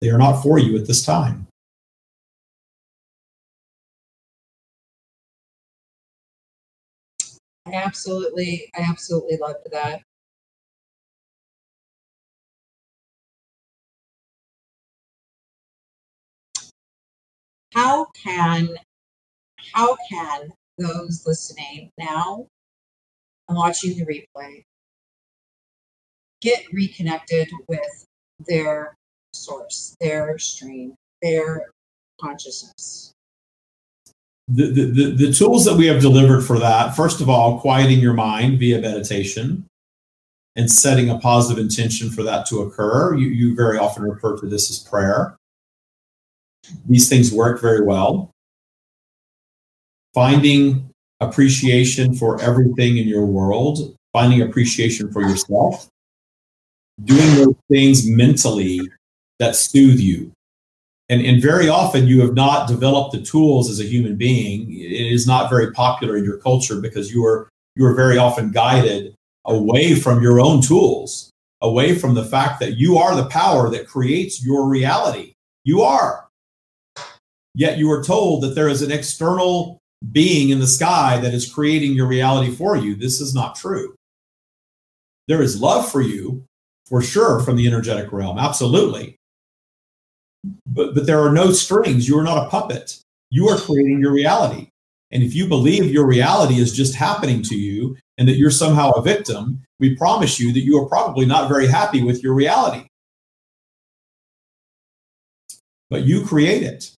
They 0.01 0.09
are 0.09 0.17
not 0.17 0.41
for 0.41 0.57
you 0.57 0.75
at 0.77 0.87
this 0.87 1.05
time. 1.05 1.48
I 7.73 7.77
absolutely, 7.77 8.69
I 8.75 8.81
absolutely 8.81 9.37
loved 9.37 9.67
that. 9.71 10.01
How 17.73 18.05
can, 18.23 18.69
how 19.73 19.97
can 20.09 20.51
those 20.77 21.23
listening 21.27 21.91
now 21.97 22.47
and 23.47 23.57
watching 23.57 23.97
the 23.97 24.05
replay 24.05 24.63
get 26.41 26.65
reconnected 26.71 27.49
with 27.67 28.07
their 28.47 28.95
source, 29.33 29.95
their 29.99 30.37
stream, 30.37 30.95
their 31.21 31.71
consciousness. 32.19 33.13
The, 34.51 34.65
the, 34.67 35.11
the, 35.11 35.33
tools 35.33 35.63
that 35.65 35.75
we 35.75 35.85
have 35.85 36.01
delivered 36.01 36.41
for 36.41 36.57
that, 36.57 36.95
first 36.95 37.21
of 37.21 37.29
all, 37.29 37.59
quieting 37.59 37.99
your 37.99 38.15
mind 38.15 38.57
via 38.57 38.81
meditation 38.81 39.65
and 40.55 40.71
setting 40.71 41.09
a 41.09 41.19
positive 41.19 41.63
intention 41.63 42.09
for 42.09 42.23
that 42.23 42.47
to 42.47 42.61
occur. 42.61 43.15
You, 43.15 43.27
you 43.27 43.55
very 43.55 43.77
often 43.77 44.03
refer 44.03 44.37
to 44.37 44.47
this 44.47 44.71
as 44.71 44.79
prayer. 44.79 45.37
These 46.87 47.07
things 47.09 47.31
work 47.31 47.61
very 47.61 47.81
well. 47.81 48.31
Finding 50.13 50.89
appreciation 51.19 52.15
for 52.15 52.41
everything 52.41 52.97
in 52.97 53.07
your 53.07 53.25
world, 53.25 53.95
finding 54.13 54.41
appreciation 54.41 55.11
for 55.11 55.21
yourself, 55.21 55.87
doing 57.03 57.35
those 57.35 57.55
things 57.69 58.07
mentally 58.07 58.81
that 59.37 59.55
soothe 59.55 59.99
you. 59.99 60.31
And, 61.09 61.25
and 61.25 61.41
very 61.41 61.67
often 61.67 62.07
you 62.07 62.21
have 62.21 62.35
not 62.35 62.67
developed 62.67 63.13
the 63.13 63.21
tools 63.21 63.69
as 63.69 63.79
a 63.79 63.83
human 63.85 64.15
being. 64.15 64.71
It 64.71 65.11
is 65.11 65.25
not 65.25 65.49
very 65.49 65.71
popular 65.71 66.15
in 66.15 66.23
your 66.23 66.37
culture 66.37 66.79
because 66.79 67.11
you 67.11 67.25
are 67.25 67.49
you 67.75 67.85
are 67.85 67.95
very 67.95 68.17
often 68.17 68.51
guided 68.51 69.15
away 69.45 69.95
from 69.95 70.21
your 70.21 70.39
own 70.39 70.61
tools, 70.61 71.31
away 71.61 71.97
from 71.97 72.13
the 72.13 72.25
fact 72.25 72.59
that 72.59 72.77
you 72.77 72.97
are 72.97 73.15
the 73.15 73.29
power 73.29 73.69
that 73.69 73.87
creates 73.87 74.43
your 74.43 74.67
reality. 74.67 75.33
You 75.63 75.81
are. 75.81 76.27
Yet 77.55 77.77
you 77.77 77.89
are 77.91 78.03
told 78.03 78.43
that 78.43 78.53
there 78.53 78.69
is 78.69 78.81
an 78.81 78.91
external 78.91 79.79
being 80.11 80.49
in 80.49 80.59
the 80.59 80.67
sky 80.67 81.19
that 81.19 81.33
is 81.33 81.51
creating 81.51 81.93
your 81.93 82.07
reality 82.07 82.51
for 82.51 82.75
you. 82.75 82.95
This 82.95 83.19
is 83.21 83.33
not 83.33 83.55
true. 83.55 83.95
There 85.27 85.41
is 85.41 85.61
love 85.61 85.89
for 85.89 86.01
you, 86.01 86.43
for 86.85 87.01
sure, 87.01 87.39
from 87.39 87.55
the 87.55 87.67
energetic 87.67 88.11
realm. 88.11 88.37
Absolutely 88.37 89.18
but, 90.65 90.95
but 90.95 91.05
there 91.05 91.19
are 91.19 91.31
no 91.31 91.51
strings. 91.51 92.07
You 92.07 92.17
are 92.19 92.23
not 92.23 92.45
a 92.45 92.49
puppet. 92.49 92.99
You 93.29 93.47
are 93.49 93.57
creating 93.57 93.99
your 93.99 94.13
reality. 94.13 94.69
And 95.11 95.23
if 95.23 95.35
you 95.35 95.47
believe 95.47 95.91
your 95.91 96.05
reality 96.05 96.59
is 96.59 96.71
just 96.71 96.95
happening 96.95 97.41
to 97.43 97.55
you 97.55 97.97
and 98.17 98.27
that 98.27 98.37
you're 98.37 98.51
somehow 98.51 98.91
a 98.91 99.01
victim, 99.01 99.61
we 99.79 99.95
promise 99.95 100.39
you 100.39 100.53
that 100.53 100.59
you 100.59 100.77
are 100.81 100.87
probably 100.87 101.25
not 101.25 101.49
very 101.49 101.67
happy 101.67 102.03
with 102.03 102.23
your 102.23 102.33
reality. 102.33 102.85
But 105.89 106.03
you 106.03 106.25
create 106.25 106.63
it. 106.63 106.93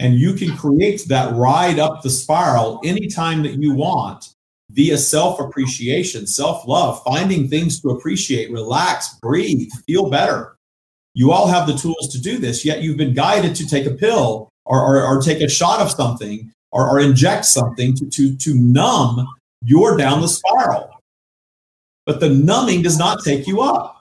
And 0.00 0.14
you 0.14 0.34
can 0.34 0.56
create 0.56 1.06
that 1.08 1.34
ride 1.34 1.78
up 1.78 2.02
the 2.02 2.10
spiral 2.10 2.80
anytime 2.84 3.42
that 3.42 3.54
you 3.54 3.74
want 3.74 4.32
via 4.70 4.96
self 4.96 5.40
appreciation, 5.40 6.26
self 6.26 6.66
love, 6.66 7.02
finding 7.04 7.48
things 7.48 7.80
to 7.80 7.90
appreciate, 7.90 8.52
relax, 8.52 9.18
breathe, 9.20 9.68
feel 9.86 10.08
better. 10.08 10.57
You 11.18 11.32
all 11.32 11.48
have 11.48 11.66
the 11.66 11.74
tools 11.74 12.06
to 12.12 12.20
do 12.20 12.38
this, 12.38 12.64
yet 12.64 12.80
you've 12.80 12.96
been 12.96 13.12
guided 13.12 13.56
to 13.56 13.66
take 13.66 13.86
a 13.86 13.90
pill 13.90 14.50
or, 14.64 14.80
or, 14.80 15.02
or 15.02 15.20
take 15.20 15.40
a 15.40 15.48
shot 15.48 15.80
of 15.80 15.90
something 15.90 16.52
or, 16.70 16.88
or 16.88 17.00
inject 17.00 17.44
something 17.44 17.92
to, 17.96 18.08
to, 18.08 18.36
to 18.36 18.54
numb 18.54 19.26
your 19.64 19.96
down 19.96 20.20
the 20.20 20.28
spiral. 20.28 20.88
But 22.06 22.20
the 22.20 22.28
numbing 22.28 22.82
does 22.82 22.96
not 22.96 23.24
take 23.24 23.48
you 23.48 23.62
up. 23.62 24.00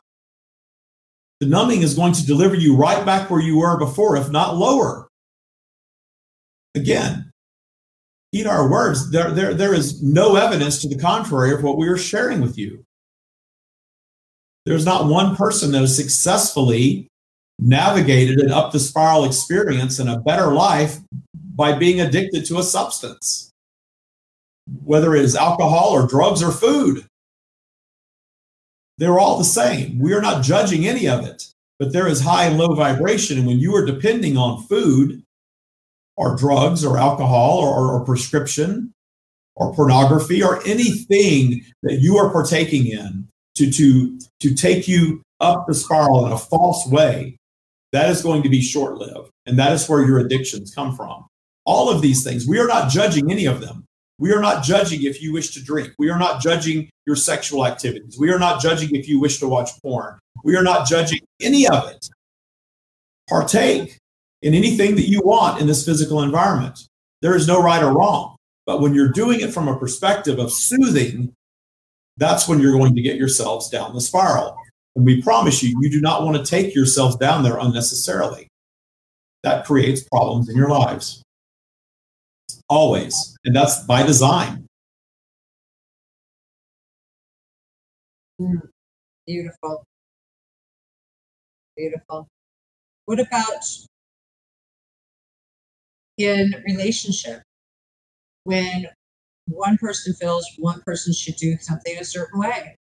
The 1.40 1.48
numbing 1.48 1.82
is 1.82 1.96
going 1.96 2.14
to 2.14 2.24
deliver 2.24 2.54
you 2.54 2.76
right 2.76 3.04
back 3.04 3.32
where 3.32 3.42
you 3.42 3.58
were 3.58 3.80
before, 3.80 4.16
if 4.16 4.30
not 4.30 4.56
lower. 4.56 5.08
Again, 6.76 7.32
heed 8.32 8.46
our 8.46 8.70
words. 8.70 9.10
There, 9.10 9.32
there, 9.32 9.56
there 9.56 9.74
is 9.74 10.04
no 10.04 10.36
evidence 10.36 10.84
to 10.84 10.88
the 10.88 11.00
contrary 11.00 11.52
of 11.52 11.64
what 11.64 11.80
we 11.80 11.88
are 11.88 11.98
sharing 11.98 12.42
with 12.42 12.60
you. 12.60 12.86
There's 14.68 14.86
not 14.86 15.08
one 15.08 15.38
person 15.38 15.72
that 15.72 15.80
has 15.80 15.96
successfully 15.96 17.08
navigated 17.58 18.42
an 18.42 18.52
up 18.52 18.74
the 18.74 18.82
spiral 18.82 19.24
experience 19.24 19.98
and 19.98 20.10
a 20.10 20.20
better 20.20 20.48
life 20.48 20.98
by 21.56 21.72
being 21.72 22.02
addicted 22.02 22.46
to 22.48 22.60
a 22.60 22.64
substance, 22.64 23.50
whether 24.84 25.16
it 25.16 25.24
is 25.24 25.38
alcohol 25.38 25.92
or 25.92 26.06
drugs 26.06 26.44
or 26.44 26.52
food. 26.52 27.06
They're 28.98 29.18
all 29.18 29.38
the 29.38 29.46
same. 29.46 30.00
We 30.00 30.14
are 30.14 30.22
not 30.22 30.44
judging 30.44 30.86
any 30.86 31.08
of 31.08 31.26
it, 31.26 31.46
but 31.80 31.94
there 31.94 32.08
is 32.10 32.20
high 32.20 32.44
and 32.44 32.58
low 32.58 32.76
vibration. 32.76 33.38
And 33.38 33.48
when 33.48 33.60
you 33.60 33.74
are 33.74 33.86
depending 33.86 34.36
on 34.36 34.64
food 34.64 35.24
or 36.18 36.36
drugs 36.36 36.84
or 36.84 36.98
alcohol 36.98 37.60
or, 37.60 37.74
or, 37.74 37.92
or 37.94 38.06
prescription 38.06 38.94
or 39.56 39.74
pornography 39.74 40.44
or 40.44 40.62
anything 40.68 41.64
that 41.84 42.02
you 42.02 42.18
are 42.18 42.34
partaking 42.34 42.88
in 42.88 43.30
to, 43.58 43.72
to, 43.72 44.20
to 44.40 44.56
take 44.56 44.88
you 44.88 45.22
up 45.40 45.66
the 45.68 45.74
spiral 45.74 46.26
in 46.26 46.32
a 46.32 46.38
false 46.38 46.88
way, 46.88 47.38
that 47.92 48.10
is 48.10 48.22
going 48.22 48.44
to 48.44 48.50
be 48.50 48.62
short 48.62 48.98
lived. 48.98 49.30
And 49.46 49.58
that 49.60 49.72
is 49.72 49.88
where 49.88 50.06
your 50.06 50.20
addictions 50.20 50.74
come 50.74 50.96
from. 50.96 51.26
All 51.66 51.90
of 51.90 52.02
these 52.02 52.24
things, 52.24 52.48
we 52.48 52.60
are 52.60 52.68
not 52.68 52.90
judging 52.90 53.32
any 53.32 53.46
of 53.46 53.62
them. 53.62 53.86
We 54.20 54.34
are 54.34 54.42
not 54.42 54.64
judging 54.64 55.04
if 55.04 55.22
you 55.22 55.32
wish 55.32 55.52
to 55.54 55.64
drink. 55.64 55.94
We 56.00 56.10
are 56.10 56.18
not 56.18 56.42
judging 56.42 56.90
your 57.06 57.16
sexual 57.16 57.66
activities. 57.66 58.18
We 58.20 58.32
are 58.32 58.40
not 58.40 58.62
judging 58.62 58.96
if 58.96 59.08
you 59.08 59.20
wish 59.20 59.40
to 59.40 59.48
watch 59.48 59.70
porn. 59.82 60.18
We 60.44 60.56
are 60.56 60.64
not 60.64 60.88
judging 60.88 61.20
any 61.40 61.68
of 61.68 61.90
it. 61.90 62.10
Partake 63.30 64.00
in 64.42 64.54
anything 64.54 64.96
that 64.96 65.08
you 65.08 65.22
want 65.24 65.62
in 65.62 65.68
this 65.68 65.86
physical 65.86 66.24
environment. 66.24 66.80
There 67.22 67.36
is 67.36 67.48
no 67.48 67.62
right 67.62 67.84
or 67.84 67.94
wrong. 67.94 68.36
But 68.66 68.82
when 68.82 68.94
you're 68.94 69.12
doing 69.12 69.40
it 69.42 69.54
from 69.54 69.68
a 69.68 69.78
perspective 69.78 70.40
of 70.40 70.52
soothing, 70.52 71.34
that's 72.18 72.48
when 72.48 72.60
you're 72.60 72.78
going 72.78 72.96
to 72.96 73.02
get 73.02 73.18
yourselves 73.18 73.70
down 73.70 73.94
the 73.94 74.02
spiral. 74.02 74.58
And 74.96 75.06
we 75.06 75.22
promise 75.22 75.62
you, 75.62 75.78
you 75.82 75.90
do 75.90 76.02
not 76.02 76.24
want 76.24 76.38
to 76.38 76.44
take 76.44 76.74
yourselves 76.74 77.16
down 77.16 77.44
there 77.44 77.58
unnecessarily. 77.58 78.48
That 79.44 79.66
creates 79.66 80.04
problems 80.04 80.50
in 80.50 80.58
your 80.58 80.70
lives. 80.70 81.22
Always. 82.68 83.38
And 83.46 83.56
that's 83.56 83.84
by 83.86 84.04
design. 84.04 84.66
Mm, 88.42 88.62
beautiful. 89.26 89.84
Beautiful. 91.76 92.28
What 93.06 93.20
about 93.20 93.64
in 96.18 96.56
relationship 96.66 97.42
when 98.44 98.88
one 99.48 99.78
person 99.78 100.14
feels 100.14 100.46
one 100.60 100.82
person 100.82 101.14
should 101.14 101.36
do 101.38 101.58
something 101.60 101.98
a 102.00 102.06
certain 102.06 102.40
way 102.40 102.76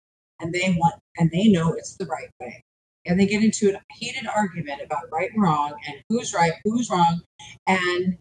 and 0.42 0.54
they 0.54 0.76
want 0.78 0.96
and 1.18 1.32
they 1.32 1.48
know 1.50 1.74
it's 1.74 1.98
the 1.98 2.06
right 2.08 2.30
way. 2.42 2.62
And 3.06 3.20
they 3.20 3.28
get 3.28 3.44
into 3.44 3.76
a 3.76 3.82
heated 3.96 4.28
argument 4.28 4.82
about 4.86 5.12
right 5.12 5.32
and 5.34 5.44
wrong 5.44 5.74
and 5.88 5.98
who's 6.10 6.34
right 6.34 6.54
who's 6.64 6.90
wrong 6.90 7.22
and 7.68 8.18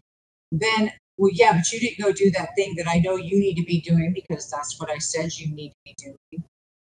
then 0.51 0.91
well 1.17 1.31
yeah 1.33 1.53
but 1.53 1.71
you 1.71 1.79
didn't 1.79 2.03
go 2.03 2.11
do 2.13 2.31
that 2.31 2.49
thing 2.57 2.75
that 2.77 2.87
i 2.89 2.99
know 2.99 3.15
you 3.17 3.39
need 3.39 3.55
to 3.55 3.63
be 3.65 3.81
doing 3.81 4.13
because 4.13 4.49
that's 4.51 4.79
what 4.79 4.89
i 4.91 4.97
said 4.99 5.33
you 5.37 5.53
need 5.55 5.69
to 5.71 5.75
be 5.85 5.95
doing 5.99 6.17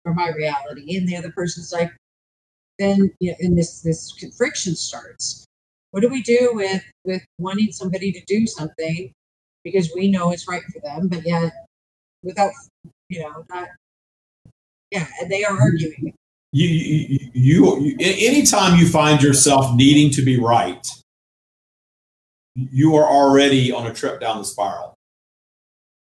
for 0.04 0.14
my 0.14 0.30
reality. 0.30 0.97
And 0.97 1.08
the 1.08 1.18
other 1.18 1.32
person's 1.32 1.74
like 1.74 1.91
then 2.80 3.12
you 3.20 3.32
know, 3.32 3.38
and 3.41 3.58
this 3.58 3.82
this 3.82 4.12
friction 4.38 4.76
starts. 4.76 5.45
What 5.91 6.01
do 6.01 6.10
we 6.10 6.22
do 6.24 6.51
with 6.54 6.84
with 7.06 7.24
wanting 7.39 7.72
somebody 7.72 8.12
to 8.12 8.22
do 8.28 8.47
something 8.47 9.12
because 9.64 9.91
we 9.95 10.09
know 10.11 10.32
it's 10.32 10.47
right 10.47 10.64
for 10.72 10.80
them, 10.80 11.07
but 11.07 11.26
yet 11.26 11.51
without 12.24 12.51
you 13.09 13.22
know 13.22 13.45
not 13.49 13.68
yeah, 14.91 15.07
and 15.20 15.30
they 15.30 15.43
are 15.43 15.59
arguing. 15.59 16.14
You, 16.51 16.68
you, 16.68 17.30
you, 17.34 17.80
you, 17.80 17.95
anytime 17.99 18.78
you 18.78 18.88
find 18.88 19.24
yourself 19.24 19.76
needing 19.76 20.11
to 20.11 20.22
be 20.22 20.39
right, 20.39 20.88
you 22.55 22.95
are 22.95 23.09
already 23.09 23.72
on 23.72 23.88
a 23.88 23.93
trip 23.93 24.22
down 24.22 24.38
the 24.38 24.45
spiral 24.45 24.93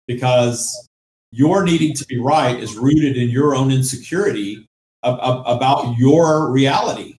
because 0.07 0.89
your 1.31 1.63
needing 1.63 1.93
to 1.93 2.05
be 2.05 2.19
right 2.19 2.59
is 2.59 2.75
rooted 2.75 3.15
in 3.15 3.29
your 3.29 3.55
own 3.55 3.71
insecurity 3.71 4.67
about 5.03 5.97
your 5.97 6.51
reality 6.51 7.14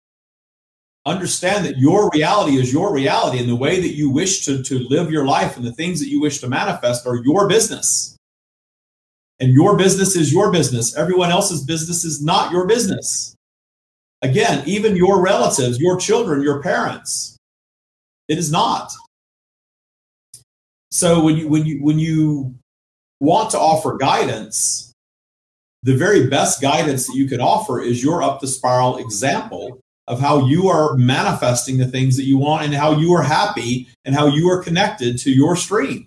understand 1.06 1.64
that 1.64 1.78
your 1.78 2.10
reality 2.12 2.56
is 2.56 2.72
your 2.72 2.92
reality 2.92 3.38
and 3.38 3.48
the 3.48 3.56
way 3.56 3.80
that 3.80 3.94
you 3.94 4.10
wish 4.10 4.44
to, 4.44 4.62
to 4.64 4.80
live 4.90 5.10
your 5.10 5.24
life 5.24 5.56
and 5.56 5.64
the 5.64 5.72
things 5.72 6.00
that 6.00 6.08
you 6.08 6.20
wish 6.20 6.40
to 6.40 6.48
manifest 6.48 7.06
are 7.06 7.22
your 7.24 7.48
business. 7.48 8.16
And 9.38 9.52
your 9.52 9.76
business 9.76 10.16
is 10.16 10.32
your 10.32 10.50
business. 10.50 10.96
Everyone 10.96 11.30
else's 11.30 11.62
business 11.64 12.04
is 12.04 12.22
not 12.22 12.50
your 12.50 12.66
business. 12.66 13.34
Again, 14.22 14.64
even 14.66 14.96
your 14.96 15.22
relatives, 15.22 15.78
your 15.78 15.96
children, 15.96 16.42
your 16.42 16.60
parents, 16.62 17.36
it 18.28 18.38
is 18.38 18.50
not. 18.50 18.90
So 20.90 21.22
when 21.22 21.36
you 21.36 21.48
when 21.48 21.66
you 21.66 21.82
when 21.82 21.98
you 21.98 22.54
want 23.20 23.50
to 23.50 23.58
offer 23.58 23.98
guidance, 23.98 24.92
the 25.82 25.94
very 25.94 26.26
best 26.28 26.62
guidance 26.62 27.06
that 27.06 27.14
you 27.14 27.28
can 27.28 27.40
offer 27.40 27.80
is 27.80 28.02
your 28.02 28.22
up 28.22 28.40
the 28.40 28.46
spiral 28.46 28.96
example 28.96 29.80
of 30.08 30.20
how 30.20 30.46
you 30.46 30.68
are 30.68 30.96
manifesting 30.96 31.78
the 31.78 31.86
things 31.86 32.16
that 32.16 32.24
you 32.24 32.38
want 32.38 32.64
and 32.64 32.74
how 32.74 32.92
you 32.92 33.12
are 33.12 33.22
happy 33.22 33.88
and 34.04 34.14
how 34.14 34.26
you 34.26 34.48
are 34.48 34.62
connected 34.62 35.18
to 35.18 35.30
your 35.30 35.56
stream. 35.56 36.06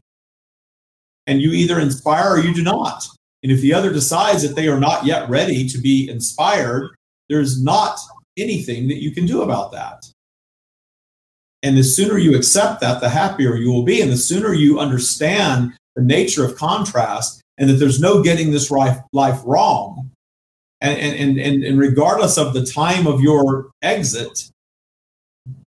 And 1.27 1.41
you 1.41 1.51
either 1.51 1.79
inspire 1.79 2.35
or 2.35 2.39
you 2.39 2.53
do 2.53 2.63
not. 2.63 3.05
And 3.43 3.51
if 3.51 3.61
the 3.61 3.73
other 3.73 3.91
decides 3.91 4.41
that 4.41 4.55
they 4.55 4.67
are 4.67 4.79
not 4.79 5.05
yet 5.05 5.29
ready 5.29 5.67
to 5.69 5.77
be 5.77 6.09
inspired, 6.09 6.89
there's 7.29 7.61
not 7.61 7.99
anything 8.37 8.87
that 8.87 9.01
you 9.01 9.11
can 9.11 9.25
do 9.25 9.41
about 9.41 9.71
that. 9.73 10.05
And 11.61 11.77
the 11.77 11.83
sooner 11.83 12.17
you 12.17 12.35
accept 12.35 12.81
that, 12.81 13.01
the 13.01 13.09
happier 13.09 13.55
you 13.55 13.71
will 13.71 13.83
be. 13.83 14.01
And 14.01 14.11
the 14.11 14.17
sooner 14.17 14.53
you 14.53 14.79
understand 14.79 15.73
the 15.95 16.01
nature 16.01 16.45
of 16.45 16.55
contrast 16.55 17.41
and 17.57 17.69
that 17.69 17.73
there's 17.73 17.99
no 17.99 18.23
getting 18.23 18.51
this 18.51 18.71
life, 18.71 19.41
wrong, 19.43 20.09
and, 20.81 21.37
and, 21.39 21.63
and, 21.63 21.77
regardless 21.77 22.37
of 22.37 22.53
the 22.53 22.65
time 22.65 23.05
of 23.05 23.19
your 23.19 23.71
exit, 23.81 24.49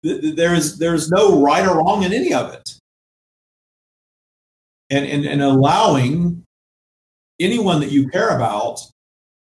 there 0.02 0.54
is 0.54 0.78
there's 0.78 1.10
no 1.10 1.42
right 1.42 1.66
or 1.66 1.78
wrong 1.78 2.04
in 2.04 2.12
any 2.12 2.32
of 2.32 2.52
it. 2.52 2.78
And, 4.90 5.06
and, 5.06 5.24
and 5.24 5.42
allowing 5.42 6.44
anyone 7.40 7.80
that 7.80 7.90
you 7.90 8.08
care 8.08 8.36
about 8.36 8.80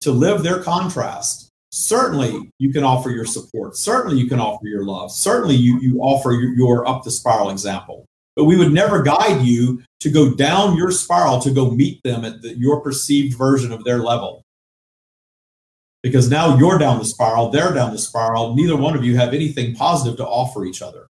to 0.01 0.11
live 0.11 0.43
their 0.43 0.63
contrast. 0.63 1.49
Certainly, 1.73 2.49
you 2.57 2.73
can 2.73 2.83
offer 2.83 3.09
your 3.09 3.25
support. 3.25 3.75
Certainly, 3.75 4.17
you 4.17 4.27
can 4.27 4.39
offer 4.39 4.65
your 4.65 4.83
love. 4.83 5.11
Certainly, 5.11 5.55
you, 5.55 5.79
you 5.79 5.99
offer 5.99 6.31
your, 6.31 6.53
your 6.55 6.87
up 6.87 7.03
the 7.03 7.11
spiral 7.11 7.49
example. 7.49 8.05
But 8.35 8.45
we 8.45 8.57
would 8.57 8.71
never 8.71 9.03
guide 9.03 9.41
you 9.41 9.83
to 9.99 10.09
go 10.09 10.33
down 10.33 10.77
your 10.77 10.91
spiral 10.91 11.39
to 11.41 11.51
go 11.51 11.69
meet 11.69 12.01
them 12.03 12.25
at 12.25 12.41
the, 12.41 12.57
your 12.57 12.81
perceived 12.81 13.37
version 13.37 13.71
of 13.71 13.83
their 13.83 13.99
level 13.99 14.43
because 16.03 16.29
now 16.29 16.57
you're 16.57 16.77
down 16.77 16.99
the 16.99 17.05
spiral, 17.05 17.49
they're 17.49 17.73
down 17.73 17.91
the 17.91 17.97
spiral. 17.97 18.55
Neither 18.55 18.75
one 18.75 18.95
of 18.95 19.03
you 19.03 19.15
have 19.17 19.33
anything 19.33 19.75
positive 19.75 20.17
to 20.17 20.25
offer 20.25 20.65
each 20.65 20.81
other. 20.81 21.07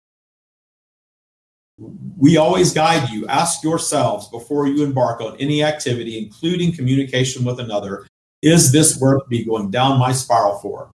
We 2.18 2.36
always 2.36 2.74
guide 2.74 3.08
you. 3.08 3.26
Ask 3.26 3.62
yourselves 3.62 4.28
before 4.28 4.66
you 4.66 4.84
embark 4.84 5.20
on 5.20 5.36
any 5.38 5.62
activity, 5.62 6.18
including 6.18 6.72
communication 6.72 7.44
with 7.44 7.58
another, 7.58 8.06
is 8.42 8.72
this 8.72 9.00
worth 9.00 9.22
me 9.28 9.44
going 9.44 9.70
down 9.70 9.98
my 9.98 10.12
spiral 10.12 10.58
for? 10.58 10.90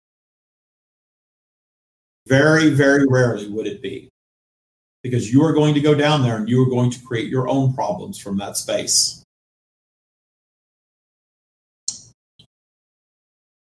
Very, 2.26 2.70
very 2.70 3.06
rarely 3.06 3.48
would 3.48 3.66
it 3.66 3.82
be 3.82 4.08
because 5.02 5.32
you 5.32 5.44
are 5.44 5.52
going 5.52 5.74
to 5.74 5.80
go 5.80 5.94
down 5.94 6.22
there 6.22 6.36
and 6.36 6.48
you 6.48 6.62
are 6.62 6.70
going 6.70 6.90
to 6.90 7.00
create 7.04 7.28
your 7.28 7.48
own 7.48 7.74
problems 7.74 8.18
from 8.18 8.38
that 8.38 8.56
space. 8.56 9.23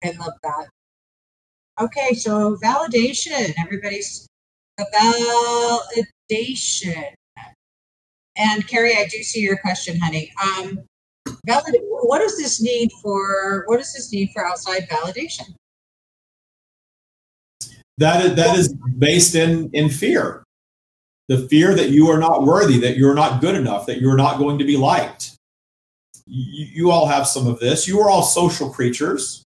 I 0.05 0.11
love 0.19 0.35
that. 0.43 0.69
Okay, 1.81 2.15
so 2.15 2.57
validation. 2.57 3.55
Everybody's 3.59 4.27
validation. 6.31 7.05
And 8.37 8.67
Carrie, 8.69 8.97
I 8.97 9.07
do 9.11 9.23
see 9.23 9.41
your 9.41 9.59
question, 9.59 9.99
honey. 9.99 10.33
Um, 10.43 10.81
valid. 11.47 11.75
What 11.83 12.21
does 12.21 12.37
this 12.37 12.61
need 12.63 12.91
for? 13.03 13.65
What 13.67 13.79
does 13.79 13.93
this 13.93 14.13
need 14.13 14.31
for 14.33 14.47
outside 14.47 14.89
validation? 14.89 15.55
That 17.99 18.25
is, 18.25 18.35
that 18.37 18.57
is 18.57 18.73
based 18.99 19.35
in 19.35 19.71
in 19.73 19.89
fear, 19.89 20.45
the 21.27 21.49
fear 21.49 21.75
that 21.75 21.91
you 21.91 22.09
are 22.09 22.19
not 22.19 22.45
worthy, 22.45 22.79
that 22.79 22.97
you're 22.97 23.15
not 23.15 23.41
good 23.41 23.57
enough, 23.57 23.87
that 23.87 24.01
you're 24.01 24.17
not 24.17 24.39
going 24.39 24.59
to 24.59 24.65
be 24.65 24.77
liked. 24.77 25.35
You, 26.27 26.67
you 26.73 26.91
all 26.93 27.07
have 27.09 27.27
some 27.27 27.49
of 27.49 27.59
this. 27.59 27.89
You 27.89 28.01
are 28.01 28.09
all 28.09 28.23
social 28.23 28.71
creatures 28.71 29.43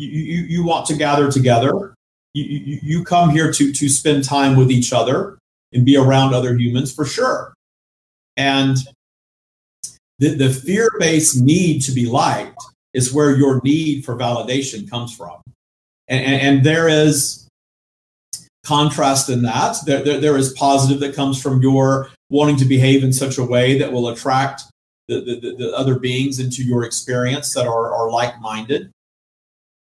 you, 0.00 0.08
you, 0.08 0.42
you 0.44 0.64
want 0.64 0.86
to 0.86 0.94
gather 0.96 1.30
together. 1.30 1.94
You, 2.32 2.44
you, 2.44 2.78
you 2.82 3.04
come 3.04 3.30
here 3.30 3.52
to, 3.52 3.72
to 3.72 3.88
spend 3.88 4.24
time 4.24 4.56
with 4.56 4.70
each 4.70 4.92
other 4.92 5.38
and 5.72 5.84
be 5.84 5.96
around 5.96 6.34
other 6.34 6.56
humans 6.56 6.92
for 6.92 7.04
sure. 7.04 7.52
And 8.36 8.76
the, 10.18 10.34
the 10.34 10.50
fear 10.50 10.88
based 10.98 11.40
need 11.40 11.80
to 11.82 11.92
be 11.92 12.06
liked 12.06 12.62
is 12.94 13.12
where 13.12 13.36
your 13.36 13.60
need 13.62 14.04
for 14.04 14.16
validation 14.16 14.88
comes 14.88 15.14
from. 15.14 15.40
And, 16.08 16.24
and, 16.24 16.42
and 16.42 16.66
there 16.66 16.88
is 16.88 17.46
contrast 18.64 19.28
in 19.28 19.42
that. 19.42 19.76
There, 19.86 20.02
there, 20.02 20.20
there 20.20 20.36
is 20.36 20.52
positive 20.54 21.00
that 21.00 21.14
comes 21.14 21.40
from 21.40 21.62
your 21.62 22.10
wanting 22.30 22.56
to 22.56 22.64
behave 22.64 23.04
in 23.04 23.12
such 23.12 23.38
a 23.38 23.44
way 23.44 23.78
that 23.78 23.92
will 23.92 24.08
attract 24.08 24.62
the, 25.08 25.20
the, 25.20 25.56
the 25.56 25.76
other 25.76 25.98
beings 25.98 26.38
into 26.38 26.62
your 26.62 26.84
experience 26.84 27.52
that 27.54 27.66
are, 27.66 27.92
are 27.92 28.10
like 28.10 28.40
minded 28.40 28.90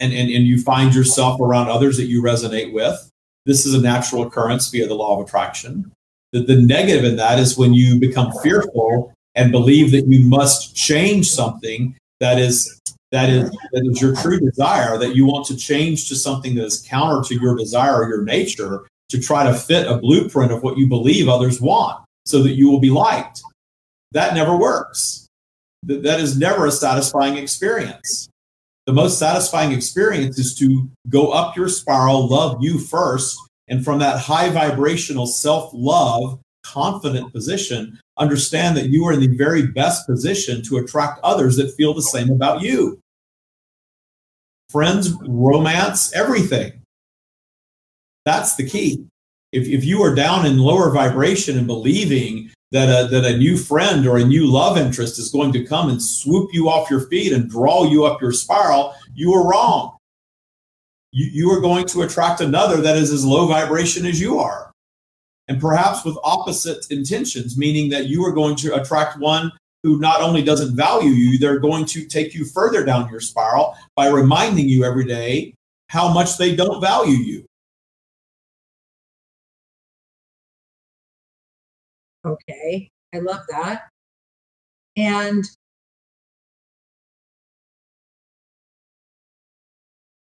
and, 0.05 0.13
and, 0.13 0.31
and 0.31 0.47
you 0.47 0.61
find 0.61 0.95
yourself 0.95 1.41
around 1.41 1.69
others 1.69 1.97
that 1.97 2.07
you 2.07 2.23
resonate 2.23 2.73
with. 2.73 3.11
This 3.47 3.65
is 3.67 3.75
a 3.75 3.81
natural 3.81 4.23
occurrence 4.23 4.69
via 4.69 4.87
the 4.87 4.95
law 4.95 5.19
of 5.19 5.27
attraction. 5.27 5.91
The, 6.33 6.41
the 6.41 6.61
negative 6.61 7.05
in 7.05 7.17
that 7.17 7.39
is 7.39 7.57
when 7.57 7.75
you 7.75 7.99
become 7.99 8.33
fearful 8.43 9.13
and 9.35 9.51
believe 9.51 9.91
that 9.93 10.07
you 10.07 10.25
must 10.25 10.77
change 10.77 11.29
something 11.29 11.97
that 12.21 12.39
is 12.39 12.81
that 13.11 13.29
is 13.29 13.51
that 13.73 13.85
is 13.85 14.01
your 14.01 14.15
true 14.17 14.41
desire 14.41 14.99
that 14.99 15.15
you 15.15 15.27
want 15.27 15.47
to 15.47 15.57
change 15.57 16.09
to 16.09 16.17
something 16.17 16.55
that 16.55 16.65
is 16.65 16.85
counter 16.89 17.23
to 17.29 17.41
your 17.41 17.57
desire 17.57 18.03
or 18.03 18.09
your 18.09 18.25
nature 18.25 18.89
to 19.09 19.21
try 19.21 19.45
to 19.45 19.55
fit 19.55 19.87
a 19.87 19.99
blueprint 19.99 20.51
of 20.51 20.63
what 20.63 20.77
you 20.77 20.89
believe 20.89 21.29
others 21.29 21.61
want 21.61 22.05
so 22.27 22.43
that 22.43 22.55
you 22.55 22.69
will 22.71 22.81
be 22.81 22.91
liked. 22.91 23.43
That 24.13 24.35
never 24.35 24.57
works. 24.57 25.29
That 25.85 26.19
is 26.19 26.39
never 26.39 26.67
a 26.67 26.73
satisfying 26.73 27.37
experience. 27.37 28.29
The 28.87 28.93
most 28.93 29.19
satisfying 29.19 29.73
experience 29.73 30.39
is 30.39 30.55
to 30.59 30.89
go 31.09 31.31
up 31.31 31.57
your 31.57 31.69
spiral, 31.69 32.29
love 32.29 32.59
you 32.61 32.79
first, 32.79 33.39
and 33.69 33.83
from 33.83 33.99
that 34.01 34.19
high 34.19 34.51
vibrational 34.51 35.27
self 35.27 35.71
love, 35.73 36.39
confident 36.65 37.33
position, 37.33 37.99
understand 38.19 38.77
that 38.77 38.91
you 38.91 39.07
are 39.07 39.13
in 39.13 39.21
the 39.21 39.37
very 39.37 39.67
best 39.69 40.07
position 40.07 40.63
to 40.65 40.77
attract 40.77 41.21
others 41.23 41.57
that 41.57 41.75
feel 41.77 41.95
the 41.95 42.03
same 42.03 42.31
about 42.31 42.61
you. 42.61 42.99
Friends, 44.71 45.13
romance, 45.23 46.13
everything. 46.15 46.73
That's 48.25 48.57
the 48.57 48.69
key. 48.69 49.07
If, 49.53 49.69
if 49.69 49.85
you 49.85 50.03
are 50.03 50.15
down 50.15 50.47
in 50.47 50.59
lower 50.59 50.91
vibration 50.91 51.57
and 51.57 51.67
believing 51.67 52.51
that 52.75 52.89
a, 52.89 53.07
that 53.07 53.25
a 53.25 53.39
new 53.39 53.57
friend 53.57 54.05
or 54.05 54.17
a 54.17 54.25
new 54.25 54.51
love 54.51 54.77
interest 54.77 55.17
is 55.21 55.31
going 55.31 55.53
to 55.53 55.65
come 55.65 55.89
and 55.89 56.03
swoop 56.03 56.53
you 56.53 56.69
off 56.69 56.91
your 56.91 57.07
feet 57.07 57.33
and 57.33 57.49
draw 57.49 57.85
you 57.85 58.05
up 58.05 58.21
your 58.21 58.33
spiral, 58.33 58.93
you 59.15 59.33
are 59.33 59.49
wrong. 59.49 59.97
You, 61.13 61.27
you 61.33 61.51
are 61.53 61.61
going 61.61 61.87
to 61.87 62.03
attract 62.03 62.41
another 62.41 62.79
that 62.79 62.97
is 62.97 63.13
as 63.13 63.25
low 63.25 63.47
vibration 63.47 64.05
as 64.05 64.21
you 64.21 64.41
are. 64.41 64.73
And 65.47 65.61
perhaps 65.61 66.05
with 66.05 66.19
opposite 66.25 66.91
intentions, 66.91 67.57
meaning 67.57 67.91
that 67.91 68.07
you 68.07 68.25
are 68.25 68.33
going 68.33 68.57
to 68.57 68.75
attract 68.75 69.21
one 69.21 69.53
who 69.85 70.01
not 70.01 70.21
only 70.21 70.43
doesn't 70.43 70.75
value 70.75 71.11
you, 71.11 71.39
they're 71.39 71.61
going 71.61 71.85
to 71.85 72.05
take 72.07 72.35
you 72.35 72.45
further 72.45 72.85
down 72.85 73.09
your 73.09 73.21
spiral 73.21 73.77
by 73.95 74.09
reminding 74.09 74.69
you 74.69 74.83
every 74.83 75.05
day 75.05 75.55
how 75.91 76.13
much 76.13 76.39
they 76.39 76.57
don't 76.57 76.81
value 76.81 77.19
you. 77.19 77.45
Okay, 82.25 82.91
I 83.15 83.19
love 83.19 83.43
that. 83.51 83.89
And 84.97 85.45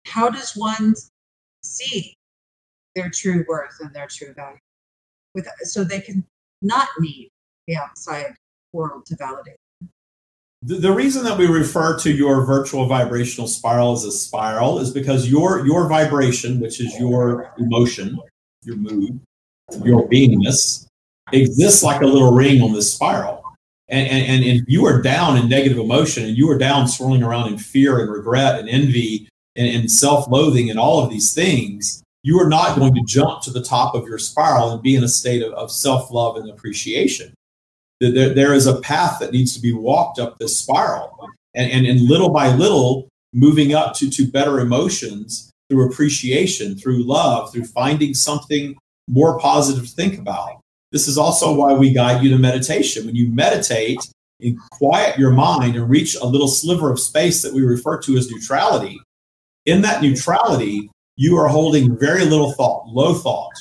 how 0.05 0.29
does 0.29 0.55
one 0.55 0.95
see 1.63 2.13
their 2.95 3.09
true 3.09 3.45
worth 3.47 3.79
and 3.79 3.93
their 3.93 4.07
true 4.07 4.33
value? 4.33 4.57
With 5.33 5.47
so 5.61 5.83
they 5.83 6.01
can 6.01 6.25
not 6.61 6.89
need 6.99 7.29
the 7.67 7.77
outside 7.77 8.35
world 8.73 9.05
to 9.07 9.15
validate. 9.15 9.55
The, 10.65 10.91
reason 10.91 11.25
that 11.25 11.37
we 11.37 11.47
refer 11.47 11.97
to 11.99 12.11
your 12.11 12.45
virtual 12.45 12.85
vibrational 12.85 13.47
spiral 13.47 13.93
as 13.93 14.05
a 14.05 14.11
spiral 14.11 14.79
is 14.79 14.91
because 14.91 15.29
your 15.29 15.65
your 15.65 15.89
vibration, 15.89 16.59
which 16.61 16.79
is 16.79 16.97
your 16.97 17.53
emotion, 17.57 18.17
your 18.63 18.77
mood, 18.77 19.19
your 19.83 20.07
beingness, 20.07 20.85
exists 21.33 21.83
like 21.83 22.01
a 22.01 22.05
little 22.05 22.33
ring 22.33 22.61
on 22.61 22.73
this 22.73 22.93
spiral. 22.93 23.43
And, 23.89 24.07
and, 24.07 24.43
and 24.43 24.61
if 24.61 24.63
you 24.67 24.85
are 24.85 25.01
down 25.01 25.37
in 25.37 25.49
negative 25.49 25.77
emotion 25.77 26.25
and 26.25 26.37
you 26.37 26.49
are 26.49 26.57
down 26.57 26.87
swirling 26.87 27.23
around 27.23 27.51
in 27.51 27.57
fear 27.57 27.99
and 27.99 28.11
regret 28.11 28.59
and 28.59 28.69
envy 28.69 29.27
and, 29.55 29.67
and 29.67 29.91
self 29.91 30.27
loathing 30.27 30.69
and 30.69 30.79
all 30.79 31.03
of 31.03 31.09
these 31.09 31.33
things, 31.33 32.01
you 32.23 32.39
are 32.39 32.49
not 32.49 32.77
going 32.77 32.95
to 32.95 33.03
jump 33.05 33.41
to 33.43 33.51
the 33.51 33.63
top 33.63 33.93
of 33.93 34.07
your 34.07 34.17
spiral 34.17 34.71
and 34.71 34.81
be 34.81 34.95
in 34.95 35.03
a 35.03 35.09
state 35.09 35.43
of, 35.43 35.53
of 35.53 35.71
self 35.71 36.09
love 36.11 36.37
and 36.37 36.49
appreciation. 36.49 37.33
There, 37.99 38.33
there 38.33 38.53
is 38.53 38.67
a 38.67 38.81
path 38.81 39.19
that 39.19 39.31
needs 39.31 39.53
to 39.53 39.61
be 39.61 39.73
walked 39.73 40.19
up 40.19 40.37
this 40.37 40.57
spiral. 40.57 41.29
And, 41.55 41.71
and, 41.71 41.85
and 41.85 42.01
little 42.01 42.29
by 42.29 42.53
little, 42.55 43.07
moving 43.33 43.73
up 43.73 43.95
to, 43.95 44.09
to 44.09 44.27
better 44.27 44.59
emotions 44.59 45.51
through 45.69 45.89
appreciation, 45.89 46.75
through 46.75 47.03
love, 47.03 47.51
through 47.51 47.65
finding 47.65 48.13
something 48.13 48.75
more 49.07 49.39
positive 49.39 49.85
to 49.85 49.95
think 49.95 50.17
about. 50.17 50.61
This 50.93 51.07
is 51.07 51.17
also 51.17 51.51
why 51.51 51.73
we 51.73 51.91
guide 51.91 52.23
you 52.23 52.29
to 52.29 52.37
meditation. 52.37 53.07
When 53.07 53.15
you 53.15 53.27
meditate 53.31 53.99
and 54.39 54.57
quiet 54.71 55.17
your 55.17 55.31
mind 55.31 55.75
and 55.75 55.89
reach 55.89 56.15
a 56.15 56.25
little 56.25 56.47
sliver 56.47 56.91
of 56.91 56.99
space 56.99 57.41
that 57.41 57.51
we 57.51 57.63
refer 57.63 57.99
to 58.01 58.15
as 58.15 58.29
neutrality, 58.29 59.01
in 59.65 59.81
that 59.81 60.03
neutrality, 60.03 60.91
you 61.15 61.35
are 61.37 61.47
holding 61.47 61.97
very 61.97 62.25
little 62.25 62.51
thought, 62.51 62.87
low 62.87 63.15
thought. 63.15 63.53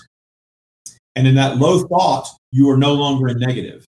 And 1.16 1.26
in 1.26 1.34
that 1.36 1.56
low 1.56 1.84
thought, 1.86 2.28
you 2.50 2.68
are 2.68 2.76
no 2.76 2.92
longer 2.92 3.28
in 3.28 3.38
negative. 3.38 3.86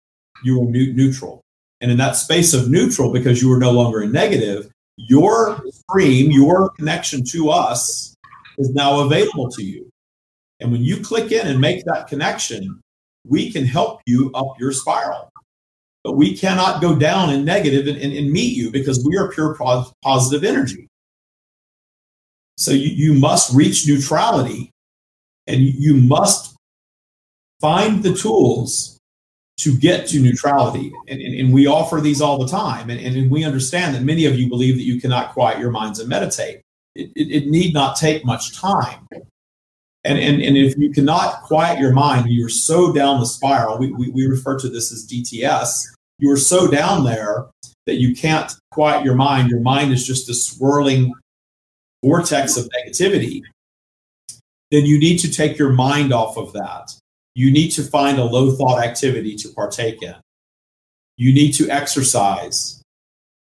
You 0.43 0.63
are 0.63 0.71
neutral. 0.71 1.41
And 1.79 1.91
in 1.91 1.97
that 1.97 2.15
space 2.15 2.55
of 2.55 2.71
neutral, 2.71 3.13
because 3.13 3.39
you 3.39 3.53
are 3.53 3.59
no 3.59 3.71
longer 3.71 4.01
in 4.01 4.11
negative, 4.11 4.71
your 4.97 5.61
stream, 5.69 6.31
your 6.31 6.71
connection 6.71 7.23
to 7.25 7.51
us 7.51 8.15
is 8.57 8.71
now 8.73 9.01
available 9.01 9.47
to 9.51 9.63
you. 9.63 9.87
And 10.59 10.71
when 10.71 10.81
you 10.81 11.01
click 11.01 11.31
in 11.31 11.45
and 11.45 11.61
make 11.61 11.85
that 11.85 12.07
connection, 12.07 12.81
we 13.29 13.51
can 13.51 13.65
help 13.65 14.01
you 14.05 14.31
up 14.33 14.59
your 14.59 14.71
spiral. 14.71 15.31
But 16.03 16.13
we 16.13 16.37
cannot 16.37 16.81
go 16.81 16.95
down 16.95 17.31
in 17.31 17.43
negative 17.43 17.87
and, 17.87 17.97
and, 17.97 18.13
and 18.13 18.31
meet 18.31 18.55
you 18.55 18.71
because 18.71 19.03
we 19.05 19.17
are 19.17 19.31
pure 19.31 19.57
positive 20.03 20.43
energy. 20.43 20.87
So 22.57 22.71
you, 22.71 22.89
you 22.89 23.13
must 23.13 23.53
reach 23.53 23.87
neutrality 23.87 24.71
and 25.47 25.61
you 25.61 25.95
must 25.95 26.55
find 27.61 28.03
the 28.03 28.13
tools 28.13 28.97
to 29.57 29.75
get 29.75 30.07
to 30.07 30.19
neutrality. 30.19 30.93
And, 31.07 31.19
and, 31.21 31.39
and, 31.39 31.53
we 31.53 31.65
offer 31.65 31.99
these 31.99 32.21
all 32.21 32.37
the 32.37 32.47
time. 32.47 32.89
And, 32.89 32.99
and 32.99 33.31
we 33.31 33.43
understand 33.43 33.95
that 33.95 34.03
many 34.03 34.25
of 34.25 34.39
you 34.39 34.47
believe 34.47 34.75
that 34.75 34.83
you 34.83 35.01
cannot 35.01 35.33
quiet 35.33 35.59
your 35.59 35.71
minds 35.71 35.99
and 35.99 36.07
meditate. 36.07 36.61
It, 36.95 37.11
it, 37.15 37.31
it 37.31 37.47
need 37.47 37.73
not 37.73 37.95
take 37.95 38.23
much 38.23 38.55
time. 38.55 39.07
And, 40.03 40.17
and, 40.19 40.41
and 40.41 40.57
if 40.57 40.77
you 40.77 40.91
cannot 40.91 41.43
quiet 41.43 41.79
your 41.79 41.91
mind, 41.91 42.29
you're 42.29 42.49
so 42.49 42.93
down 42.93 43.19
the 43.19 43.25
spiral, 43.25 43.77
we, 43.77 43.91
we, 43.91 44.09
we 44.09 44.25
refer 44.25 44.57
to 44.59 44.69
this 44.69 44.91
as 44.91 45.05
DTS, 45.05 45.87
you 46.19 46.31
are 46.31 46.37
so 46.37 46.67
down 46.67 47.03
there 47.03 47.47
that 47.85 47.95
you 47.95 48.15
can't 48.15 48.51
quiet 48.71 49.03
your 49.03 49.15
mind. 49.15 49.49
Your 49.49 49.59
mind 49.59 49.91
is 49.91 50.05
just 50.05 50.29
a 50.29 50.33
swirling 50.33 51.13
vortex 52.03 52.57
of 52.57 52.69
negativity. 52.69 53.41
Then 54.71 54.85
you 54.85 54.99
need 54.99 55.17
to 55.19 55.31
take 55.31 55.57
your 55.57 55.71
mind 55.71 56.13
off 56.13 56.37
of 56.37 56.53
that. 56.53 56.93
You 57.35 57.51
need 57.51 57.69
to 57.71 57.83
find 57.83 58.17
a 58.17 58.23
low 58.23 58.51
thought 58.51 58.83
activity 58.83 59.35
to 59.35 59.49
partake 59.49 60.01
in. 60.01 60.15
You 61.17 61.33
need 61.33 61.51
to 61.53 61.69
exercise. 61.69 62.81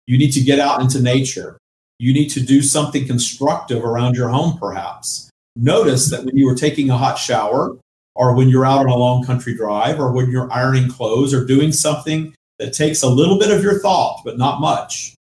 You 0.05 0.17
need 0.17 0.31
to 0.31 0.41
get 0.41 0.59
out 0.59 0.81
into 0.81 1.01
nature. 1.01 1.57
You 1.97 2.13
need 2.13 2.29
to 2.29 2.41
do 2.41 2.61
something 2.61 3.07
constructive 3.07 3.83
around 3.83 4.15
your 4.15 4.29
home, 4.29 4.57
perhaps 4.57 5.28
notice 5.59 6.09
that 6.09 6.23
when 6.23 6.37
you 6.37 6.45
were 6.45 6.55
taking 6.55 6.89
a 6.89 6.97
hot 6.97 7.17
shower 7.17 7.77
or 8.15 8.35
when 8.35 8.49
you're 8.49 8.65
out 8.65 8.81
on 8.81 8.89
a 8.89 8.95
long 8.95 9.23
country 9.23 9.55
drive 9.55 9.99
or 9.99 10.11
when 10.11 10.29
you're 10.29 10.51
ironing 10.51 10.89
clothes 10.89 11.33
or 11.33 11.45
doing 11.45 11.71
something 11.71 12.33
that 12.57 12.73
takes 12.73 13.03
a 13.03 13.09
little 13.09 13.39
bit 13.39 13.51
of 13.51 13.63
your 13.63 13.79
thought, 13.79 14.21
but 14.25 14.37
not 14.37 14.59
much, 14.59 15.15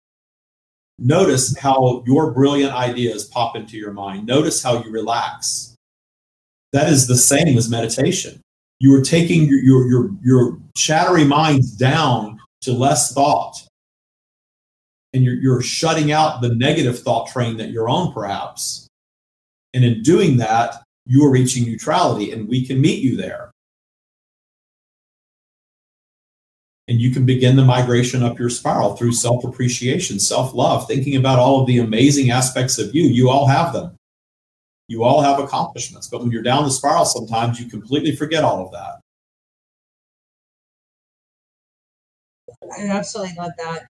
notice 1.00 1.58
how 1.58 2.04
your 2.06 2.32
brilliant 2.32 2.74
ideas 2.74 3.26
pop 3.26 3.56
into 3.56 3.78
your 3.78 3.92
mind. 3.92 4.26
Notice 4.26 4.62
how 4.62 4.84
you 4.84 4.92
relax. 4.92 5.76
That 6.72 6.90
is 6.90 7.08
the 7.08 7.18
same 7.18 7.58
as 7.58 7.70
meditation. 7.70 8.42
You 8.80 8.94
are 8.96 9.02
taking 9.02 9.46
your, 9.46 9.60
your, 9.60 9.90
your, 9.90 10.10
your 10.22 10.58
chattery 10.76 11.24
minds 11.24 11.72
down 11.72 12.40
to 12.62 12.74
less 12.74 13.14
thought. 13.14 13.66
And 15.14 15.24
you're, 15.24 15.36
you're 15.36 15.62
shutting 15.62 16.12
out 16.12 16.42
the 16.42 16.54
negative 16.56 17.00
thought 17.00 17.30
train 17.30 17.56
that 17.58 17.70
you're 17.70 17.88
on, 17.88 18.12
perhaps 18.12 18.85
and 19.76 19.84
in 19.84 20.02
doing 20.02 20.38
that, 20.38 20.82
you 21.06 21.24
are 21.26 21.30
reaching 21.30 21.66
neutrality, 21.66 22.32
and 22.32 22.48
we 22.48 22.66
can 22.66 22.80
meet 22.80 23.04
you 23.04 23.18
there. 23.18 23.52
And 26.88 27.02
you 27.02 27.12
can 27.12 27.26
begin 27.26 27.58
the 27.58 27.66
migration 27.66 28.24
up 28.24 28.40
your 28.40 28.50
spiral 28.50 28.96
through 28.96 29.12
self 29.12 29.44
appreciation, 29.44 30.18
self 30.18 30.54
love, 30.54 30.88
thinking 30.88 31.18
about 31.18 31.40
all 31.40 31.60
of 31.60 31.68
the 31.68 31.80
amazing 31.80 32.32
aspects 32.32 32.78
of 32.78 32.96
you. 32.96 33.04
You 33.04 33.30
all 33.30 33.48
have 33.48 33.74
them. 33.74 33.98
You 34.88 35.04
all 35.04 35.22
have 35.22 35.40
accomplishments. 35.40 36.08
But 36.08 36.22
when 36.22 36.32
you're 36.32 36.44
down 36.44 36.64
the 36.64 36.72
spiral, 36.72 37.06
sometimes 37.06 37.60
you 37.60 37.68
completely 37.68 38.16
forget 38.16 38.44
all 38.44 38.66
of 38.66 38.72
that. 38.72 39.02
I 42.80 42.88
absolutely 42.88 43.36
love 43.38 43.52
that. 43.58 43.88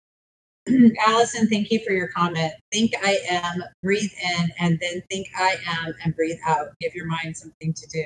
Allison, 1.06 1.48
thank 1.48 1.70
you 1.70 1.80
for 1.84 1.92
your 1.92 2.08
comment. 2.08 2.52
Think 2.72 2.92
I 3.02 3.18
am, 3.30 3.62
breathe 3.82 4.12
in, 4.38 4.50
and 4.58 4.78
then 4.80 5.02
think 5.10 5.28
I 5.36 5.56
am 5.66 5.94
and 6.04 6.14
breathe 6.14 6.38
out. 6.46 6.68
Give 6.80 6.94
your 6.94 7.06
mind 7.06 7.36
something 7.36 7.72
to 7.72 7.86
do. 7.88 8.04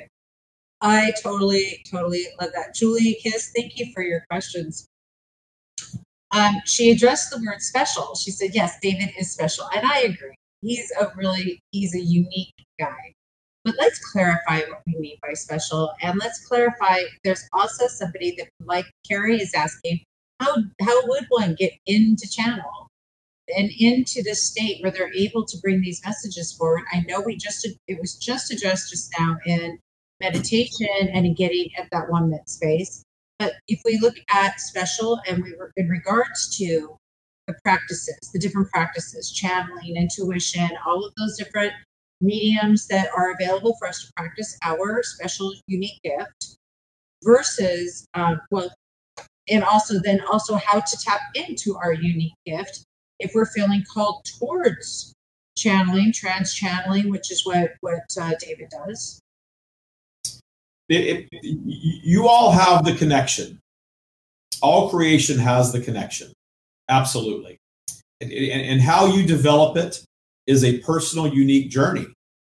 I 0.80 1.12
totally, 1.22 1.82
totally 1.90 2.26
love 2.40 2.50
that. 2.54 2.74
Julie 2.74 3.18
Kiss, 3.22 3.52
thank 3.56 3.78
you 3.78 3.92
for 3.94 4.02
your 4.02 4.24
questions. 4.30 4.86
Um, 6.30 6.56
she 6.66 6.90
addressed 6.90 7.30
the 7.30 7.38
word 7.38 7.62
special. 7.62 8.14
She 8.16 8.30
said, 8.30 8.50
yes, 8.54 8.78
David 8.82 9.10
is 9.18 9.32
special. 9.32 9.66
And 9.74 9.86
I 9.86 10.00
agree. 10.00 10.34
He's 10.62 10.92
a 11.00 11.10
really, 11.16 11.60
he's 11.70 11.94
a 11.94 12.00
unique 12.00 12.54
guy. 12.78 13.14
But 13.64 13.76
let's 13.78 13.98
clarify 14.12 14.60
what 14.68 14.82
we 14.86 14.96
mean 14.98 15.16
by 15.22 15.32
special. 15.34 15.92
And 16.02 16.18
let's 16.18 16.46
clarify 16.46 17.02
there's 17.24 17.48
also 17.52 17.86
somebody 17.86 18.34
that, 18.38 18.48
like 18.66 18.86
Carrie 19.08 19.40
is 19.40 19.54
asking, 19.54 20.00
how 20.40 20.56
how 20.80 21.06
would 21.06 21.26
one 21.28 21.54
get 21.54 21.72
into 21.86 22.28
channel 22.28 22.88
and 23.56 23.70
into 23.78 24.22
the 24.22 24.34
state 24.34 24.82
where 24.82 24.90
they're 24.90 25.12
able 25.14 25.44
to 25.44 25.58
bring 25.58 25.80
these 25.80 26.02
messages 26.04 26.52
forward? 26.52 26.84
I 26.92 27.04
know 27.08 27.20
we 27.20 27.36
just 27.36 27.66
it 27.88 28.00
was 28.00 28.16
just 28.16 28.52
addressed 28.52 28.90
just 28.90 29.12
now 29.18 29.36
in 29.46 29.78
meditation 30.20 30.88
and 31.12 31.26
in 31.26 31.34
getting 31.34 31.68
at 31.78 31.88
that 31.92 32.10
one 32.10 32.30
minute 32.30 32.48
space. 32.48 33.02
But 33.38 33.54
if 33.68 33.80
we 33.84 33.98
look 33.98 34.14
at 34.32 34.60
special 34.60 35.20
and 35.26 35.42
we 35.42 35.54
were 35.56 35.72
in 35.76 35.88
regards 35.88 36.56
to 36.58 36.96
the 37.46 37.54
practices, 37.64 38.16
the 38.32 38.38
different 38.38 38.70
practices, 38.70 39.30
channeling, 39.32 39.96
intuition, 39.96 40.70
all 40.86 41.04
of 41.04 41.12
those 41.18 41.36
different 41.36 41.72
mediums 42.20 42.86
that 42.86 43.08
are 43.14 43.32
available 43.32 43.76
for 43.78 43.88
us 43.88 44.04
to 44.04 44.12
practice 44.16 44.56
our 44.62 45.02
special 45.02 45.52
unique 45.66 46.00
gift 46.02 46.56
versus 47.22 48.06
um, 48.14 48.40
well 48.50 48.70
and 49.48 49.62
also 49.64 50.00
then 50.00 50.20
also 50.30 50.56
how 50.56 50.80
to 50.80 50.98
tap 51.04 51.20
into 51.34 51.76
our 51.76 51.92
unique 51.92 52.34
gift. 52.46 52.84
If 53.18 53.32
we're 53.34 53.46
feeling 53.46 53.84
called 53.92 54.24
towards 54.38 55.14
channeling 55.56 56.12
trance 56.12 56.52
channeling 56.52 57.08
which 57.10 57.30
is 57.30 57.46
what 57.46 57.74
what 57.80 58.02
uh, 58.20 58.32
david 58.40 58.68
does. 58.70 59.20
It, 60.88 61.28
it, 61.30 61.42
you 61.42 62.28
all 62.28 62.50
have 62.50 62.84
the 62.84 62.94
connection. 62.94 63.58
All 64.60 64.90
creation 64.90 65.38
has 65.38 65.72
the 65.72 65.80
connection. 65.80 66.32
Absolutely. 66.88 67.56
And, 68.20 68.32
and 68.32 68.80
how 68.82 69.06
you 69.06 69.26
develop 69.26 69.76
it 69.78 70.04
is 70.46 70.62
a 70.62 70.78
personal, 70.80 71.26
unique 71.26 71.70
journey. 71.70 72.06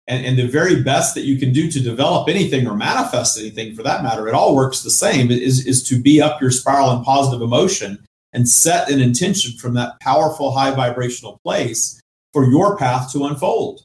And, 0.07 0.27
and 0.27 0.39
the 0.39 0.47
very 0.47 0.83
best 0.83 1.15
that 1.15 1.25
you 1.25 1.39
can 1.39 1.53
do 1.53 1.71
to 1.71 1.81
develop 1.81 2.29
anything 2.29 2.67
or 2.67 2.77
manifest 2.77 3.39
anything 3.39 3.75
for 3.75 3.83
that 3.85 4.03
matter, 4.03 4.29
it 4.29 4.35
all 4.35 4.55
works 4.55 4.83
the 4.83 4.91
same, 4.91 5.31
is, 5.31 5.67
is 5.67 5.83
to 5.85 5.99
be 5.99 6.21
up 6.21 6.43
your 6.43 6.51
spiral 6.51 6.91
and 6.91 7.05
positive 7.05 7.41
emotion 7.41 8.05
and 8.35 8.49
set 8.49 8.91
an 8.91 9.01
intention 9.01 9.57
from 9.57 9.73
that 9.75 9.99
powerful 10.01 10.51
high 10.51 10.73
vibrational 10.73 11.41
place 11.43 12.03
for 12.35 12.45
your 12.45 12.77
path 12.77 13.11
to 13.13 13.25
unfold. 13.25 13.83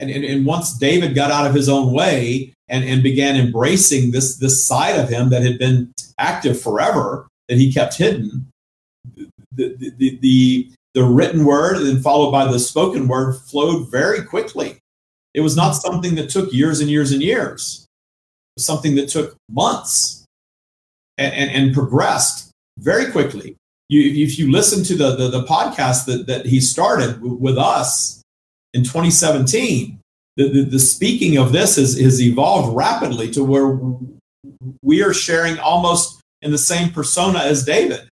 And, 0.00 0.10
and, 0.10 0.24
and 0.24 0.46
once 0.46 0.76
David 0.76 1.14
got 1.14 1.30
out 1.30 1.46
of 1.46 1.54
his 1.54 1.68
own 1.68 1.92
way 1.92 2.54
and, 2.68 2.84
and 2.84 3.02
began 3.02 3.36
embracing 3.36 4.10
this, 4.10 4.36
this 4.36 4.64
side 4.64 4.98
of 4.98 5.10
him 5.10 5.28
that 5.28 5.42
had 5.42 5.58
been 5.58 5.92
active 6.18 6.60
forever, 6.60 7.28
that 7.48 7.58
he 7.58 7.72
kept 7.72 7.96
hidden, 7.96 8.48
the, 9.52 9.76
the, 9.76 10.18
the, 10.20 10.70
the 10.94 11.04
written 11.04 11.44
word 11.44 11.76
and 11.76 11.86
then 11.86 12.02
followed 12.02 12.32
by 12.32 12.50
the 12.50 12.58
spoken 12.58 13.06
word 13.06 13.34
flowed 13.34 13.90
very 13.90 14.24
quickly. 14.24 14.79
It 15.34 15.40
was 15.40 15.56
not 15.56 15.72
something 15.72 16.14
that 16.16 16.30
took 16.30 16.52
years 16.52 16.80
and 16.80 16.90
years 16.90 17.12
and 17.12 17.22
years. 17.22 17.86
It 17.86 18.60
was 18.60 18.66
something 18.66 18.96
that 18.96 19.08
took 19.08 19.36
months 19.48 20.24
and, 21.18 21.32
and, 21.34 21.50
and 21.50 21.74
progressed 21.74 22.50
very 22.78 23.10
quickly. 23.10 23.56
You, 23.88 24.24
if 24.24 24.38
you 24.38 24.50
listen 24.50 24.84
to 24.84 24.94
the, 24.94 25.16
the, 25.16 25.28
the 25.28 25.44
podcast 25.44 26.06
that, 26.06 26.26
that 26.26 26.46
he 26.46 26.60
started 26.60 27.20
with 27.20 27.58
us 27.58 28.22
in 28.74 28.82
2017, 28.82 29.98
the, 30.36 30.48
the, 30.48 30.62
the 30.62 30.78
speaking 30.78 31.38
of 31.38 31.52
this 31.52 31.76
has, 31.76 31.98
has 31.98 32.22
evolved 32.22 32.76
rapidly 32.76 33.30
to 33.32 33.44
where 33.44 33.78
we 34.82 35.02
are 35.02 35.12
sharing 35.12 35.58
almost 35.58 36.20
in 36.42 36.50
the 36.50 36.58
same 36.58 36.90
persona 36.90 37.40
as 37.40 37.64
David 37.64 38.10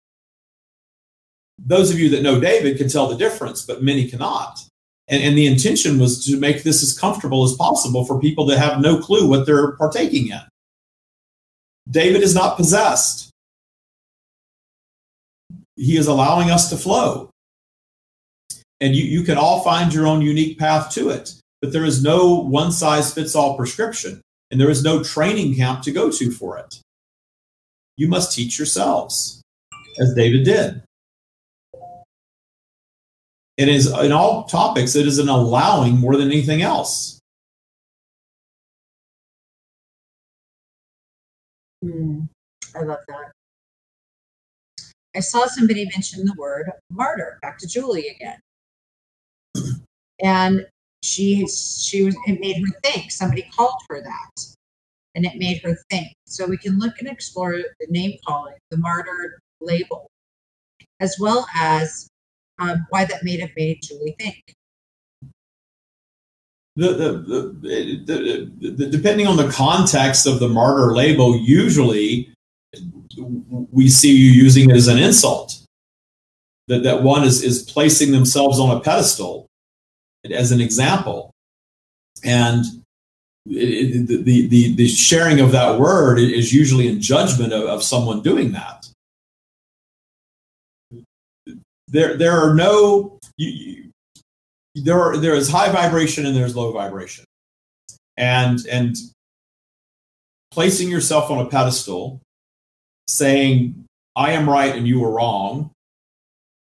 those 1.59 1.91
of 1.91 1.99
you 1.99 2.11
that 2.11 2.23
know 2.23 2.41
David 2.41 2.77
can 2.79 2.89
tell 2.89 3.09
the 3.09 3.17
difference, 3.17 3.63
but 3.63 3.83
many 3.83 4.09
cannot. 4.09 4.61
And, 5.09 5.23
and, 5.23 5.37
the 5.37 5.47
intention 5.47 5.99
was 5.99 6.25
to 6.25 6.39
make 6.39 6.63
this 6.63 6.83
as 6.83 6.99
comfortable 6.99 7.45
as 7.45 7.53
possible 7.55 8.07
for 8.07 8.19
people 8.19 8.47
that 8.47 8.59
have 8.59 8.81
no 8.81 8.99
clue 8.99 9.29
what 9.29 9.45
they're 9.45 9.73
partaking 9.73 10.29
in. 10.29 10.41
David 11.91 12.23
is 12.23 12.35
not 12.35 12.57
possessed. 12.57 13.31
He 15.77 15.99
is 15.99 16.07
allowing 16.07 16.51
us 16.51 16.71
to 16.71 16.77
flow. 16.79 17.29
And 18.81 18.97
you, 18.97 19.05
you 19.05 19.23
can 19.25 19.37
all 19.37 19.63
find 19.63 19.93
your 19.93 20.07
own 20.07 20.23
unique 20.23 20.59
path 20.59 20.93
to 20.95 21.11
it. 21.11 21.35
But 21.61 21.73
there 21.73 21.85
is 21.85 22.03
no 22.03 22.35
one 22.35 22.73
size 22.73 23.13
fits 23.13 23.35
all 23.35 23.57
prescription, 23.57 24.21
and 24.51 24.61
there 24.61 24.71
is 24.71 24.85
no 24.85 25.03
training 25.03 25.55
camp 25.55 25.83
to 25.85 25.93
go 25.93 26.11
to 26.11 26.31
for 26.31 26.59
it. 26.59 26.81
You 27.97 28.09
must 28.09 28.35
teach 28.35 28.59
yourselves, 28.59 29.41
as 29.99 30.15
David 30.15 30.45
did. 30.45 30.83
It 33.57 33.69
is 33.69 33.87
in 33.87 34.11
all 34.11 34.45
topics, 34.45 34.97
it 34.97 35.07
is 35.07 35.19
an 35.19 35.29
allowing 35.29 35.97
more 35.99 36.17
than 36.17 36.29
anything 36.29 36.63
else. 36.63 37.21
Mm, 41.85 42.29
I 42.75 42.83
love 42.83 43.01
that. 43.09 43.33
I 45.15 45.21
saw 45.21 45.47
somebody 45.47 45.85
mention 45.85 46.25
the 46.25 46.35
word 46.37 46.71
martyr. 46.91 47.39
Back 47.43 47.59
to 47.59 47.69
Julie 47.69 48.09
again, 48.09 48.39
and 50.21 50.67
she 51.03 51.47
she 51.47 52.03
was 52.03 52.17
it 52.27 52.41
made 52.41 52.57
her 52.57 52.81
think. 52.83 53.13
Somebody 53.13 53.49
called 53.55 53.81
her 53.89 54.03
that, 54.03 54.47
and 55.15 55.25
it 55.25 55.37
made 55.37 55.63
her 55.63 55.79
think. 55.91 56.09
So 56.27 56.47
we 56.47 56.57
can 56.57 56.81
look 56.81 56.95
and 56.99 57.09
explore 57.09 57.53
the 57.53 57.87
name 57.89 58.19
calling, 58.27 58.57
the 58.71 58.79
martyr 58.79 59.39
label, 59.61 60.09
as 60.99 61.17
well 61.21 61.47
as 61.57 62.09
um, 62.59 62.87
why 62.91 63.05
that 63.05 63.25
may 63.25 63.39
have 63.41 63.51
made 63.57 63.81
Julie 63.83 64.17
think. 64.19 64.55
The, 66.77 66.89
the, 66.89 67.13
the, 67.61 68.71
the, 68.73 68.87
depending 68.87 69.29
on 69.29 69.37
the 69.37 69.49
context 69.49 70.27
of 70.27 70.41
the 70.41 70.49
martyr 70.49 70.93
label, 70.95 71.39
usually 71.39 72.35
we 73.71 73.89
see 73.89 74.17
you 74.17 74.31
using 74.31 74.71
it 74.71 74.77
as 74.77 74.89
an 74.89 74.99
insult. 74.99 75.61
That, 76.67 76.83
that 76.83 77.03
one 77.03 77.25
is, 77.25 77.43
is 77.43 77.63
placing 77.63 78.11
themselves 78.11 78.59
on 78.59 78.77
a 78.77 78.81
pedestal 78.81 79.47
as 80.29 80.51
an 80.51 80.61
example. 80.61 81.31
And 82.25 82.65
it, 83.47 84.09
it, 84.11 84.25
the, 84.25 84.49
the, 84.49 84.75
the 84.75 84.89
sharing 84.89 85.41
of 85.41 85.53
that 85.53 85.79
word 85.79 86.19
is 86.19 86.53
usually 86.53 86.89
in 86.89 87.01
judgment 87.01 87.53
of, 87.53 87.65
of 87.65 87.83
someone 87.85 88.23
doing 88.23 88.53
that 88.53 88.89
there 91.95 92.17
there 92.17 92.33
are 92.33 92.55
no 92.55 93.19
you, 93.39 93.49
you, 94.75 94.83
there 94.83 95.01
are 95.01 95.17
there 95.17 95.35
is 95.35 95.49
high 95.49 95.71
vibration 95.71 96.27
and 96.27 96.37
there's 96.37 96.57
low 96.57 96.73
vibration. 96.73 97.25
And 98.17 98.59
and 98.67 98.97
placing 100.51 100.91
yourself 100.91 101.31
on 101.31 101.45
a 101.45 101.49
pedestal 101.49 102.21
saying 103.09 103.85
i 104.17 104.33
am 104.33 104.49
right 104.49 104.75
and 104.75 104.87
you 104.87 105.05
are 105.05 105.11
wrong 105.11 105.71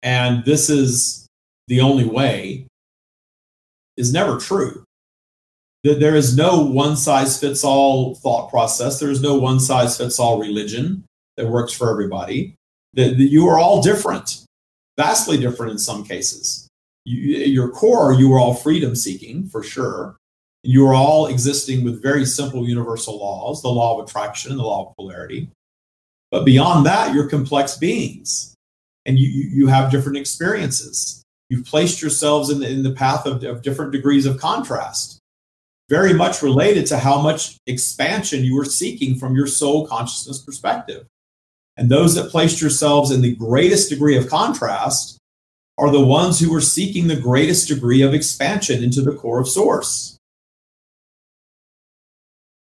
and 0.02 0.44
this 0.46 0.70
is 0.70 1.28
the 1.68 1.82
only 1.82 2.06
way 2.06 2.68
is 3.98 4.14
never 4.14 4.38
true. 4.38 4.84
That 5.84 6.00
there 6.00 6.16
is 6.16 6.36
no 6.36 6.62
one 6.62 6.96
size 6.96 7.40
fits 7.40 7.64
all 7.64 8.16
thought 8.16 8.50
process. 8.50 9.00
There 9.00 9.12
is 9.12 9.22
no 9.22 9.36
one 9.36 9.60
size 9.60 9.98
fits 9.98 10.20
all 10.20 10.40
religion 10.40 11.04
that 11.38 11.48
works 11.48 11.74
for 11.74 11.90
everybody. 11.92 12.56
That 12.94 13.16
you 13.18 13.48
are 13.48 13.60
all 13.60 13.82
different 13.82 14.45
vastly 14.98 15.38
different 15.38 15.72
in 15.74 15.78
some 15.78 16.04
cases. 16.04 16.68
You, 17.06 17.38
your 17.38 17.70
core, 17.70 18.14
you 18.14 18.34
are 18.34 18.40
all 18.40 18.54
freedom 18.54 18.96
seeking 18.96 19.48
for 19.48 19.62
sure. 19.64 20.18
You 20.64 20.88
are 20.88 20.96
all 20.96 21.28
existing 21.28 21.84
with 21.84 22.02
very 22.02 22.26
simple 22.26 22.68
universal 22.68 23.20
laws, 23.20 23.62
the 23.62 23.70
law 23.70 24.00
of 24.00 24.08
attraction 24.08 24.52
and 24.52 24.60
the 24.60 24.64
law 24.64 24.90
of 24.90 24.96
polarity. 24.96 25.50
But 26.32 26.44
beyond 26.44 26.86
that, 26.88 27.14
you're 27.14 27.30
complex 27.30 27.78
beings 27.78 28.56
and 29.06 29.20
you, 29.20 29.28
you 29.28 29.68
have 29.68 29.92
different 29.92 30.18
experiences. 30.18 31.24
You've 31.50 31.66
placed 31.66 32.02
yourselves 32.02 32.50
in 32.50 32.60
the, 32.60 32.70
in 32.70 32.82
the 32.82 32.92
path 32.92 33.28
of, 33.28 33.44
of 33.44 33.62
different 33.62 33.92
degrees 33.92 34.26
of 34.26 34.40
contrast, 34.40 35.20
very 35.90 36.14
much 36.14 36.42
related 36.42 36.88
to 36.88 36.98
how 36.98 37.22
much 37.22 37.58
expansion 37.68 38.44
you 38.44 38.60
are 38.60 38.66
seeking 38.66 39.20
from 39.20 39.36
your 39.36 39.46
soul 39.46 39.86
consciousness 39.86 40.40
perspective. 40.40 41.06
And 41.78 41.90
those 41.90 42.16
that 42.16 42.32
placed 42.32 42.62
yourselves 42.62 43.12
in 43.12 43.22
the 43.22 43.36
greatest 43.36 43.90
degree 43.90 44.18
of 44.18 44.30
contrast 44.30 45.18
are 45.78 45.92
the 45.92 46.06
ones 46.06 46.40
who 46.40 46.52
were 46.52 46.62
seeking 46.62 47.08
the 47.08 47.16
greatest 47.16 47.68
degree 47.68 48.02
of 48.02 48.14
expansion 48.14 48.84
into 48.84 49.02
the 49.02 49.14
core 49.14 49.40
of 49.40 49.50
source. 49.50 50.18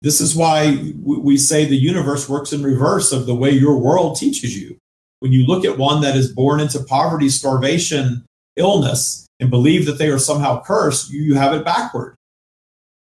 This 0.02 0.20
is 0.20 0.36
why 0.36 0.92
we 1.02 1.36
say 1.36 1.64
the 1.64 1.76
universe 1.76 2.28
works 2.28 2.52
in 2.52 2.62
reverse 2.62 3.12
of 3.12 3.26
the 3.26 3.34
way 3.34 3.50
your 3.50 3.78
world 3.78 4.16
teaches 4.16 4.58
you. 4.58 4.78
When 5.20 5.32
you 5.32 5.46
look 5.46 5.64
at 5.64 5.78
one 5.78 6.02
that 6.02 6.16
is 6.16 6.32
born 6.32 6.60
into 6.60 6.82
poverty, 6.84 7.28
starvation, 7.28 8.24
illness, 8.56 9.26
and 9.40 9.50
believe 9.50 9.86
that 9.86 9.98
they 9.98 10.08
are 10.08 10.18
somehow 10.18 10.62
cursed, 10.62 11.10
you 11.10 11.34
have 11.34 11.54
it 11.54 11.64
backward. 11.64 12.14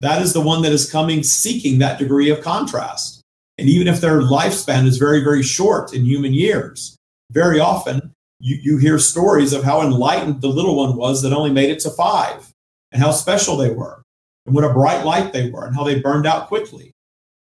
That 0.01 0.21
is 0.21 0.33
the 0.33 0.41
one 0.41 0.61
that 0.63 0.71
is 0.71 0.91
coming 0.91 1.23
seeking 1.23 1.79
that 1.79 1.99
degree 1.99 2.29
of 2.29 2.41
contrast. 2.41 3.20
And 3.61 3.69
even 3.69 3.87
if 3.87 4.01
their 4.01 4.21
lifespan 4.21 4.87
is 4.87 4.97
very, 4.97 5.23
very 5.23 5.43
short 5.43 5.93
in 5.93 6.03
human 6.03 6.33
years, 6.33 6.97
very 7.29 7.59
often 7.59 8.11
you, 8.39 8.57
you 8.59 8.77
hear 8.79 8.97
stories 8.97 9.53
of 9.53 9.63
how 9.63 9.83
enlightened 9.83 10.41
the 10.41 10.47
little 10.47 10.75
one 10.75 10.95
was 10.95 11.21
that 11.21 11.31
only 11.31 11.51
made 11.51 11.69
it 11.69 11.79
to 11.81 11.91
five 11.91 12.51
and 12.91 13.03
how 13.03 13.11
special 13.11 13.55
they 13.55 13.69
were 13.69 14.01
and 14.47 14.55
what 14.55 14.63
a 14.63 14.73
bright 14.73 15.05
light 15.05 15.31
they 15.31 15.51
were 15.51 15.67
and 15.67 15.75
how 15.75 15.83
they 15.83 15.99
burned 15.99 16.25
out 16.25 16.47
quickly. 16.47 16.91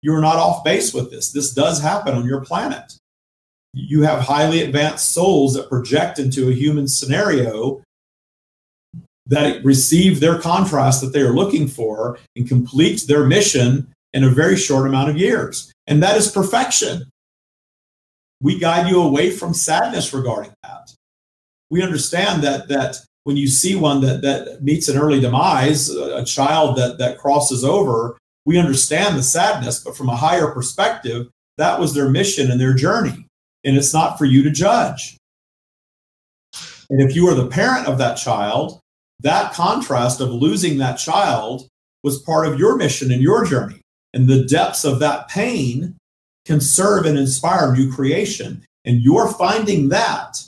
You 0.03 0.13
are 0.13 0.21
not 0.21 0.35
off 0.35 0.65
base 0.65 0.93
with 0.93 1.13
this. 1.13 1.31
This 1.31 1.55
does 1.55 1.81
happen 1.81 2.17
on 2.17 2.27
your 2.27 2.41
planet. 2.41 2.93
You 3.73 4.03
have 4.03 4.19
highly 4.19 4.63
advanced 4.63 5.13
souls 5.13 5.55
that 5.55 5.69
project 5.69 6.19
into 6.19 6.49
a 6.49 6.53
human 6.53 6.89
scenario 6.89 7.85
that 9.27 9.65
receive 9.65 10.19
their 10.19 10.41
contrast 10.41 11.03
that 11.03 11.13
they 11.13 11.21
are 11.21 11.35
looking 11.35 11.69
for 11.69 12.19
and 12.35 12.49
complete 12.49 13.05
their 13.07 13.25
mission 13.25 13.87
in 14.13 14.25
a 14.25 14.31
very 14.31 14.57
short 14.57 14.87
amount 14.87 15.11
of 15.11 15.17
years. 15.17 15.73
And 15.87 16.03
that 16.03 16.17
is 16.17 16.31
perfection. 16.31 17.11
We 18.41 18.59
guide 18.59 18.89
you 18.89 19.03
away 19.03 19.31
from 19.31 19.55
sadness 19.55 20.13
regarding 20.15 20.53
that. 20.63 20.93
We 21.71 21.83
understand 21.83 22.43
that 22.43 22.69
that 22.69 22.97
when 23.25 23.37
you 23.37 23.49
see 23.49 23.77
one 23.77 24.01
that 24.01 24.23
that 24.23 24.63
meets 24.63 24.89
an 24.89 24.99
early 24.99 25.21
demise, 25.21 25.91
a 25.91 26.25
child 26.25 26.77
that 26.77 26.99
that 26.99 27.19
crosses 27.19 27.65
over, 27.65 28.17
we 28.47 28.59
understand 28.59 29.17
the 29.17 29.23
sadness, 29.23 29.85
but 29.85 29.97
from 29.97 30.09
a 30.09 30.17
higher 30.17 30.51
perspective, 30.51 31.29
that 31.59 31.79
was 31.79 31.95
their 31.95 32.09
mission 32.09 32.51
and 32.51 32.61
their 32.61 32.75
journey. 32.75 33.27
And 33.65 33.77
it's 33.77 33.93
not 33.93 34.17
for 34.17 34.25
you 34.25 34.43
to 34.43 34.51
judge. 34.51 35.19
And 36.89 37.09
if 37.09 37.15
you 37.15 37.29
are 37.29 37.35
the 37.35 37.47
parent 37.47 37.87
of 37.87 37.99
that 37.99 38.17
child, 38.17 38.81
that 39.21 39.53
contrast 39.53 40.21
of 40.21 40.31
losing 40.31 40.79
that 40.79 40.97
child 40.97 41.69
was 42.03 42.23
part 42.23 42.47
of 42.47 42.59
your 42.59 42.77
mission 42.77 43.13
and 43.13 43.23
your 43.23 43.45
journey. 43.45 43.80
And 44.13 44.29
the 44.29 44.45
depths 44.45 44.85
of 44.85 44.99
that 45.01 45.29
pain 45.29 45.97
can 46.45 46.61
serve 46.61 47.07
and 47.07 47.19
inspire 47.19 47.73
new 47.73 47.93
creation. 47.93 48.65
And 48.85 49.03
you're 49.03 49.29
finding 49.29 49.89
that 49.91 50.43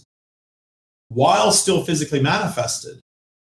while 1.09 1.53
still 1.53 1.85
physically 1.85 2.21
manifested 2.21 2.99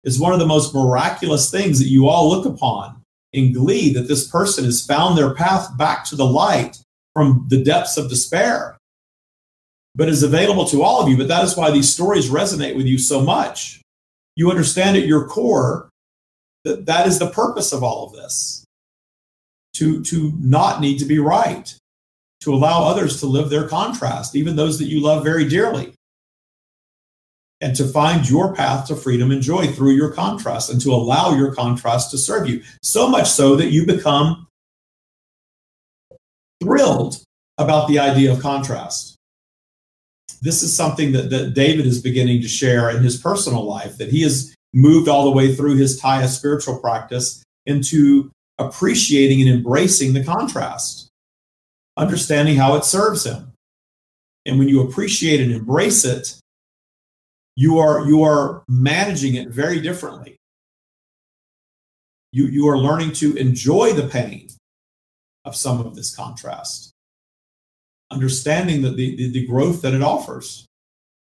is 0.05 0.21
one 0.21 0.33
of 0.33 0.39
the 0.39 0.47
most 0.47 0.75
miraculous 0.75 1.51
things 1.51 1.79
that 1.79 1.89
you 1.89 2.09
all 2.09 2.29
look 2.29 2.47
upon 2.47 3.03
in 3.33 3.53
glee 3.53 3.93
that 3.93 4.09
this 4.09 4.29
person 4.29 4.65
has 4.65 4.87
found 4.87 5.19
their 5.19 5.35
path 5.35 5.77
back 5.77 6.05
to 6.05 6.17
the 6.17 6.25
light 6.25 6.79
from 7.13 7.45
the 7.49 7.63
depths 7.63 7.97
of 7.97 8.09
despair. 8.09 8.79
But 9.95 10.09
is 10.09 10.23
available 10.23 10.65
to 10.67 10.83
all 10.83 11.03
of 11.03 11.09
you. 11.09 11.17
But 11.17 11.29
that 11.29 11.45
is 11.45 11.57
why 11.57 11.71
these 11.73 11.93
stories 11.93 12.31
resonate 12.31 12.77
with 12.77 12.87
you 12.87 12.99
so 12.99 13.21
much. 13.21 13.83
You 14.37 14.49
understand 14.51 14.97
at 14.97 15.07
your 15.07 15.27
core 15.27 15.89
that 16.65 16.87
that 16.87 17.09
is 17.09 17.19
the 17.19 17.31
purpose 17.31 17.73
of 17.73 17.83
all 17.83 18.07
of 18.07 18.13
this 18.13 18.58
to 19.79 20.03
to 20.05 20.33
not 20.41 20.81
need 20.81 20.99
to 20.99 21.05
be 21.05 21.19
right 21.19 21.75
to 22.41 22.55
allow 22.55 22.85
others 22.85 23.21
to 23.21 23.27
live 23.27 23.51
their 23.51 23.69
contrast 23.69 24.37
even 24.37 24.57
those 24.57 24.79
that 24.79 24.87
you 24.87 25.01
love 25.01 25.25
very 25.25 25.49
dearly 25.49 25.93
and 27.61 27.75
to 27.75 27.85
find 27.85 28.29
your 28.29 28.55
path 28.55 28.87
to 28.87 28.97
freedom 28.97 29.31
and 29.31 29.43
joy 29.43 29.67
through 29.67 29.93
your 29.93 30.13
contrast 30.13 30.71
and 30.71 30.81
to 30.81 30.93
allow 30.93 31.35
your 31.35 31.55
contrast 31.55 32.11
to 32.11 32.19
serve 32.19 32.49
you. 32.49 32.63
So 32.83 33.09
much 33.09 33.29
so 33.29 33.57
that 33.57 33.71
you 33.71 33.85
become 33.85 34.47
thrilled 36.63 37.23
about 37.59 37.89
the 37.89 37.99
idea 37.99 38.33
of 38.33 38.41
contrast. 38.41 39.17
This 40.41 40.63
is 40.63 40.75
something 40.75 41.13
that, 41.13 41.31
that 41.31 41.55
David 41.55 41.87
is 41.87 42.01
beginning 42.01 42.43
to 42.43 42.49
share 42.49 42.91
in 42.91 43.03
his 43.03 43.17
personal 43.17 43.65
life, 43.65 43.99
that 43.99 44.11
he 44.11 44.23
has 44.23 44.55
moved 44.73 45.09
all 45.09 45.25
the 45.25 45.33
way 45.33 45.53
through 45.53 45.77
his 45.77 46.01
Tya 46.01 46.29
spiritual 46.29 46.79
practice 46.79 47.43
into 47.67 48.31
appreciating 48.59 49.41
and 49.41 49.51
embracing 49.51 50.13
the 50.13 50.25
contrast, 50.25 51.09
understanding 51.97 52.57
how 52.57 52.75
it 52.75 52.85
serves 52.85 53.25
him. 53.25 53.53
And 54.47 54.59
when 54.59 54.69
you 54.69 54.83
appreciate 54.83 55.41
and 55.41 55.53
embrace 55.53 56.05
it, 56.05 56.35
you 57.57 57.79
are 57.79 58.07
you 58.07 58.23
are 58.23 58.63
managing 58.69 59.35
it 59.35 59.49
very 59.49 59.81
differently. 59.81 60.37
You 62.33 62.47
you 62.47 62.69
are 62.69 62.79
learning 62.79 63.13
to 63.15 63.35
enjoy 63.37 63.93
the 63.93 64.09
pain 64.09 64.49
of 65.45 65.57
some 65.57 65.81
of 65.81 65.95
this 65.95 66.15
contrast 66.15 66.93
understanding 68.11 68.83
that 68.83 68.97
the, 68.97 69.17
the, 69.17 69.31
the 69.31 69.47
growth 69.47 69.83
that 69.83 69.95
it 69.95 70.03
offers. 70.03 70.67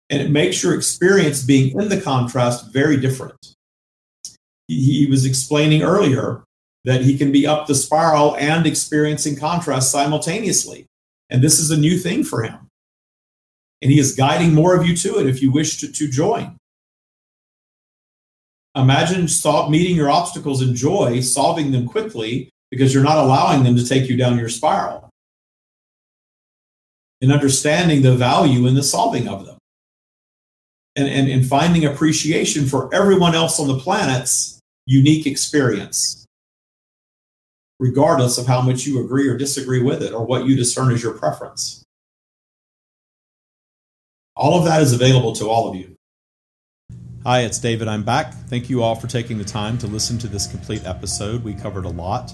And 0.10 0.22
it 0.22 0.30
makes 0.30 0.62
your 0.62 0.76
experience 0.76 1.44
being 1.44 1.80
in 1.80 1.90
the 1.90 2.00
contrast 2.00 2.72
very 2.72 2.98
different. 2.98 3.56
He, 4.68 5.00
he 5.00 5.06
was 5.08 5.26
explaining 5.26 5.82
earlier 5.82 6.44
that 6.86 7.02
he 7.02 7.18
can 7.18 7.32
be 7.32 7.46
up 7.46 7.68
the 7.68 7.76
spiral 7.76 8.36
and 8.38 8.66
experiencing 8.66 9.36
contrast 9.36 9.92
simultaneously 9.92 10.86
and 11.30 11.42
this 11.42 11.60
is 11.60 11.72
a 11.72 11.78
new 11.78 11.98
thing 11.98 12.24
for 12.24 12.44
him 12.44 12.66
and 13.82 13.92
he 13.92 14.00
is 14.00 14.16
guiding 14.16 14.54
more 14.54 14.76
of 14.76 14.84
you 14.88 14.96
to 14.98 15.20
it 15.20 15.28
if 15.28 15.42
you 15.44 15.52
wish 15.52 15.78
to, 15.78 15.92
to 15.92 16.08
join. 16.08 16.58
Imagine 18.76 19.28
meeting 19.70 19.96
your 19.96 20.10
obstacles 20.10 20.62
in 20.62 20.76
joy, 20.76 21.22
solving 21.22 21.72
them 21.72 21.88
quickly 21.88 22.50
because 22.72 22.94
you're 22.94 23.04
not 23.04 23.18
allowing 23.18 23.64
them 23.64 23.76
to 23.76 23.88
take 23.88 24.10
you 24.10 24.18
down 24.18 24.40
your 24.40 24.50
spiral. 24.50 25.10
And 27.22 27.32
understanding 27.32 28.02
the 28.02 28.16
value 28.16 28.66
in 28.66 28.76
the 28.76 28.82
solving 28.82 29.28
of 29.28 29.46
them. 29.46 29.58
And, 30.98 31.08
and, 31.08 31.30
and 31.30 31.46
finding 31.46 31.86
appreciation 31.86 32.66
for 32.66 32.94
everyone 32.94 33.36
else 33.36 33.60
on 33.60 33.68
the 33.68 33.78
planet's 33.78 34.60
unique 34.88 35.28
experience, 35.28 36.24
regardless 37.80 38.38
of 38.38 38.47
how 38.47 38.61
much 38.61 38.86
you 38.86 39.03
agree 39.03 39.28
or 39.28 39.38
disagree 39.38 39.82
with 39.82 40.01
it 40.01 40.13
or 40.13 40.26
what 40.26 40.45
you 40.45 40.55
discern 40.55 40.93
as 40.93 41.03
your 41.03 41.13
preference. 41.13 41.84
All 44.36 44.57
of 44.57 44.65
that 44.65 44.82
is 44.82 44.93
available 44.93 45.34
to 45.34 45.47
all 45.49 45.69
of 45.69 45.76
you. 45.76 45.95
Hi, 47.23 47.41
it's 47.41 47.57
David. 47.57 47.88
I'm 47.88 48.03
back. 48.03 48.34
Thank 48.34 48.69
you 48.69 48.84
all 48.84 48.95
for 48.95 49.07
taking 49.07 49.38
the 49.38 49.43
time 49.43 49.78
to 49.80 49.88
listen 49.88 50.17
to 50.19 50.28
this 50.28 50.45
complete 50.45 50.86
episode. 50.86 51.43
We 51.43 51.53
covered 51.53 51.86
a 51.86 51.89
lot 51.89 52.34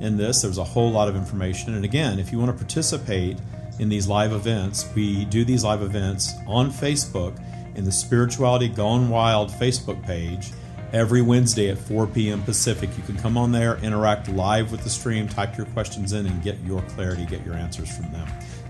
in 0.00 0.16
this. 0.16 0.42
There's 0.42 0.58
a 0.58 0.64
whole 0.64 0.90
lot 0.90 1.08
of 1.08 1.14
information. 1.14 1.74
And 1.74 1.84
again, 1.84 2.18
if 2.18 2.32
you 2.32 2.38
want 2.38 2.50
to 2.50 2.56
participate 2.56 3.38
in 3.78 3.88
these 3.88 4.08
live 4.08 4.32
events, 4.32 4.88
we 4.94 5.26
do 5.26 5.44
these 5.44 5.62
live 5.62 5.82
events 5.82 6.32
on 6.46 6.70
Facebook 6.70 7.40
in 7.76 7.84
the 7.84 7.92
Spirituality 7.92 8.68
Gone 8.68 9.08
Wild 9.08 9.50
Facebook 9.50 10.04
page 10.04 10.50
every 10.92 11.22
Wednesday 11.22 11.70
at 11.70 11.78
4 11.78 12.06
p.m. 12.06 12.42
Pacific. 12.42 12.90
You 12.96 13.02
can 13.04 13.16
come 13.16 13.36
on 13.36 13.52
there, 13.52 13.78
interact 13.78 14.28
live 14.28 14.70
with 14.70 14.84
the 14.84 14.90
stream, 14.90 15.28
type 15.28 15.56
your 15.56 15.66
questions 15.66 16.12
in, 16.12 16.26
and 16.26 16.42
get 16.42 16.58
your 16.60 16.82
clarity, 16.82 17.26
get 17.26 17.44
your 17.44 17.54
answers 17.54 17.94
from 17.94 18.10
them. 18.12 18.28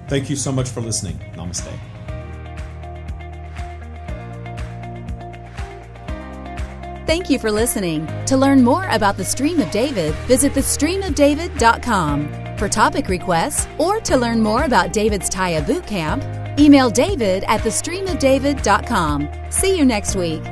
Thank 0.08 0.30
you 0.30 0.36
so 0.36 0.52
much 0.52 0.68
for 0.68 0.80
listening. 0.80 1.18
Namaste. 1.34 1.72
Thank 7.06 7.28
you 7.28 7.38
for 7.38 7.50
listening. 7.50 8.06
To 8.26 8.36
learn 8.36 8.62
more 8.62 8.88
about 8.88 9.16
the 9.16 9.24
Stream 9.24 9.60
of 9.60 9.70
David, 9.70 10.14
visit 10.26 10.52
thestreamofdavid.com. 10.52 12.56
For 12.56 12.68
topic 12.68 13.08
requests 13.08 13.66
or 13.76 13.98
to 14.00 14.16
learn 14.16 14.40
more 14.40 14.64
about 14.64 14.92
David's 14.92 15.28
Tya 15.28 15.66
Boot 15.66 15.86
Camp, 15.86 16.22
email 16.60 16.90
david 16.90 17.44
at 17.48 17.60
thestreamofdavid.com. 17.60 19.28
See 19.50 19.76
you 19.76 19.84
next 19.84 20.14
week. 20.14 20.42